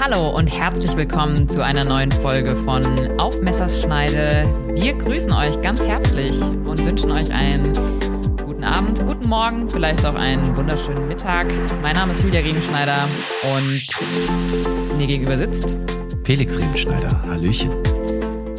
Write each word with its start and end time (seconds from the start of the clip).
Hallo 0.00 0.30
und 0.30 0.46
herzlich 0.46 0.96
willkommen 0.96 1.48
zu 1.48 1.64
einer 1.64 1.84
neuen 1.84 2.10
Folge 2.10 2.56
von 2.56 2.82
Auf 3.18 3.40
Messerschneide. 3.40 4.52
Wir 4.74 4.94
grüßen 4.94 5.32
euch 5.32 5.60
ganz 5.60 5.82
herzlich 5.82 6.40
und 6.40 6.84
wünschen 6.84 7.10
euch 7.10 7.32
einen 7.32 7.72
guten 8.44 8.64
Abend, 8.64 9.04
guten 9.04 9.28
Morgen, 9.28 9.68
vielleicht 9.68 10.04
auch 10.04 10.14
einen 10.14 10.56
wunderschönen 10.56 11.08
Mittag. 11.08 11.46
Mein 11.82 11.94
Name 11.94 12.12
ist 12.12 12.22
Julia 12.22 12.40
Riemenschneider 12.40 13.08
und 13.56 14.98
mir 14.98 15.06
gegenüber 15.06 15.36
sitzt 15.36 15.76
Felix 16.24 16.60
Riemenschneider. 16.60 17.22
Hallöchen. 17.28 17.70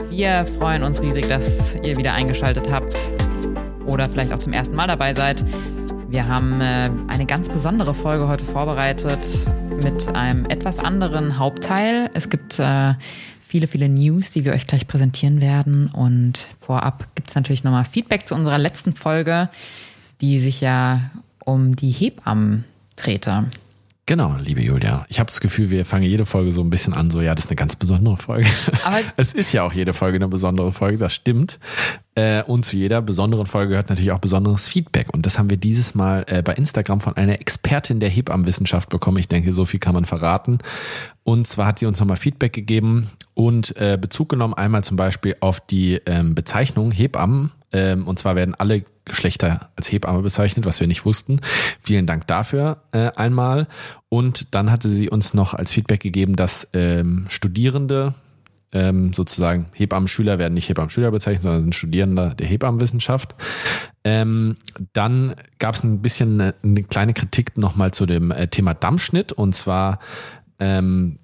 Wir 0.09 0.45
freuen 0.45 0.83
uns 0.83 1.01
riesig, 1.01 1.27
dass 1.27 1.75
ihr 1.75 1.97
wieder 1.97 2.13
eingeschaltet 2.13 2.69
habt 2.71 3.05
oder 3.85 4.09
vielleicht 4.09 4.33
auch 4.33 4.39
zum 4.39 4.53
ersten 4.53 4.75
Mal 4.75 4.87
dabei 4.87 5.13
seid. 5.13 5.43
Wir 6.11 6.27
haben 6.27 6.59
äh, 6.59 6.89
eine 7.07 7.25
ganz 7.25 7.47
besondere 7.47 7.95
Folge 7.95 8.27
heute 8.27 8.43
vorbereitet 8.43 9.25
mit 9.81 10.09
einem 10.13 10.43
etwas 10.43 10.79
anderen 10.79 11.37
Hauptteil. 11.39 12.11
Es 12.13 12.29
gibt 12.29 12.59
äh, 12.59 12.95
viele, 13.39 13.65
viele 13.65 13.87
News, 13.87 14.29
die 14.29 14.43
wir 14.43 14.51
euch 14.51 14.67
gleich 14.67 14.87
präsentieren 14.87 15.39
werden. 15.39 15.87
Und 15.87 16.47
vorab 16.59 17.07
gibt 17.15 17.29
es 17.29 17.35
natürlich 17.35 17.63
nochmal 17.63 17.85
Feedback 17.85 18.27
zu 18.27 18.35
unserer 18.35 18.57
letzten 18.57 18.93
Folge, 18.93 19.47
die 20.19 20.41
sich 20.41 20.59
ja 20.59 20.99
um 21.45 21.77
die 21.77 21.91
Hebammen 21.91 22.65
drehte. 22.97 23.45
Genau, 24.05 24.35
liebe 24.37 24.61
Julia. 24.61 25.05
Ich 25.07 25.17
habe 25.21 25.27
das 25.27 25.39
Gefühl, 25.39 25.69
wir 25.69 25.85
fangen 25.85 26.03
jede 26.03 26.25
Folge 26.25 26.51
so 26.51 26.59
ein 26.59 26.69
bisschen 26.69 26.93
an, 26.93 27.09
so 27.09 27.21
ja, 27.21 27.33
das 27.35 27.45
ist 27.45 27.51
eine 27.51 27.55
ganz 27.55 27.77
besondere 27.77 28.17
Folge. 28.17 28.49
Aber 28.83 28.99
es 29.15 29.31
ist 29.33 29.53
ja 29.53 29.63
auch 29.63 29.71
jede 29.71 29.93
Folge 29.93 30.17
eine 30.17 30.27
besondere 30.27 30.73
Folge, 30.73 30.97
das 30.97 31.13
stimmt. 31.13 31.57
Äh, 32.15 32.43
und 32.43 32.65
zu 32.65 32.75
jeder 32.75 33.01
besonderen 33.01 33.47
Folge 33.47 33.69
gehört 33.69 33.89
natürlich 33.89 34.11
auch 34.11 34.19
besonderes 34.19 34.67
Feedback. 34.67 35.13
Und 35.13 35.25
das 35.25 35.39
haben 35.39 35.49
wir 35.49 35.57
dieses 35.57 35.95
Mal 35.95 36.25
äh, 36.27 36.41
bei 36.41 36.53
Instagram 36.53 36.99
von 36.99 37.15
einer 37.15 37.39
Expertin 37.39 37.99
der 37.99 38.09
Hebammenwissenschaft 38.09 38.89
bekommen. 38.89 39.17
Ich 39.17 39.29
denke, 39.29 39.53
so 39.53 39.65
viel 39.65 39.79
kann 39.79 39.93
man 39.93 40.05
verraten. 40.05 40.59
Und 41.23 41.47
zwar 41.47 41.67
hat 41.67 41.79
sie 41.79 41.85
uns 41.85 41.99
nochmal 41.99 42.17
Feedback 42.17 42.51
gegeben 42.51 43.07
und 43.33 43.75
äh, 43.77 43.97
Bezug 43.99 44.29
genommen 44.29 44.53
einmal 44.53 44.83
zum 44.83 44.97
Beispiel 44.97 45.37
auf 45.39 45.59
die 45.61 46.01
ähm, 46.05 46.35
Bezeichnung 46.35 46.91
Hebammen. 46.91 47.51
Ähm, 47.71 48.05
und 48.07 48.19
zwar 48.19 48.35
werden 48.35 48.55
alle 48.55 48.83
Geschlechter 49.05 49.69
als 49.75 49.91
Hebamme 49.91 50.21
bezeichnet, 50.21 50.65
was 50.65 50.79
wir 50.79 50.87
nicht 50.87 51.05
wussten. 51.05 51.39
Vielen 51.79 52.07
Dank 52.07 52.27
dafür 52.27 52.81
äh, 52.91 53.11
einmal. 53.15 53.67
Und 54.09 54.53
dann 54.53 54.69
hatte 54.71 54.89
sie 54.89 55.09
uns 55.09 55.33
noch 55.33 55.53
als 55.53 55.71
Feedback 55.71 56.01
gegeben, 56.01 56.35
dass 56.35 56.67
ähm, 56.73 57.25
Studierende 57.29 58.13
ähm, 58.73 59.13
sozusagen 59.13 59.67
Hebammenschüler 59.73 60.39
werden 60.39 60.53
nicht 60.53 60.69
Hebammenschüler 60.69 61.11
bezeichnet, 61.11 61.43
sondern 61.43 61.61
sind 61.61 61.75
Studierende 61.75 62.33
der 62.37 62.47
Hebammenwissenschaft. 62.47 63.35
Ähm, 64.03 64.57
dann 64.93 65.35
gab 65.59 65.75
es 65.75 65.83
ein 65.83 66.01
bisschen 66.01 66.39
eine, 66.39 66.55
eine 66.63 66.83
kleine 66.83 67.13
Kritik 67.13 67.57
nochmal 67.57 67.91
zu 67.91 68.05
dem 68.05 68.31
äh, 68.31 68.47
Thema 68.47 68.73
Dammschnitt 68.73 69.31
und 69.33 69.53
zwar 69.53 69.99
ähm, 70.59 71.17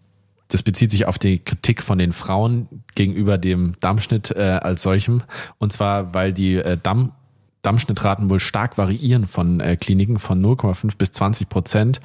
das 0.49 0.63
bezieht 0.63 0.91
sich 0.91 1.05
auf 1.05 1.19
die 1.19 1.39
Kritik 1.39 1.83
von 1.83 1.97
den 1.97 2.13
Frauen 2.13 2.67
gegenüber 2.95 3.37
dem 3.37 3.73
Dammschnitt 3.79 4.31
äh, 4.31 4.59
als 4.61 4.81
solchem. 4.81 5.23
Und 5.57 5.73
zwar, 5.73 6.13
weil 6.13 6.33
die 6.33 6.55
äh, 6.55 6.77
Damm 6.81 7.11
Dammschnittraten 7.63 8.29
wohl 8.29 8.39
stark 8.39 8.77
variieren 8.77 9.27
von 9.27 9.59
äh, 9.59 9.75
Kliniken 9.75 10.19
von 10.19 10.41
0,5 10.41 10.97
bis 10.97 11.11
20 11.11 11.49
Prozent. 11.49 11.99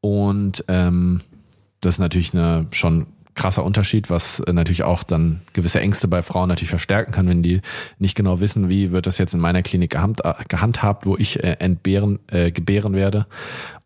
Und 0.00 0.64
ähm, 0.68 1.22
das 1.80 1.94
ist 1.94 2.00
natürlich 2.00 2.34
eine 2.34 2.66
schon 2.70 3.06
krasser 3.36 3.64
Unterschied, 3.64 4.10
was 4.10 4.40
äh, 4.40 4.52
natürlich 4.52 4.82
auch 4.82 5.02
dann 5.04 5.42
gewisse 5.52 5.80
Ängste 5.80 6.08
bei 6.08 6.22
Frauen 6.22 6.48
natürlich 6.48 6.70
verstärken 6.70 7.12
kann, 7.12 7.28
wenn 7.28 7.42
die 7.42 7.60
nicht 7.98 8.16
genau 8.16 8.40
wissen, 8.40 8.68
wie 8.68 8.90
wird 8.90 9.06
das 9.06 9.18
jetzt 9.18 9.34
in 9.34 9.40
meiner 9.40 9.62
Klinik 9.62 9.94
äh, 9.94 10.32
gehandhabt, 10.48 11.06
wo 11.06 11.16
ich 11.16 11.42
äh, 11.44 11.56
entbehren, 11.60 12.18
äh, 12.28 12.50
gebären 12.50 12.94
werde. 12.94 13.26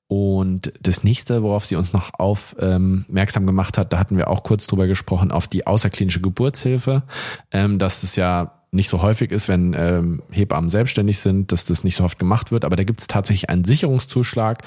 Und 0.06 0.72
das 0.80 1.04
nächste, 1.04 1.44
worauf 1.44 1.64
sie 1.66 1.76
uns 1.76 1.92
noch 1.92 2.10
aufmerksam 2.18 3.42
ähm, 3.42 3.46
gemacht 3.46 3.78
hat, 3.78 3.92
da 3.92 3.98
hatten 3.98 4.16
wir 4.16 4.28
auch 4.28 4.42
kurz 4.42 4.66
drüber 4.66 4.88
gesprochen, 4.88 5.30
auf 5.30 5.46
die 5.46 5.68
außerklinische 5.68 6.20
Geburtshilfe, 6.20 7.04
ähm, 7.52 7.78
dass 7.78 8.02
es 8.02 8.16
ja 8.16 8.59
nicht 8.72 8.88
so 8.88 9.02
häufig 9.02 9.32
ist, 9.32 9.48
wenn 9.48 9.74
ähm, 9.76 10.22
Hebammen 10.30 10.70
selbstständig 10.70 11.18
sind, 11.18 11.50
dass 11.50 11.64
das 11.64 11.82
nicht 11.82 11.96
so 11.96 12.04
oft 12.04 12.18
gemacht 12.18 12.52
wird. 12.52 12.64
Aber 12.64 12.76
da 12.76 12.84
gibt 12.84 13.00
es 13.00 13.08
tatsächlich 13.08 13.50
einen 13.50 13.64
Sicherungszuschlag, 13.64 14.58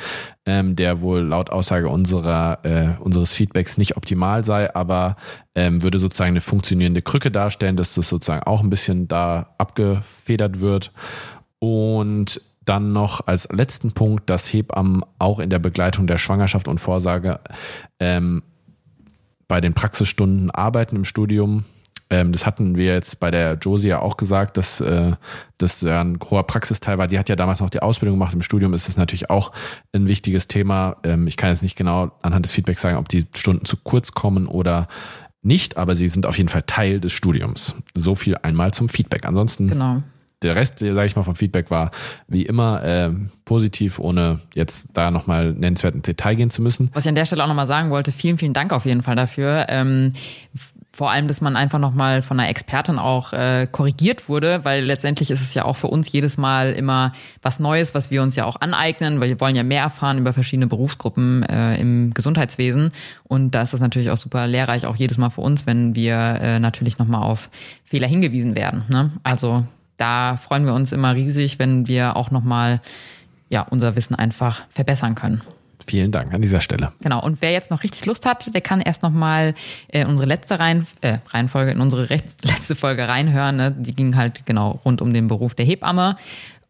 ähm, 0.45 0.75
der 0.75 0.99
wohl 1.01 1.21
laut 1.21 1.49
Aussage 1.49 1.87
unserer 1.87 2.59
äh, 2.63 3.01
unseres 3.01 3.33
Feedbacks 3.33 3.77
nicht 3.77 3.95
optimal 3.95 4.43
sei, 4.43 4.73
aber 4.75 5.15
ähm, 5.55 5.83
würde 5.83 5.99
sozusagen 5.99 6.31
eine 6.31 6.41
funktionierende 6.41 7.01
Krücke 7.01 7.31
darstellen, 7.31 7.77
dass 7.77 7.95
das 7.95 8.09
sozusagen 8.09 8.43
auch 8.43 8.61
ein 8.61 8.69
bisschen 8.69 9.07
da 9.07 9.53
abgefedert 9.57 10.59
wird. 10.59 10.91
Und 11.59 12.41
dann 12.65 12.91
noch 12.91 13.27
als 13.27 13.47
letzten 13.51 13.93
Punkt, 13.93 14.29
dass 14.29 14.51
Hebammen 14.51 15.03
auch 15.19 15.39
in 15.39 15.49
der 15.49 15.59
Begleitung 15.59 16.07
der 16.07 16.17
Schwangerschaft 16.17 16.67
und 16.67 16.79
Vorsorge 16.79 17.39
ähm, 17.99 18.43
bei 19.47 19.61
den 19.61 19.73
Praxisstunden 19.73 20.51
arbeiten 20.51 20.95
im 20.97 21.05
Studium 21.05 21.65
ähm, 22.13 22.31
das 22.31 22.45
hatten 22.45 22.77
wir 22.77 22.93
jetzt 22.93 23.19
bei 23.19 23.31
der 23.31 23.55
Josie 23.55 23.87
ja 23.87 23.99
auch 23.99 24.17
gesagt, 24.17 24.57
dass 24.57 24.79
äh, 24.81 25.13
das 25.57 25.81
ja 25.81 25.99
ein 25.99 26.19
hoher 26.29 26.43
Praxisteil 26.43 26.99
war. 26.99 27.07
Die 27.07 27.17
hat 27.17 27.27
ja 27.27 27.35
damals 27.35 27.59
noch 27.59 27.71
die 27.71 27.81
Ausbildung 27.81 28.19
gemacht. 28.19 28.35
Im 28.35 28.43
Studium 28.43 28.75
ist 28.75 28.87
es 28.87 28.97
natürlich 28.97 29.31
auch 29.31 29.51
ein 29.93 30.07
wichtiges 30.07 30.47
Thema. 30.47 30.97
Ähm, 31.03 31.25
ich 31.25 31.37
kann 31.37 31.49
jetzt 31.49 31.63
nicht 31.63 31.75
genau 31.75 32.11
anhand 32.21 32.45
des 32.45 32.51
Feedbacks 32.51 32.83
sagen, 32.83 32.97
ob 32.97 33.09
die 33.09 33.25
Stunden 33.33 33.65
zu 33.65 33.77
kurz 33.77 34.11
kommen 34.11 34.47
oder 34.47 34.87
nicht, 35.41 35.75
aber 35.75 35.95
sie 35.95 36.07
sind 36.07 36.27
auf 36.27 36.37
jeden 36.37 36.49
Fall 36.49 36.63
Teil 36.67 36.99
des 36.99 37.13
Studiums. 37.13 37.75
So 37.95 38.13
viel 38.13 38.37
einmal 38.37 38.71
zum 38.71 38.89
Feedback. 38.89 39.25
Ansonsten 39.25 39.67
genau 39.67 40.03
der 40.43 40.55
Rest, 40.55 40.79
sage 40.79 41.05
ich 41.05 41.15
mal, 41.15 41.23
vom 41.23 41.35
Feedback 41.35 41.71
war 41.71 41.91
wie 42.27 42.43
immer 42.43 42.83
äh, 42.83 43.09
positiv, 43.45 43.99
ohne 43.99 44.39
jetzt 44.53 44.89
da 44.93 45.11
nochmal 45.11 45.53
nennenswert 45.53 45.95
ins 45.95 46.03
Detail 46.03 46.35
gehen 46.35 46.49
zu 46.49 46.61
müssen. 46.61 46.89
Was 46.93 47.05
ich 47.05 47.09
an 47.09 47.15
der 47.15 47.25
Stelle 47.25 47.43
auch 47.43 47.47
nochmal 47.47 47.67
sagen 47.67 47.89
wollte, 47.89 48.11
vielen, 48.11 48.37
vielen 48.37 48.53
Dank 48.53 48.73
auf 48.73 48.85
jeden 48.85 49.01
Fall 49.01 49.15
dafür. 49.15 49.65
Ähm, 49.69 50.13
vor 50.95 51.09
allem, 51.09 51.27
dass 51.27 51.41
man 51.41 51.55
einfach 51.55 51.79
nochmal 51.79 52.21
von 52.21 52.39
einer 52.39 52.49
Expertin 52.49 52.99
auch 52.99 53.33
äh, 53.33 53.67
korrigiert 53.69 54.29
wurde, 54.29 54.63
weil 54.63 54.83
letztendlich 54.83 55.31
ist 55.31 55.41
es 55.41 55.55
ja 55.55 55.65
auch 55.65 55.75
für 55.75 55.87
uns 55.87 56.11
jedes 56.11 56.37
Mal 56.37 56.73
immer 56.73 57.13
was 57.41 57.59
Neues, 57.59 57.95
was 57.95 58.11
wir 58.11 58.21
uns 58.21 58.35
ja 58.35 58.45
auch 58.45 58.61
aneignen, 58.61 59.19
weil 59.19 59.29
wir 59.29 59.39
wollen 59.39 59.55
ja 59.55 59.63
mehr 59.63 59.81
erfahren 59.81 60.19
über 60.19 60.33
verschiedene 60.33 60.67
Berufsgruppen 60.67 61.41
äh, 61.43 61.77
im 61.77 62.13
Gesundheitswesen. 62.13 62.91
Und 63.23 63.55
da 63.55 63.63
ist 63.63 63.73
es 63.73 63.81
natürlich 63.81 64.11
auch 64.11 64.17
super 64.17 64.45
lehrreich, 64.45 64.85
auch 64.85 64.95
jedes 64.95 65.17
Mal 65.17 65.31
für 65.31 65.41
uns, 65.41 65.65
wenn 65.65 65.95
wir 65.95 66.15
äh, 66.15 66.59
natürlich 66.59 66.99
nochmal 66.99 67.23
auf 67.23 67.49
Fehler 67.83 68.07
hingewiesen 68.07 68.55
werden. 68.55 68.83
Ne? 68.89 69.09
Also 69.23 69.65
da 69.97 70.37
freuen 70.37 70.67
wir 70.67 70.75
uns 70.75 70.91
immer 70.91 71.15
riesig, 71.15 71.57
wenn 71.57 71.87
wir 71.87 72.15
auch 72.15 72.29
nochmal 72.29 72.81
ja, 73.49 73.61
unser 73.63 73.95
Wissen 73.95 74.13
einfach 74.13 74.61
verbessern 74.69 75.15
können. 75.15 75.41
Vielen 75.85 76.11
Dank 76.11 76.33
an 76.33 76.41
dieser 76.41 76.61
Stelle. 76.61 76.91
Genau. 77.01 77.21
Und 77.21 77.41
wer 77.41 77.51
jetzt 77.51 77.71
noch 77.71 77.83
richtig 77.83 78.05
Lust 78.05 78.25
hat, 78.25 78.53
der 78.53 78.61
kann 78.61 78.79
erst 78.79 79.03
noch 79.03 79.11
mal 79.11 79.53
äh, 79.89 80.05
unsere 80.05 80.27
letzte 80.27 80.59
Reihen, 80.59 80.87
äh, 81.01 81.17
Reihenfolge, 81.29 81.71
in 81.71 81.81
unsere 81.81 82.05
letzte 82.41 82.75
Folge 82.75 83.07
reinhören. 83.07 83.57
Ne? 83.57 83.71
Die 83.71 83.93
ging 83.93 84.15
halt 84.15 84.45
genau 84.45 84.79
rund 84.85 85.01
um 85.01 85.13
den 85.13 85.27
Beruf 85.27 85.55
der 85.55 85.65
Hebamme. 85.65 86.15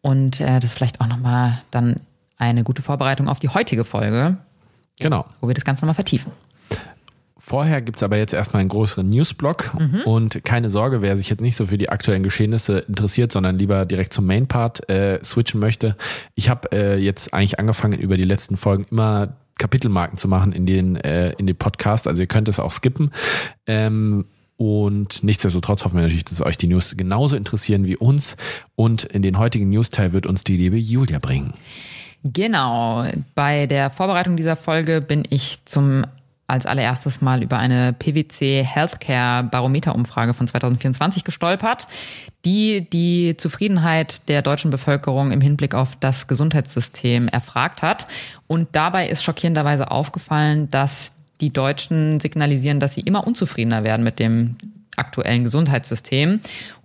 Und 0.02 0.42
äh, 0.42 0.60
das 0.60 0.66
ist 0.72 0.74
vielleicht 0.74 1.02
auch 1.02 1.08
noch 1.08 1.20
mal 1.20 1.62
dann 1.72 2.00
eine 2.38 2.64
gute 2.64 2.82
Vorbereitung 2.82 3.30
auf 3.30 3.40
die 3.40 3.50
heutige 3.50 3.84
Folge. 3.84 4.38
Genau. 5.00 5.26
Wo 5.42 5.48
wir 5.48 5.54
das 5.54 5.66
Ganze 5.66 5.86
nochmal 5.86 5.96
vertiefen. 5.96 6.32
Vorher 7.46 7.82
gibt's 7.82 8.02
aber 8.04 8.16
jetzt 8.16 8.34
erstmal 8.34 8.62
einen 8.62 8.70
größeren 8.70 9.10
Newsblock 9.10 9.74
mhm. 9.78 10.04
und 10.06 10.46
keine 10.46 10.70
Sorge, 10.70 11.02
wer 11.02 11.18
sich 11.18 11.30
jetzt 11.30 11.42
nicht 11.42 11.58
so 11.58 11.66
für 11.66 11.78
die 11.78 11.90
aktuellen 11.90 12.24
Geschehnisse 12.24 12.80
interessiert, 12.80 13.34
sondern 13.34 13.60
lieber 13.60 13.86
direkt 13.86 14.14
zum 14.14 14.26
Main-Part 14.26 14.90
äh, 14.90 15.22
switchen 15.22 15.60
möchte. 15.60 15.98
Ich 16.36 16.48
habe 16.48 16.72
äh, 16.72 16.98
jetzt 16.98 17.34
eigentlich 17.34 17.60
angefangen, 17.60 18.00
über 18.00 18.16
die 18.16 18.24
letzten 18.24 18.56
Folgen 18.56 18.86
immer 18.90 19.34
Kapitelmarken 19.60 20.18
zu 20.18 20.30
machen 20.30 20.54
in 20.54 20.66
den, 20.66 20.96
äh, 20.96 21.34
in 21.34 21.46
den 21.46 21.58
Podcast. 21.58 22.08
Also 22.08 22.22
ihr 22.22 22.28
könnt 22.28 22.48
es 22.48 22.62
auch 22.62 22.72
skippen. 22.72 23.12
Ähm, 23.68 24.24
und 24.56 25.22
nichtsdestotrotz 25.22 25.84
hoffen 25.84 25.98
wir 25.98 26.04
natürlich, 26.04 26.24
dass 26.24 26.42
euch 26.42 26.58
die 26.58 26.68
News 26.68 26.96
genauso 26.96 27.36
interessieren 27.36 27.86
wie 27.86 27.98
uns. 27.98 28.38
Und 28.76 29.04
in 29.04 29.22
den 29.22 29.38
heutigen 29.38 29.68
News-Teil 29.68 30.14
wird 30.14 30.28
uns 30.28 30.46
die 30.46 30.56
liebe 30.56 30.78
Julia 30.78 31.20
bringen. 31.20 31.52
Genau. 32.24 33.06
Bei 33.36 33.68
der 33.68 33.90
Vorbereitung 33.90 34.38
dieser 34.38 34.56
Folge 34.56 35.02
bin 35.02 35.28
ich 35.30 35.60
zum 35.66 36.06
als 36.48 36.66
allererstes 36.66 37.22
mal 37.22 37.42
über 37.42 37.58
eine 37.58 37.94
PwC 37.94 38.64
Healthcare 38.64 39.44
Barometer-Umfrage 39.44 40.34
von 40.34 40.48
2024 40.48 41.24
gestolpert, 41.24 41.88
die 42.46 42.88
die 42.90 43.36
Zufriedenheit 43.38 44.28
der 44.28 44.42
deutschen 44.42 44.70
Bevölkerung 44.70 45.32
im 45.32 45.42
Hinblick 45.42 45.74
auf 45.74 45.96
das 46.00 46.28
Gesundheitssystem 46.28 47.28
erfragt 47.30 47.82
hat. 47.82 48.08
Und 48.48 48.70
dabei 48.74 49.08
ist 49.08 49.24
schockierenderweise 49.24 49.90
aufgefallen, 49.90 50.70
dass 50.70 51.14
die 51.40 51.52
Deutschen 51.52 52.20
signalisieren, 52.20 52.80
dass 52.80 52.96
sie 52.96 53.02
immer 53.02 53.26
unzufriedener 53.26 53.84
werden 53.84 54.04
mit 54.04 54.20
dem 54.20 54.58
aktuellen 54.96 55.44
Gesundheitssystem. 55.44 56.42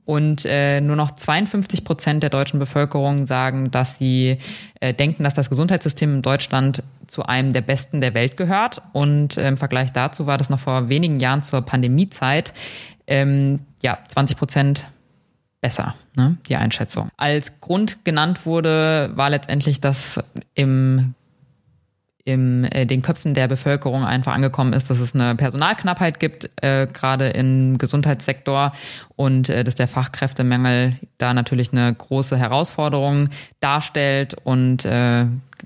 Und 0.09 0.47
äh, 0.47 0.81
nur 0.81 0.97
noch 0.97 1.11
52 1.11 1.85
Prozent 1.85 2.23
der 2.23 2.31
deutschen 2.31 2.59
Bevölkerung 2.59 3.27
sagen, 3.27 3.71
dass 3.71 3.99
sie 3.99 4.39
äh, 4.81 4.95
denken, 4.95 5.23
dass 5.23 5.35
das 5.35 5.51
Gesundheitssystem 5.51 6.15
in 6.15 6.23
Deutschland 6.23 6.83
zu 7.07 7.25
einem 7.25 7.53
der 7.53 7.61
besten 7.61 8.01
der 8.01 8.15
Welt 8.15 8.39
gehört. 8.39 8.81
Und 8.95 9.37
äh, 9.37 9.47
im 9.47 9.59
Vergleich 9.59 9.93
dazu 9.93 10.27
war 10.27 10.39
das 10.39 10.49
noch 10.49 10.61
vor 10.61 10.89
wenigen 10.89 11.21
Jahren 11.21 11.43
zur 11.43 11.61
Pandemiezeit 11.61 12.55
ähm, 13.07 13.61
ja 13.83 13.99
20 14.09 14.39
Prozent 14.39 14.89
besser, 15.61 15.95
ne, 16.17 16.39
die 16.49 16.57
Einschätzung. 16.57 17.11
Als 17.19 17.61
Grund 17.61 18.07
genannt 18.07 18.47
wurde, 18.47 19.11
war 19.15 19.29
letztendlich, 19.29 19.79
dass 19.83 20.25
im 20.55 21.13
in 22.29 22.65
äh, 22.65 22.85
den 22.85 23.01
Köpfen 23.01 23.33
der 23.33 23.49
Bevölkerung 23.49 24.05
einfach 24.05 24.35
angekommen 24.35 24.75
ist, 24.75 24.91
dass 24.91 25.01
es 25.01 25.15
eine 25.15 25.35
Personalknappheit 25.35 26.21
gibt, 26.21 26.51
äh, 26.63 26.87
gerade 26.87 27.31
im 27.31 27.79
Gesundheitssektor 27.79 28.73
und 29.17 29.49
äh, 29.49 29.65
dass 29.65 29.77
der 29.77 29.89
Fachkräftemangel 29.89 30.93
da 31.17 31.33
natürlich 31.33 31.73
eine 31.73 31.95
große 31.95 32.37
Herausforderung 32.37 33.31
darstellt 33.61 34.37
und 34.45 34.85
äh, 34.85 35.25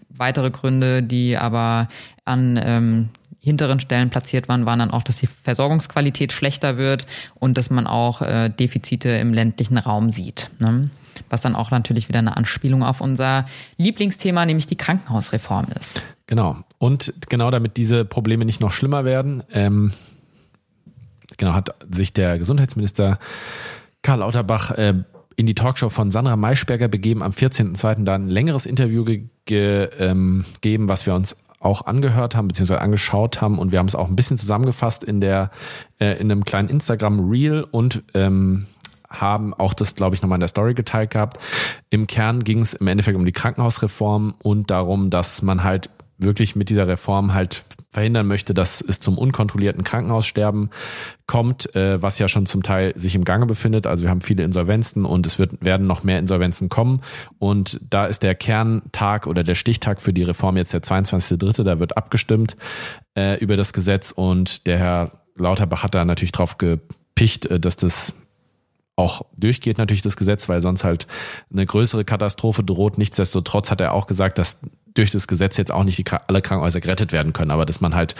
weitere 0.09 0.53
Gründe, 0.53 1.03
die 1.03 1.37
aber 1.37 1.89
an 2.25 2.61
ähm, 2.63 3.09
hinteren 3.41 3.81
Stellen 3.81 4.11
platziert 4.11 4.49
waren, 4.49 4.65
waren 4.65 4.79
dann 4.79 4.93
auch, 4.93 5.03
dass 5.03 5.17
die 5.17 5.27
Versorgungsqualität 5.27 6.33
schlechter 6.33 6.77
wird 6.77 7.09
und 7.35 7.59
dass 7.59 7.71
man 7.71 7.89
auch 7.89 8.23
äh, 8.23 8.51
Defizite 8.51 9.09
im 9.09 9.35
ländlichen 9.35 9.79
Raum 9.79 10.13
sieht. 10.13 10.51
Ne? 10.61 10.91
Was 11.29 11.41
dann 11.41 11.57
auch 11.57 11.73
natürlich 11.73 12.09
wieder 12.09 12.21
eine 12.21 12.37
Anspielung 12.37 12.85
auf 12.85 13.01
unser 13.01 13.47
Lieblingsthema, 13.79 14.47
nämlich 14.47 14.69
die 14.69 14.77
Krankenhausreform 14.77 15.67
ist. 15.77 16.03
Genau. 16.33 16.57
Und 16.79 17.13
genau 17.29 17.51
damit 17.51 17.77
diese 17.77 18.07
Probleme 18.07 18.47
nicht 18.47 18.63
noch 18.63 18.73
schlimmer 18.73 19.05
werden, 19.05 19.43
ähm, 19.53 19.93
genau, 21.37 21.53
hat 21.53 21.75
sich 21.91 22.15
der 22.15 22.39
Gesundheitsminister 22.39 23.19
Karl 24.01 24.21
Lauterbach 24.21 24.71
äh, 24.71 24.95
in 25.37 25.45
die 25.45 25.55
Talkshow 25.55 25.91
von 25.91 26.11
Sandra 26.11 26.37
Maischberger 26.37 26.89
begeben, 26.89 27.23
am 27.23 27.33
14.02. 27.33 28.05
da 28.05 28.15
ein 28.15 28.29
längeres 28.29 28.65
Interview 28.65 29.05
ge 29.05 29.25
ge 29.45 29.91
ähm, 29.99 30.47
gegeben, 30.63 30.89
was 30.89 31.05
wir 31.05 31.15
uns 31.15 31.37
auch 31.61 31.85
angehört 31.85 32.35
haben, 32.35 32.49
beziehungsweise 32.49 32.81
angeschaut 32.81 33.43
haben 33.43 33.59
und 33.59 33.71
wir 33.71 33.79
haben 33.79 33.89
es 33.89 33.95
auch 33.95 34.09
ein 34.09 34.17
bisschen 34.17 34.39
zusammengefasst 34.39 35.05
in 35.05 35.21
der, 35.21 35.51
äh, 35.99 36.19
in 36.19 36.33
einem 36.33 36.47
kleinen 36.47 36.71
Instagram-Reel 36.71 37.67
und 37.71 38.05
ähm, 38.15 38.69
haben 39.11 39.53
auch 39.53 39.75
das, 39.75 39.97
glaube 39.97 40.17
ich, 40.17 40.23
nochmal 40.23 40.37
in 40.37 40.41
der 40.41 40.49
Story 40.49 40.73
geteilt 40.73 41.11
gehabt. 41.11 41.39
Im 41.91 42.07
Kern 42.07 42.43
ging 42.43 42.61
es 42.61 42.73
im 42.73 42.87
Endeffekt 42.87 43.19
um 43.19 43.27
die 43.27 43.33
Krankenhausreform 43.33 44.33
und 44.43 44.71
darum, 44.71 45.11
dass 45.11 45.43
man 45.43 45.63
halt 45.63 45.91
wirklich 46.23 46.57
mit 46.57 46.69
dieser 46.69 46.89
Reform 46.89 47.35
halt 47.35 47.65
verhindern 47.91 48.27
möchte, 48.27 48.55
dass 48.55 48.81
es 48.81 49.01
zum 49.01 49.19
unkontrollierten 49.19 49.85
Krankenhaussterben 49.85 50.71
kommt, 51.27 51.75
äh, 51.75 52.01
was 52.01 52.19
ja 52.19 52.27
schon 52.27 52.47
zum 52.47 52.63
Teil 52.63 52.95
sich 52.97 53.15
im 53.15 53.25
Gange 53.25 53.47
befindet. 53.47 53.87
Also 53.87 54.05
wir 54.05 54.11
haben 54.11 54.23
viele 54.23 54.45
Insolvenzen 54.45 55.05
und 55.05 55.27
es 55.27 55.39
wird, 55.39 55.63
werden 55.65 55.87
noch 55.87 56.03
mehr 56.03 56.19
Insolvenzen 56.19 56.69
kommen. 56.69 57.03
Und 57.39 57.81
da 57.89 58.07
ist 58.07 58.23
der 58.23 58.35
Kerntag 58.35 59.27
oder 59.27 59.45
der 59.45 59.55
Stichtag 59.55 60.01
für 60.01 60.13
die 60.13 60.23
Reform 60.23 60.57
jetzt 60.57 60.73
der 60.73 60.83
22.3. 60.83 61.65
Da 61.65 61.79
wird 61.79 61.97
abgestimmt 61.97 62.57
äh, 63.15 63.39
über 63.39 63.57
das 63.57 63.73
Gesetz 63.73 64.11
und 64.11 64.67
der 64.67 64.79
Herr 64.79 65.13
Lauterbach 65.37 65.83
hat 65.83 65.95
da 65.95 66.05
natürlich 66.05 66.33
drauf 66.33 66.59
gepicht, 66.59 67.47
äh, 67.47 67.61
dass 67.61 67.77
das 67.77 68.15
auch 68.97 69.23
durchgeht 69.37 69.79
natürlich 69.79 70.03
das 70.03 70.17
Gesetz, 70.17 70.49
weil 70.49 70.61
sonst 70.61 70.85
halt 70.85 71.07
eine 71.51 71.65
größere 71.65 72.05
Katastrophe 72.05 72.63
droht. 72.63 72.99
Nichtsdestotrotz 72.99 73.71
hat 73.71 73.81
er 73.81 73.95
auch 73.95 74.07
gesagt, 74.07 74.39
dass 74.39 74.61
durch 74.95 75.11
das 75.11 75.27
Gesetz 75.27 75.57
jetzt 75.57 75.73
auch 75.73 75.85
nicht 75.85 75.99
die, 75.99 76.05
alle 76.27 76.43
Krankenhäuser 76.43 76.81
gerettet 76.81 77.13
werden 77.13 77.33
können, 77.33 77.51
aber 77.51 77.67
dass 77.67 77.81
man 77.81 77.95
halt 77.95 78.15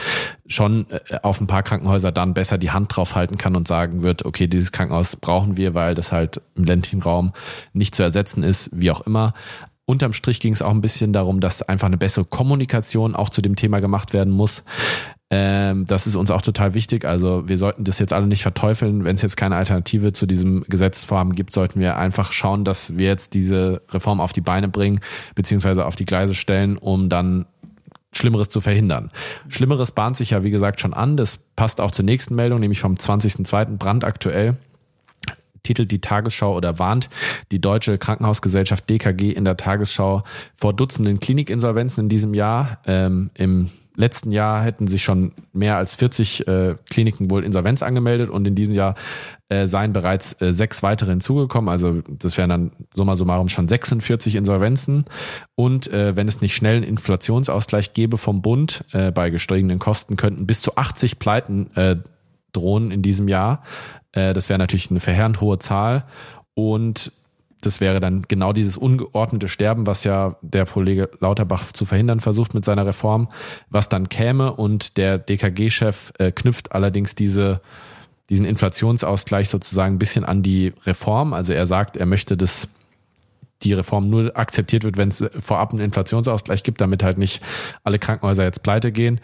schon 0.47 0.87
äh, 0.91 1.19
auf 1.23 1.41
ein 1.41 1.47
paar 1.47 1.63
Krankenhäuser 1.63 2.13
dann 2.13 2.35
besser 2.35 2.59
die 2.59 2.71
Hand 2.71 2.97
drauf 2.97 3.15
halten 3.15 3.39
kann 3.39 3.57
und 3.57 3.69
sagen 3.69 4.03
wird, 4.03 4.25
okay, 4.25 4.47
dieses 4.47 4.73
Krankenhaus 4.73 5.17
brauchen 5.17 5.57
wir, 5.57 5.75
weil 5.75 5.95
das 5.95 6.13
halt 6.13 6.41
im 6.55 6.65
ländlichen 6.65 7.03
Raum 7.03 7.33
nicht 7.73 7.95
zu 7.95 8.03
ersetzen 8.03 8.43
ist, 8.43 8.71
wie 8.73 8.91
auch 8.91 9.03
immer. 9.03 9.35
Unterm 9.85 10.13
Strich 10.13 10.39
ging 10.39 10.53
es 10.53 10.63
auch 10.63 10.71
ein 10.71 10.81
bisschen 10.81 11.13
darum, 11.13 11.41
dass 11.41 11.61
einfach 11.61 11.89
eine 11.89 11.99
bessere 11.99 12.25
Kommunikation 12.25 13.17
auch 13.17 13.31
zu 13.31 13.43
dem 13.43 13.57
Thema 13.57 13.81
gemacht 13.81 14.13
werden 14.13 14.33
muss. 14.33 14.65
Ähm, 15.35 15.87
das 15.87 16.07
ist 16.07 16.15
uns 16.15 16.31
auch 16.31 16.43
total 16.43 16.75
wichtig. 16.75 17.07
Also 17.07 17.49
wir 17.49 17.57
sollten 17.57 17.85
das 17.85 17.99
jetzt 17.99 18.13
alle 18.13 18.27
nicht 18.27 18.43
verteufeln. 18.43 19.07
Wenn 19.07 19.17
es 19.17 19.23
jetzt 19.23 19.39
keine 19.39 19.57
Alternative 19.57 20.13
zu 20.13 20.27
diesem 20.27 20.63
Gesetzesvorhaben 20.69 21.35
gibt, 21.35 21.55
sollten 21.55 21.81
wir 21.81 21.97
einfach 21.97 22.33
schauen, 22.33 22.67
dass 22.67 22.99
wir 22.99 23.07
jetzt 23.07 23.33
diese 23.33 23.81
Reform 23.93 24.21
auf 24.21 24.35
die 24.35 24.43
Beine 24.43 24.69
bringen, 24.69 25.01
beziehungsweise 25.35 25.87
auf 25.87 25.97
die 25.97 26.05
Gleise 26.05 26.35
stellen, 26.35 26.77
um 26.77 27.09
dann 27.09 27.47
Schlimmeres 28.15 28.51
zu 28.51 28.61
verhindern. 28.61 29.11
Schlimmeres 29.49 29.93
bahnt 29.93 30.19
sich 30.19 30.31
ja, 30.31 30.45
wie 30.45 30.51
gesagt, 30.51 30.83
schon 30.83 30.93
an. 30.93 31.17
Das 31.17 31.39
passt 31.57 31.81
auch 31.81 31.93
zur 31.93 32.05
nächsten 32.05 32.35
Meldung, 32.35 32.61
nämlich 32.61 32.81
vom 32.81 32.97
20.02. 32.97 33.79
brandaktuell 33.79 34.59
titelt 35.63 35.93
die 35.93 36.01
Tagesschau 36.01 36.55
oder 36.55 36.79
warnt 36.79 37.09
die 37.53 37.61
Deutsche 37.61 37.97
Krankenhausgesellschaft 37.97 38.91
DKG 38.91 39.31
in 39.31 39.47
der 39.47 39.57
Tagesschau 39.57 40.25
vor 40.55 40.75
Dutzenden 40.75 41.21
Klinikinsolvenzen 41.21 42.05
in 42.05 42.09
diesem 42.11 42.35
Jahr. 42.35 42.81
Ähm, 42.85 43.31
Im 43.35 43.71
letzten 43.97 44.31
Jahr 44.31 44.63
hätten 44.63 44.87
sich 44.87 45.03
schon 45.03 45.33
mehr 45.53 45.77
als 45.77 45.95
40 45.97 46.49
äh, 46.49 46.75
Kliniken 46.89 47.31
wohl 47.31 47.45
Insolvenz 47.45 47.83
angemeldet 47.83 48.31
und 48.31 48.47
in 48.47 48.55
diesem 48.55 48.75
Jahr 48.75 48.95
äh, 49.49 49.67
seien 49.67 49.93
bereits 49.93 50.41
äh, 50.41 50.53
sechs 50.53 50.83
weitere 50.83 51.11
hinzugekommen. 51.11 51.69
Also 51.69 52.01
das 52.09 52.39
wären 52.39 52.51
dann 52.51 52.73
summa 52.95 53.17
summarum 53.17 53.49
schon 53.49 53.69
46 53.69 54.37
Insolvenzen. 54.37 55.05
Und 55.55 55.93
äh, 55.93 56.17
wenn 56.17 56.29
es 56.29 56.41
nicht 56.41 56.55
schnell 56.55 56.77
einen 56.77 56.85
Inflationsausgleich 56.85 57.93
gäbe 57.93 58.19
vom 58.19 58.43
Bund 58.43 58.85
äh, 58.93 59.11
bei 59.11 59.31
gestiegenen 59.31 59.79
Kosten, 59.79 60.17
könnten 60.17 60.47
bis 60.47 60.63
zu 60.63 60.77
80 60.77 61.19
Pleiten 61.19 61.71
äh, 61.77 61.97
drohen 62.53 62.91
in 62.91 63.03
diesem 63.03 63.29
Jahr. 63.29 63.63
Das 64.15 64.51
wäre 64.51 64.59
natürlich 64.59 64.91
eine 64.91 65.01
verheerend 65.01 65.41
hohe 65.41 65.59
Zahl. 65.59 66.05
Und 66.53 67.13
das 67.63 67.81
wäre 67.81 68.01
dann 68.01 68.23
genau 68.29 68.53
dieses 68.53 68.77
ungeordnete 68.77 69.49
Sterben, 69.49 69.87
was 69.87 70.05
ja 70.05 70.37
der 70.43 70.67
Kollege 70.67 71.11
Lauterbach 71.21 71.73
zu 71.73 71.85
verhindern 71.87 72.21
versucht 72.21 72.55
mit 72.55 72.65
seiner 72.65 72.87
Reform, 72.87 73.29
was 73.71 73.89
dann 73.89 74.09
käme 74.09 74.53
und 74.53 74.97
der 74.97 75.19
DKG-Chef 75.19 76.13
äh, 76.19 76.33
knüpft 76.33 76.73
allerdings 76.73 77.15
diese, 77.15 77.61
diesen 78.31 78.47
Inflationsausgleich 78.47 79.49
sozusagen 79.49 79.95
ein 79.95 79.99
bisschen 79.99 80.25
an 80.25 80.43
die 80.43 80.73
Reform. 80.85 81.33
Also 81.33 81.53
er 81.53 81.67
sagt, 81.67 81.97
er 81.97 82.07
möchte, 82.07 82.37
dass 82.37 82.69
die 83.63 83.73
Reform 83.73 84.11
nur 84.11 84.37
akzeptiert 84.37 84.85
wird, 84.85 84.97
wenn 84.97 85.09
es 85.09 85.25
vorab 85.39 85.71
einen 85.71 85.81
Inflationsausgleich 85.81 86.63
gibt, 86.63 86.81
damit 86.81 87.03
halt 87.03 87.19
nicht 87.19 87.43
alle 87.85 87.99
Krankenhäuser 87.99 88.45
jetzt 88.45 88.63
pleite 88.63 88.93
gehen. 88.93 89.21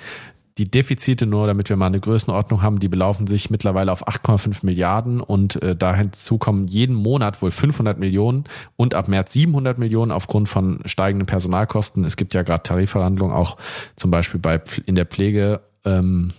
Die 0.59 0.69
Defizite 0.69 1.25
nur, 1.25 1.47
damit 1.47 1.69
wir 1.69 1.77
mal 1.77 1.87
eine 1.87 2.01
Größenordnung 2.01 2.63
haben, 2.63 2.81
die 2.81 2.89
belaufen 2.89 3.29
sich 3.29 3.49
mittlerweile 3.49 3.93
auf 3.93 4.09
8,5 4.09 4.67
Milliarden 4.67 5.21
und 5.21 5.63
äh, 5.63 5.77
da 5.77 5.95
hinzu 5.95 6.37
kommen 6.37 6.67
jeden 6.67 6.97
Monat 6.97 7.41
wohl 7.41 7.53
500 7.53 7.97
Millionen 7.99 8.45
und 8.77 8.95
ab 8.95 9.07
März 9.07 9.33
700 9.35 9.79
Millionen 9.79 10.11
aufgrund 10.11 10.49
von 10.49 10.81
steigenden 10.85 11.27
Personalkosten. 11.27 12.05
Es 12.05 12.17
gibt 12.17 12.35
ja 12.35 12.43
gerade 12.43 12.65
Tarifverhandlungen 12.65 13.35
auch 13.35 13.57
zum 13.95 14.11
Beispiel 14.11 14.41
bei 14.41 14.61
in 14.85 14.97
der 14.97 15.07
Pflege. 15.07 15.61
Ähm, 15.85 16.33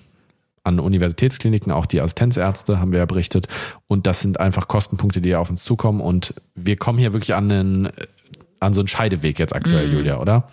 an 0.65 0.79
Universitätskliniken, 0.79 1.71
auch 1.71 1.85
die 1.85 2.01
Assistenzärzte, 2.01 2.79
haben 2.79 2.91
wir 2.91 2.99
ja 2.99 3.05
berichtet. 3.05 3.47
Und 3.87 4.05
das 4.05 4.19
sind 4.19 4.39
einfach 4.39 4.67
Kostenpunkte, 4.67 5.21
die 5.21 5.33
auf 5.35 5.49
uns 5.49 5.63
zukommen. 5.63 6.01
Und 6.01 6.35
wir 6.53 6.75
kommen 6.75 6.99
hier 6.99 7.13
wirklich 7.13 7.33
an 7.33 7.51
einen 7.51 7.89
an 8.59 8.73
so 8.73 8.81
einen 8.81 8.87
Scheideweg 8.87 9.39
jetzt 9.39 9.55
aktuell, 9.55 9.87
mm. 9.87 9.93
Julia, 9.93 10.17
oder? 10.17 10.47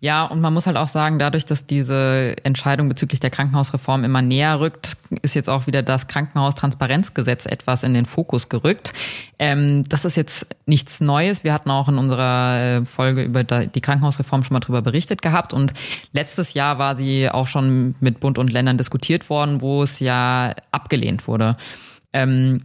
Ja, 0.00 0.24
und 0.24 0.40
man 0.40 0.54
muss 0.54 0.66
halt 0.66 0.76
auch 0.76 0.88
sagen, 0.88 1.18
dadurch, 1.18 1.44
dass 1.44 1.66
diese 1.66 2.34
Entscheidung 2.42 2.88
bezüglich 2.88 3.20
der 3.20 3.30
Krankenhausreform 3.30 4.04
immer 4.04 4.22
näher 4.22 4.60
rückt, 4.60 4.96
ist 5.22 5.34
jetzt 5.34 5.50
auch 5.50 5.66
wieder 5.66 5.82
das 5.82 6.06
Krankenhaustransparenzgesetz 6.06 7.46
etwas 7.46 7.82
in 7.82 7.92
den 7.92 8.06
Fokus 8.06 8.48
gerückt. 8.48 8.94
Ähm, 9.38 9.82
das 9.88 10.04
ist 10.04 10.16
jetzt 10.16 10.46
nichts 10.64 11.00
Neues. 11.00 11.44
Wir 11.44 11.52
hatten 11.52 11.70
auch 11.70 11.88
in 11.88 11.98
unserer 11.98 12.80
äh, 12.80 12.84
Folge 12.86 13.22
über 13.22 13.44
die 13.44 13.80
Krankenhausreform 13.80 14.42
schon 14.42 14.54
mal 14.54 14.60
drüber 14.60 14.80
berichtet 14.80 15.20
gehabt. 15.20 15.52
Und 15.52 15.74
letztes 16.12 16.54
Jahr 16.54 16.78
war 16.78 16.96
sie 16.96 17.28
auch 17.28 17.46
schon 17.46 17.94
mit 18.00 18.20
Bund 18.20 18.38
und 18.38 18.50
Ländern 18.50 18.78
diskutiert 18.78 19.28
worden, 19.28 19.60
wo 19.60 19.82
es 19.82 20.00
ja 20.00 20.54
abgelehnt 20.70 21.26
wurde. 21.26 21.56
Ähm, 22.12 22.62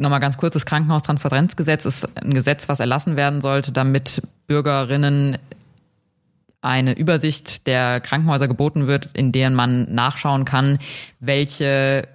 Nochmal 0.00 0.20
ganz 0.20 0.38
kurz, 0.38 0.54
das 0.54 0.64
Krankenhaustransparenzgesetz 0.64 1.84
ist 1.84 2.08
ein 2.16 2.32
Gesetz, 2.32 2.70
was 2.70 2.80
erlassen 2.80 3.16
werden 3.16 3.42
sollte, 3.42 3.70
damit 3.70 4.22
Bürgerinnen 4.46 5.36
eine 6.62 6.96
Übersicht 6.96 7.66
der 7.66 8.00
Krankenhäuser 8.00 8.48
geboten 8.48 8.86
wird, 8.86 9.10
in 9.12 9.30
denen 9.30 9.54
man 9.54 9.94
nachschauen 9.94 10.46
kann, 10.46 10.78
welche 11.20 12.08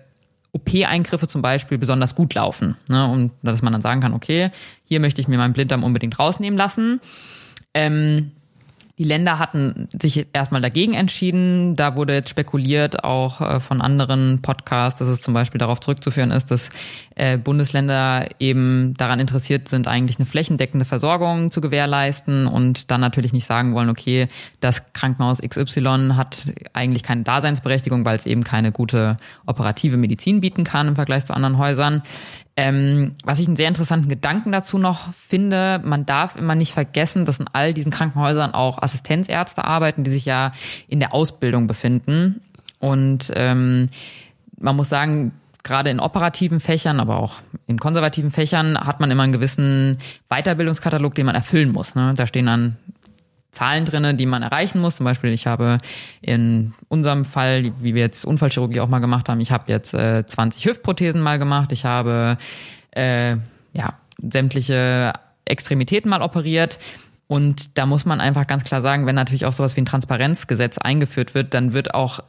OP-Eingriffe 0.51 1.27
zum 1.27 1.44
Beispiel 1.44 1.77
besonders 1.77 2.15
gut 2.15 2.34
laufen. 2.34 2.75
Ne? 2.89 3.08
Und 3.08 3.34
dass 3.44 3.62
man 3.62 3.74
dann 3.74 3.84
sagen 3.84 4.01
kann, 4.01 4.13
okay, 4.13 4.50
hier 4.84 5.00
möchte 5.00 5.22
ich 5.22 5.27
mir 5.27 5.38
meinen 5.38 5.54
Blinddarm 5.54 5.84
unbedingt 5.84 6.18
rausnehmen 6.18 6.58
lassen. 6.58 7.01
Ähm, 7.75 8.32
die 8.98 9.04
Länder 9.04 9.40
hatten 9.40 9.90
sich 10.00 10.28
erstmal 10.32 10.62
dagegen 10.62 10.94
entschieden. 10.94 11.75
Da 11.75 11.98
wurde 11.98 12.14
jetzt 12.14 12.30
spekuliert, 12.30 13.04
auch 13.04 13.42
äh, 13.42 13.60
von 13.60 13.82
anderen 13.82 14.42
Podcasts, 14.42 15.00
dass 15.00 15.10
es 15.10 15.22
zum 15.22 15.34
Beispiel 15.34 15.60
darauf 15.60 15.82
zurückzuführen 15.82 16.32
ist, 16.32 16.50
dass 16.50 16.70
äh, 17.16 17.38
Bundesländer 17.38 18.30
eben 18.40 18.94
daran 18.98 19.20
interessiert 19.20 19.68
sind, 19.68 19.90
eigentlich 19.90 20.18
eine 20.18 20.25
flächendeckende 20.25 20.86
Versorgung 20.86 21.52
zu 21.52 21.60
gewährleisten 21.60 22.48
und 22.48 22.90
dann 22.90 23.02
natürlich 23.02 23.34
nicht 23.34 23.46
sagen 23.46 23.74
wollen, 23.75 23.90
okay, 23.90 24.30
das 24.62 24.94
Krankenhaus 24.94 25.42
XY 25.42 26.12
hat 26.14 26.46
eigentlich 26.72 27.04
keine 27.04 27.24
Daseinsberechtigung, 27.24 28.06
weil 28.06 28.16
es 28.16 28.25
eben 28.25 28.46
keine 28.46 28.72
gute 28.72 29.18
operative 29.46 29.98
Medizin 29.98 30.40
bieten 30.40 30.64
kann 30.64 30.88
im 30.88 30.96
Vergleich 30.96 31.25
zu 31.25 31.34
anderen 31.34 31.58
Häusern. 31.58 32.02
Ähm, 32.57 33.15
was 33.24 33.39
ich 33.39 33.47
einen 33.47 33.57
sehr 33.57 33.67
interessanten 33.67 34.07
Gedanken 34.07 34.53
dazu 34.53 34.77
noch 34.77 35.12
finde, 35.13 35.81
man 35.83 36.05
darf 36.05 36.38
immer 36.38 36.55
nicht 36.55 36.71
vergessen, 36.71 37.25
dass 37.25 37.39
in 37.39 37.50
all 37.51 37.74
diesen 37.74 37.91
Krankenhäusern 37.91 38.53
auch 38.53 38.81
Assistenzärzte 38.81 39.65
arbeiten, 39.65 40.05
die 40.05 40.12
sich 40.12 40.24
ja 40.24 40.53
in 40.88 41.00
der 41.00 41.13
Ausbildung 41.13 41.67
befinden. 41.67 42.41
Und 42.79 43.31
ähm, 43.35 43.89
man 44.57 44.75
muss 44.77 44.88
sagen, 44.88 45.33
gerade 45.63 45.89
in 45.89 46.00
operativen 46.00 46.62
Fächern, 46.62 47.01
aber 47.01 47.17
auch 47.17 47.41
in 47.67 47.77
konservativen 47.77 48.31
Fächern 48.31 48.79
hat 48.79 49.01
man 49.01 49.12
immer 49.12 49.24
einen 49.24 49.33
gewissen 49.33 49.97
Weiterbildungskatalog, 50.29 51.13
den 51.15 51.25
man 51.25 51.35
erfüllen 51.35 51.74
muss. 51.74 51.95
Ne? 51.95 52.13
Da 52.15 52.25
stehen 52.25 52.45
dann 52.45 52.77
Zahlen 53.55 53.85
drinne, 53.85 54.13
die 54.15 54.25
man 54.25 54.43
erreichen 54.43 54.79
muss. 54.79 54.97
Zum 54.97 55.05
Beispiel, 55.05 55.31
ich 55.31 55.47
habe 55.47 55.79
in 56.21 56.74
unserem 56.89 57.25
Fall, 57.25 57.71
wie 57.79 57.95
wir 57.95 58.01
jetzt 58.01 58.25
Unfallchirurgie 58.25 58.81
auch 58.81 58.89
mal 58.89 59.00
gemacht 59.00 59.29
haben, 59.29 59.39
ich 59.39 59.51
habe 59.51 59.71
jetzt 59.71 59.93
äh, 59.93 60.25
20 60.25 60.65
Hüftprothesen 60.65 61.21
mal 61.21 61.39
gemacht. 61.39 61.71
Ich 61.71 61.85
habe 61.85 62.38
äh, 62.91 63.38
ja 63.74 63.93
sämtliche 64.21 65.13
Extremitäten 65.45 66.09
mal 66.09 66.21
operiert. 66.21 66.79
Und 67.27 67.77
da 67.77 67.85
muss 67.85 68.05
man 68.05 68.21
einfach 68.21 68.45
ganz 68.45 68.63
klar 68.63 68.81
sagen, 68.81 69.05
wenn 69.05 69.15
natürlich 69.15 69.45
auch 69.45 69.53
sowas 69.53 69.75
wie 69.75 69.81
ein 69.81 69.85
Transparenzgesetz 69.85 70.77
eingeführt 70.77 71.33
wird, 71.33 71.53
dann 71.53 71.74
wird 71.74 71.95
auch 71.95 72.19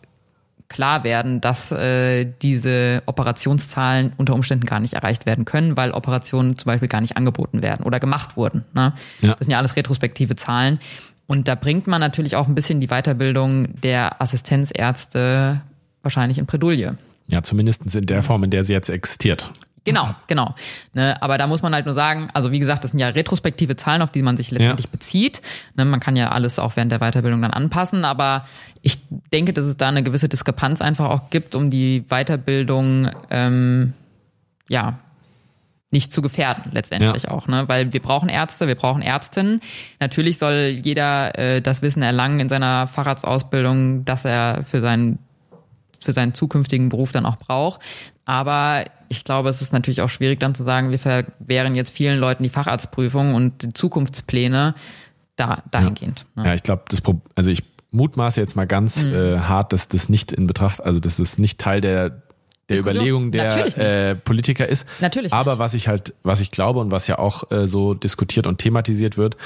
klar 0.68 1.04
werden, 1.04 1.40
dass 1.40 1.70
äh, 1.70 2.26
diese 2.42 3.02
Operationszahlen 3.06 4.12
unter 4.16 4.34
Umständen 4.34 4.66
gar 4.66 4.80
nicht 4.80 4.94
erreicht 4.94 5.26
werden 5.26 5.44
können, 5.44 5.76
weil 5.76 5.92
Operationen 5.92 6.56
zum 6.56 6.70
Beispiel 6.70 6.88
gar 6.88 7.00
nicht 7.00 7.16
angeboten 7.16 7.62
werden 7.62 7.84
oder 7.84 8.00
gemacht 8.00 8.36
wurden. 8.36 8.64
Ne? 8.74 8.92
Ja. 9.20 9.30
Das 9.32 9.40
sind 9.40 9.50
ja 9.50 9.58
alles 9.58 9.76
retrospektive 9.76 10.34
Zahlen. 10.34 10.80
Und 11.26 11.48
da 11.48 11.54
bringt 11.54 11.86
man 11.86 12.00
natürlich 12.00 12.36
auch 12.36 12.48
ein 12.48 12.54
bisschen 12.54 12.80
die 12.80 12.88
Weiterbildung 12.88 13.80
der 13.80 14.20
Assistenzärzte 14.22 15.60
wahrscheinlich 16.02 16.38
in 16.38 16.46
Bredouille. 16.46 16.96
Ja, 17.26 17.42
zumindest 17.42 17.94
in 17.94 18.06
der 18.06 18.22
Form, 18.22 18.44
in 18.44 18.50
der 18.50 18.62
sie 18.62 18.72
jetzt 18.72 18.88
existiert. 18.88 19.50
Genau, 19.86 20.14
genau. 20.26 20.54
Ne, 20.94 21.20
aber 21.22 21.38
da 21.38 21.46
muss 21.46 21.62
man 21.62 21.72
halt 21.72 21.86
nur 21.86 21.94
sagen, 21.94 22.28
also 22.34 22.50
wie 22.50 22.58
gesagt, 22.58 22.82
das 22.82 22.90
sind 22.90 22.98
ja 22.98 23.08
retrospektive 23.08 23.76
Zahlen, 23.76 24.02
auf 24.02 24.10
die 24.10 24.22
man 24.22 24.36
sich 24.36 24.50
letztendlich 24.50 24.86
ja. 24.86 24.92
bezieht. 24.92 25.42
Ne, 25.76 25.84
man 25.84 26.00
kann 26.00 26.16
ja 26.16 26.32
alles 26.32 26.58
auch 26.58 26.74
während 26.74 26.90
der 26.90 26.98
Weiterbildung 26.98 27.40
dann 27.40 27.52
anpassen, 27.52 28.04
aber 28.04 28.44
ich 28.82 28.98
denke, 29.32 29.52
dass 29.52 29.64
es 29.64 29.76
da 29.76 29.88
eine 29.88 30.02
gewisse 30.02 30.28
Diskrepanz 30.28 30.82
einfach 30.82 31.08
auch 31.08 31.30
gibt, 31.30 31.54
um 31.54 31.70
die 31.70 32.04
Weiterbildung 32.08 33.10
ähm, 33.30 33.92
ja 34.68 34.98
nicht 35.90 36.12
zu 36.12 36.20
gefährden 36.20 36.72
letztendlich 36.72 37.24
ja. 37.24 37.30
auch, 37.30 37.46
ne? 37.46 37.68
Weil 37.68 37.92
wir 37.92 38.02
brauchen 38.02 38.28
Ärzte, 38.28 38.66
wir 38.66 38.74
brauchen 38.74 39.02
Ärztinnen. 39.02 39.60
Natürlich 40.00 40.38
soll 40.38 40.78
jeder 40.82 41.38
äh, 41.38 41.62
das 41.62 41.80
Wissen 41.82 42.02
erlangen 42.02 42.40
in 42.40 42.48
seiner 42.48 42.86
Fahrradsausbildung, 42.86 44.04
dass 44.04 44.24
er 44.24 44.64
für 44.64 44.80
seinen 44.80 45.18
für 46.04 46.12
seinen 46.12 46.34
zukünftigen 46.34 46.88
Beruf 46.88 47.12
dann 47.12 47.26
auch 47.26 47.36
braucht. 47.36 47.80
Aber 48.24 48.84
ich 49.08 49.24
glaube, 49.24 49.48
es 49.48 49.62
ist 49.62 49.72
natürlich 49.72 50.02
auch 50.02 50.08
schwierig 50.08 50.40
dann 50.40 50.54
zu 50.54 50.64
sagen, 50.64 50.90
wir 50.90 50.98
verwehren 50.98 51.74
jetzt 51.74 51.94
vielen 51.94 52.18
Leuten 52.18 52.42
die 52.42 52.48
Facharztprüfung 52.48 53.34
und 53.34 53.62
die 53.62 53.72
Zukunftspläne 53.72 54.74
da, 55.36 55.62
dahingehend. 55.70 56.26
Ja, 56.36 56.42
ne? 56.42 56.48
ja 56.48 56.54
ich 56.54 56.62
glaube, 56.62 56.84
das 56.88 57.00
also 57.34 57.50
ich 57.50 57.62
mutmaße 57.90 58.40
jetzt 58.40 58.56
mal 58.56 58.66
ganz 58.66 59.04
mhm. 59.04 59.14
äh, 59.14 59.38
hart, 59.40 59.72
dass 59.72 59.88
das 59.88 60.08
nicht 60.08 60.32
in 60.32 60.46
Betracht, 60.46 60.82
also 60.82 61.00
dass 61.00 61.16
das 61.16 61.38
nicht 61.38 61.60
Teil 61.60 61.80
der 61.80 62.22
der 62.68 62.78
Überlegung 62.78 63.32
der 63.32 63.78
äh, 63.78 64.14
Politiker 64.16 64.68
ist. 64.68 64.86
Natürlich. 65.00 65.32
Aber 65.32 65.52
nicht. 65.52 65.58
was 65.58 65.74
ich 65.74 65.88
halt, 65.88 66.14
was 66.22 66.40
ich 66.40 66.50
glaube 66.50 66.80
und 66.80 66.90
was 66.90 67.06
ja 67.06 67.18
auch 67.18 67.50
äh, 67.50 67.66
so 67.66 67.94
diskutiert 67.94 68.46
und 68.46 68.58
thematisiert 68.58 69.16
wird, 69.16 69.36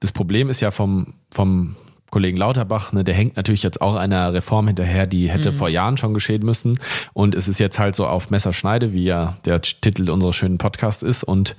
das 0.00 0.12
Problem 0.12 0.50
ist 0.50 0.60
ja 0.60 0.70
vom, 0.70 1.14
vom 1.32 1.76
Kollegen 2.10 2.36
Lauterbach, 2.36 2.92
ne, 2.92 3.04
der 3.04 3.14
hängt 3.14 3.36
natürlich 3.36 3.62
jetzt 3.62 3.80
auch 3.80 3.94
einer 3.94 4.34
Reform 4.34 4.66
hinterher, 4.66 5.06
die 5.06 5.30
hätte 5.30 5.52
mhm. 5.52 5.56
vor 5.56 5.68
Jahren 5.68 5.96
schon 5.96 6.12
geschehen 6.12 6.44
müssen. 6.44 6.78
Und 7.14 7.34
es 7.34 7.48
ist 7.48 7.58
jetzt 7.58 7.78
halt 7.78 7.94
so 7.94 8.06
auf 8.06 8.30
Messerschneide, 8.30 8.92
wie 8.92 9.04
ja 9.04 9.38
der 9.46 9.62
Titel 9.62 10.10
unseres 10.10 10.36
schönen 10.36 10.58
Podcasts 10.58 11.02
ist. 11.02 11.24
Und 11.24 11.56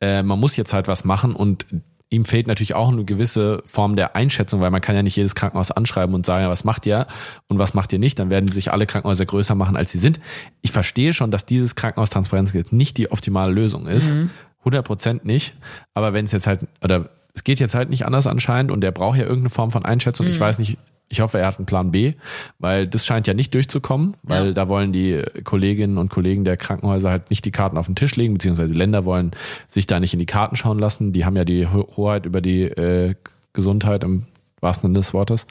äh, 0.00 0.22
man 0.22 0.38
muss 0.38 0.56
jetzt 0.56 0.72
halt 0.72 0.88
was 0.88 1.04
machen 1.04 1.34
und 1.34 1.66
ihm 2.10 2.24
fehlt 2.24 2.46
natürlich 2.46 2.74
auch 2.74 2.90
eine 2.90 3.04
gewisse 3.04 3.62
Form 3.64 3.96
der 3.96 4.14
Einschätzung, 4.14 4.60
weil 4.60 4.70
man 4.70 4.80
kann 4.80 4.94
ja 4.94 5.02
nicht 5.02 5.16
jedes 5.16 5.34
Krankenhaus 5.34 5.72
anschreiben 5.72 6.14
und 6.14 6.24
sagen, 6.24 6.48
was 6.48 6.64
macht 6.64 6.86
ihr 6.86 7.06
und 7.48 7.58
was 7.58 7.74
macht 7.74 7.92
ihr 7.92 7.98
nicht, 7.98 8.18
dann 8.18 8.30
werden 8.30 8.50
sich 8.50 8.72
alle 8.72 8.86
Krankenhäuser 8.86 9.26
größer 9.26 9.54
machen, 9.54 9.76
als 9.76 9.90
sie 9.90 9.98
sind. 9.98 10.20
Ich 10.62 10.70
verstehe 10.70 11.12
schon, 11.12 11.30
dass 11.30 11.46
dieses 11.46 11.74
Krankenhaustransparenzgesetz 11.74 12.70
nicht 12.72 12.96
die 12.98 13.10
optimale 13.10 13.52
Lösung 13.52 13.86
ist. 13.86 14.14
Mhm. 14.14 14.30
100 14.60 14.84
Prozent 14.84 15.24
nicht. 15.24 15.54
Aber 15.94 16.12
wenn 16.12 16.24
es 16.24 16.32
jetzt 16.32 16.46
halt, 16.46 16.66
oder 16.82 17.10
es 17.34 17.44
geht 17.44 17.60
jetzt 17.60 17.74
halt 17.74 17.90
nicht 17.90 18.06
anders 18.06 18.26
anscheinend 18.26 18.70
und 18.70 18.80
der 18.80 18.92
braucht 18.92 19.18
ja 19.18 19.24
irgendeine 19.24 19.50
Form 19.50 19.70
von 19.70 19.84
Einschätzung. 19.84 20.26
Mhm. 20.26 20.32
Ich 20.32 20.40
weiß 20.40 20.58
nicht, 20.58 20.78
ich 21.08 21.20
hoffe, 21.20 21.38
er 21.38 21.46
hat 21.46 21.58
einen 21.58 21.66
Plan 21.66 21.92
B, 21.92 22.14
weil 22.58 22.88
das 22.88 23.06
scheint 23.06 23.26
ja 23.26 23.34
nicht 23.34 23.54
durchzukommen, 23.54 24.16
weil 24.22 24.46
ja. 24.46 24.52
da 24.52 24.68
wollen 24.68 24.92
die 24.92 25.22
Kolleginnen 25.44 25.98
und 25.98 26.08
Kollegen 26.08 26.44
der 26.44 26.56
Krankenhäuser 26.56 27.10
halt 27.10 27.30
nicht 27.30 27.44
die 27.44 27.52
Karten 27.52 27.78
auf 27.78 27.86
den 27.86 27.94
Tisch 27.94 28.16
legen, 28.16 28.34
beziehungsweise 28.34 28.72
die 28.72 28.78
Länder 28.78 29.04
wollen 29.04 29.30
sich 29.68 29.86
da 29.86 30.00
nicht 30.00 30.14
in 30.14 30.18
die 30.18 30.26
Karten 30.26 30.56
schauen 30.56 30.78
lassen. 30.78 31.12
Die 31.12 31.24
haben 31.24 31.36
ja 31.36 31.44
die 31.44 31.66
Hoheit 31.66 32.26
über 32.26 32.40
die 32.40 32.62
äh, 32.62 33.14
Gesundheit 33.52 34.02
im 34.02 34.26
wahrsten 34.60 34.88
Sinne 34.88 34.98
des 34.98 35.14
Wortes. 35.14 35.46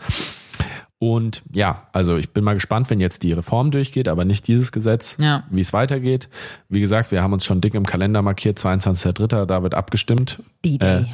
Und 0.98 1.44
ja, 1.54 1.88
also 1.92 2.16
ich 2.18 2.32
bin 2.32 2.44
mal 2.44 2.54
gespannt, 2.54 2.90
wenn 2.90 3.00
jetzt 3.00 3.24
die 3.24 3.34
Reform 3.34 3.70
durchgeht, 3.72 4.08
aber 4.08 4.26
nicht 4.26 4.48
dieses 4.48 4.72
Gesetz, 4.72 5.18
ja. 5.20 5.44
wie 5.52 5.62
es 5.62 5.74
weitergeht. 5.74 6.30
Wie 6.70 6.80
gesagt, 6.80 7.12
wir 7.12 7.22
haben 7.22 7.34
uns 7.34 7.46
schon 7.46 7.62
dick 7.62 7.76
im 7.76 7.86
Kalender 7.86 8.22
markiert, 8.22 8.58
22.03., 8.58 9.46
da 9.46 9.64
wird 9.64 9.74
abgestimmt. 9.74 10.42
D-Day. 10.64 11.02
Äh, 11.02 11.06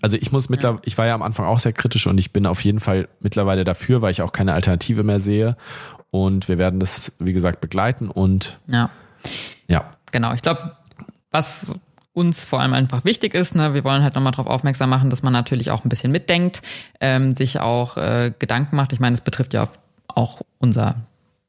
also 0.00 0.16
ich 0.16 0.32
muss 0.32 0.48
mittlerweile, 0.48 0.78
ja. 0.78 0.86
ich 0.86 0.98
war 0.98 1.06
ja 1.06 1.14
am 1.14 1.22
Anfang 1.22 1.46
auch 1.46 1.58
sehr 1.58 1.72
kritisch 1.72 2.06
und 2.06 2.18
ich 2.18 2.32
bin 2.32 2.46
auf 2.46 2.62
jeden 2.64 2.80
Fall 2.80 3.08
mittlerweile 3.20 3.64
dafür, 3.64 4.02
weil 4.02 4.10
ich 4.10 4.22
auch 4.22 4.32
keine 4.32 4.54
Alternative 4.54 5.02
mehr 5.02 5.20
sehe. 5.20 5.56
Und 6.10 6.48
wir 6.48 6.58
werden 6.58 6.78
das, 6.78 7.12
wie 7.18 7.32
gesagt, 7.32 7.60
begleiten 7.60 8.08
und 8.10 8.58
ja. 8.66 8.90
Ja. 9.66 9.94
Genau. 10.10 10.34
Ich 10.34 10.42
glaube, 10.42 10.76
was 11.30 11.74
uns 12.12 12.44
vor 12.44 12.60
allem 12.60 12.74
einfach 12.74 13.04
wichtig 13.04 13.34
ist, 13.34 13.54
ne, 13.54 13.72
wir 13.72 13.84
wollen 13.84 14.02
halt 14.02 14.14
nochmal 14.14 14.32
darauf 14.32 14.46
aufmerksam 14.46 14.90
machen, 14.90 15.08
dass 15.08 15.22
man 15.22 15.32
natürlich 15.32 15.70
auch 15.70 15.84
ein 15.84 15.88
bisschen 15.88 16.12
mitdenkt, 16.12 16.60
ähm, 17.00 17.34
sich 17.34 17.60
auch 17.60 17.96
äh, 17.96 18.32
Gedanken 18.38 18.76
macht. 18.76 18.92
Ich 18.92 19.00
meine, 19.00 19.14
es 19.14 19.22
betrifft 19.22 19.54
ja 19.54 19.68
auch 20.08 20.42
unser 20.58 20.96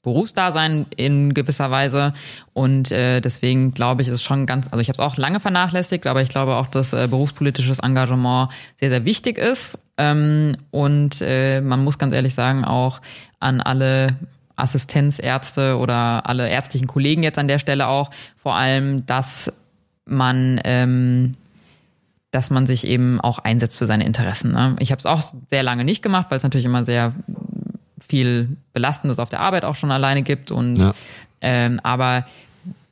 Berufsdasein 0.03 0.85
in 0.95 1.33
gewisser 1.33 1.71
Weise. 1.71 2.13
Und 2.53 2.91
äh, 2.91 3.21
deswegen 3.21 3.73
glaube 3.73 4.01
ich, 4.01 4.09
ist 4.09 4.21
schon 4.21 4.45
ganz, 4.45 4.67
also 4.67 4.79
ich 4.79 4.89
habe 4.89 4.93
es 4.93 4.99
auch 4.99 5.17
lange 5.17 5.39
vernachlässigt, 5.39 6.05
aber 6.05 6.21
ich 6.21 6.29
glaube 6.29 6.55
auch, 6.55 6.67
dass 6.67 6.93
äh, 6.93 7.07
berufspolitisches 7.09 7.79
Engagement 7.79 8.51
sehr, 8.75 8.89
sehr 8.89 9.05
wichtig 9.05 9.37
ist. 9.37 9.79
Ähm, 9.97 10.57
und 10.71 11.21
äh, 11.21 11.61
man 11.61 11.83
muss 11.83 11.97
ganz 11.97 12.13
ehrlich 12.13 12.35
sagen, 12.35 12.65
auch 12.65 13.01
an 13.39 13.61
alle 13.61 14.15
Assistenzärzte 14.55 15.77
oder 15.77 16.27
alle 16.27 16.49
ärztlichen 16.49 16.87
Kollegen 16.87 17.23
jetzt 17.23 17.39
an 17.39 17.47
der 17.47 17.59
Stelle 17.59 17.87
auch, 17.87 18.11
vor 18.35 18.55
allem, 18.55 19.05
dass 19.05 19.51
man 20.05 20.59
ähm, 20.65 21.31
dass 22.33 22.49
man 22.49 22.65
sich 22.65 22.87
eben 22.87 23.21
auch 23.21 23.37
einsetzt 23.39 23.77
für 23.77 23.85
seine 23.85 24.05
Interessen. 24.05 24.53
Ne? 24.53 24.75
Ich 24.79 24.91
habe 24.91 24.97
es 24.97 25.05
auch 25.05 25.21
sehr 25.51 25.61
lange 25.61 25.83
nicht 25.83 26.01
gemacht, 26.01 26.27
weil 26.29 26.37
es 26.37 26.43
natürlich 26.43 26.65
immer 26.65 26.83
sehr 26.83 27.13
viel 28.07 28.57
Belastendes 28.73 29.19
auf 29.19 29.29
der 29.29 29.39
Arbeit 29.39 29.65
auch 29.65 29.75
schon 29.75 29.91
alleine 29.91 30.23
gibt. 30.23 30.51
Und 30.51 30.77
ja. 30.77 30.93
ähm, 31.41 31.79
aber 31.83 32.25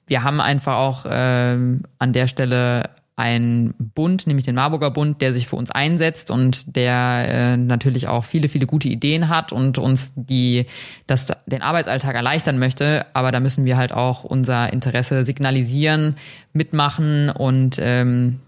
wir 0.07 0.23
haben 0.23 0.41
einfach 0.41 0.75
auch 0.75 1.05
ähm, 1.09 1.83
an 1.99 2.13
der 2.13 2.27
Stelle 2.27 2.89
einen 3.15 3.75
Bund, 3.77 4.25
nämlich 4.25 4.45
den 4.45 4.55
Marburger 4.55 4.89
Bund, 4.89 5.21
der 5.21 5.31
sich 5.33 5.47
für 5.47 5.55
uns 5.55 5.69
einsetzt 5.69 6.31
und 6.31 6.75
der 6.75 7.25
äh, 7.27 7.57
natürlich 7.57 8.07
auch 8.07 8.23
viele, 8.23 8.49
viele 8.49 8.65
gute 8.65 8.89
Ideen 8.89 9.29
hat 9.29 9.51
und 9.51 9.77
uns 9.77 10.13
die, 10.15 10.65
das, 11.05 11.27
den 11.45 11.61
Arbeitsalltag 11.61 12.15
erleichtern 12.15 12.57
möchte. 12.57 13.05
Aber 13.13 13.31
da 13.31 13.39
müssen 13.39 13.63
wir 13.65 13.77
halt 13.77 13.91
auch 13.91 14.23
unser 14.23 14.73
Interesse 14.73 15.23
signalisieren, 15.23 16.15
mitmachen 16.51 17.29
und 17.29 17.77
ähm, 17.79 18.39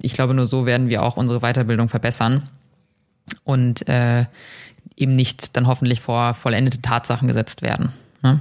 ich 0.00 0.14
glaube, 0.14 0.34
nur 0.34 0.46
so 0.46 0.66
werden 0.66 0.88
wir 0.88 1.02
auch 1.02 1.16
unsere 1.16 1.40
Weiterbildung 1.40 1.88
verbessern. 1.88 2.48
Und 3.44 3.88
äh, 3.88 4.26
eben 5.00 5.16
nicht 5.16 5.56
dann 5.56 5.66
hoffentlich 5.66 6.00
vor 6.00 6.34
vollendete 6.34 6.82
Tatsachen 6.82 7.26
gesetzt 7.26 7.62
werden. 7.62 7.92
Ne? 8.22 8.40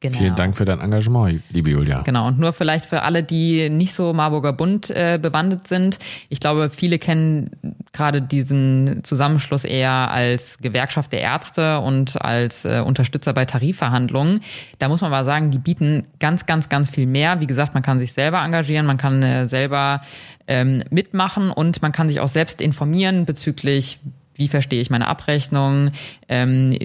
Genau. 0.00 0.18
Vielen 0.18 0.36
Dank 0.36 0.56
für 0.56 0.64
dein 0.64 0.78
Engagement, 0.78 1.42
liebe 1.50 1.70
Julia. 1.70 2.02
Genau, 2.02 2.28
und 2.28 2.38
nur 2.38 2.52
vielleicht 2.52 2.86
für 2.86 3.02
alle, 3.02 3.24
die 3.24 3.68
nicht 3.68 3.92
so 3.94 4.12
Marburger 4.12 4.52
Bund 4.52 4.90
äh, 4.90 5.18
bewandert 5.20 5.66
sind. 5.66 5.98
Ich 6.28 6.38
glaube, 6.38 6.70
viele 6.70 7.00
kennen 7.00 7.50
gerade 7.92 8.22
diesen 8.22 9.02
Zusammenschluss 9.02 9.64
eher 9.64 10.12
als 10.12 10.58
Gewerkschaft 10.58 11.10
der 11.10 11.22
Ärzte 11.22 11.80
und 11.80 12.22
als 12.22 12.64
äh, 12.64 12.80
Unterstützer 12.86 13.32
bei 13.32 13.44
Tarifverhandlungen. 13.44 14.38
Da 14.78 14.88
muss 14.88 15.00
man 15.00 15.12
aber 15.12 15.24
sagen, 15.24 15.50
die 15.50 15.58
bieten 15.58 16.04
ganz, 16.20 16.46
ganz, 16.46 16.68
ganz 16.68 16.90
viel 16.90 17.08
mehr. 17.08 17.40
Wie 17.40 17.48
gesagt, 17.48 17.74
man 17.74 17.82
kann 17.82 17.98
sich 17.98 18.12
selber 18.12 18.38
engagieren, 18.44 18.86
man 18.86 18.98
kann 18.98 19.20
äh, 19.24 19.48
selber 19.48 20.00
ähm, 20.46 20.84
mitmachen 20.90 21.50
und 21.50 21.82
man 21.82 21.90
kann 21.90 22.08
sich 22.08 22.20
auch 22.20 22.28
selbst 22.28 22.60
informieren 22.60 23.24
bezüglich 23.24 23.98
wie 24.38 24.48
verstehe 24.48 24.80
ich 24.80 24.90
meine 24.90 25.08
Abrechnung. 25.08 25.90
Ähm, 26.28 26.76